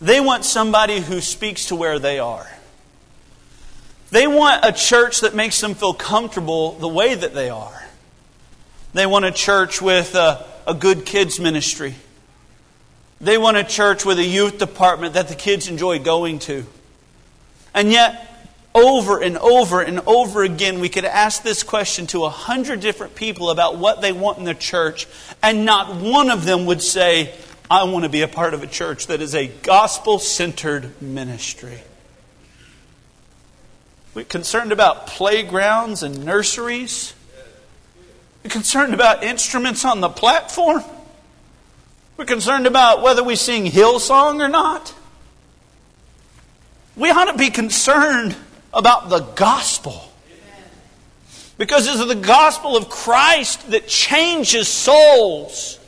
They 0.00 0.20
want 0.20 0.44
somebody 0.44 1.00
who 1.00 1.20
speaks 1.20 1.66
to 1.66 1.76
where 1.76 1.98
they 1.98 2.18
are. 2.18 2.46
They 4.10 4.26
want 4.26 4.64
a 4.64 4.72
church 4.72 5.20
that 5.20 5.34
makes 5.34 5.60
them 5.60 5.74
feel 5.74 5.94
comfortable 5.94 6.72
the 6.72 6.88
way 6.88 7.14
that 7.14 7.32
they 7.34 7.48
are. 7.48 7.82
They 8.92 9.06
want 9.06 9.24
a 9.24 9.30
church 9.30 9.80
with 9.80 10.14
a, 10.14 10.44
a 10.66 10.74
good 10.74 11.06
kids' 11.06 11.40
ministry. 11.40 11.94
They 13.22 13.38
want 13.38 13.56
a 13.56 13.64
church 13.64 14.04
with 14.04 14.18
a 14.18 14.24
youth 14.24 14.58
department 14.58 15.14
that 15.14 15.28
the 15.28 15.34
kids 15.34 15.68
enjoy 15.68 16.00
going 16.00 16.40
to. 16.40 16.66
And 17.72 17.90
yet, 17.90 18.31
over 18.74 19.20
and 19.20 19.36
over 19.38 19.80
and 19.80 20.00
over 20.06 20.42
again, 20.42 20.80
we 20.80 20.88
could 20.88 21.04
ask 21.04 21.42
this 21.42 21.62
question 21.62 22.06
to 22.08 22.24
a 22.24 22.30
hundred 22.30 22.80
different 22.80 23.14
people 23.14 23.50
about 23.50 23.76
what 23.76 24.00
they 24.00 24.12
want 24.12 24.38
in 24.38 24.44
the 24.44 24.54
church, 24.54 25.06
and 25.42 25.64
not 25.64 25.96
one 25.96 26.30
of 26.30 26.44
them 26.44 26.66
would 26.66 26.82
say, 26.82 27.34
I 27.70 27.84
want 27.84 28.04
to 28.04 28.10
be 28.10 28.22
a 28.22 28.28
part 28.28 28.54
of 28.54 28.62
a 28.62 28.66
church 28.66 29.06
that 29.08 29.20
is 29.20 29.34
a 29.34 29.46
gospel 29.46 30.18
centered 30.18 31.00
ministry. 31.02 31.80
We're 34.14 34.24
concerned 34.24 34.72
about 34.72 35.06
playgrounds 35.06 36.02
and 36.02 36.24
nurseries. 36.24 37.14
We're 38.44 38.50
concerned 38.50 38.92
about 38.92 39.22
instruments 39.22 39.84
on 39.84 40.00
the 40.00 40.08
platform. 40.08 40.82
We're 42.16 42.26
concerned 42.26 42.66
about 42.66 43.02
whether 43.02 43.24
we 43.24 43.36
sing 43.36 43.64
Hillsong 43.64 44.40
or 44.40 44.48
not. 44.48 44.94
We 46.94 47.10
ought 47.10 47.32
to 47.32 47.38
be 47.38 47.48
concerned 47.48 48.36
about 48.72 49.08
the 49.08 49.20
gospel. 49.20 50.08
Because 51.58 51.86
it's 51.86 52.04
the 52.04 52.14
gospel 52.14 52.76
of 52.76 52.88
Christ 52.88 53.70
that 53.70 53.86
changes 53.86 54.66
souls. 54.68 55.78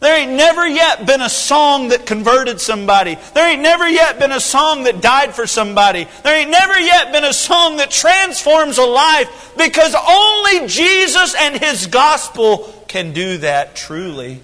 There 0.00 0.18
ain't 0.18 0.32
never 0.32 0.66
yet 0.66 1.06
been 1.06 1.22
a 1.22 1.30
song 1.30 1.88
that 1.88 2.04
converted 2.04 2.60
somebody. 2.60 3.16
There 3.32 3.50
ain't 3.50 3.62
never 3.62 3.88
yet 3.88 4.18
been 4.18 4.32
a 4.32 4.38
song 4.38 4.84
that 4.84 5.00
died 5.00 5.34
for 5.34 5.46
somebody. 5.46 6.06
There 6.22 6.36
ain't 6.36 6.50
never 6.50 6.78
yet 6.78 7.10
been 7.10 7.24
a 7.24 7.32
song 7.32 7.78
that 7.78 7.90
transforms 7.90 8.76
a 8.76 8.84
life 8.84 9.54
because 9.56 9.94
only 9.94 10.68
Jesus 10.68 11.34
and 11.38 11.58
His 11.58 11.86
gospel 11.86 12.84
can 12.86 13.14
do 13.14 13.38
that 13.38 13.76
truly. 13.76 14.42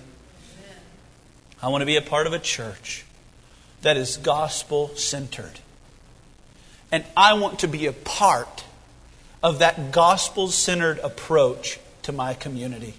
I 1.63 1.69
want 1.69 1.83
to 1.83 1.87
be 1.87 1.97
a 1.97 2.03
part 2.03 2.27
of 2.27 2.33
a 2.33 2.39
church 2.39 3.05
that 3.83 3.99
is 3.99 4.17
gospel 4.17 4.89
centered. 4.97 5.60
And 6.93 7.05
I 7.17 7.35
want 7.35 7.61
to 7.61 7.69
be 7.69 7.87
a 7.87 7.93
part 7.93 8.65
of 9.43 9.61
that 9.61 9.93
gospel 9.93 10.49
centered 10.49 10.99
approach 10.99 11.79
to 12.03 12.13
my 12.13 12.35
community. 12.35 12.95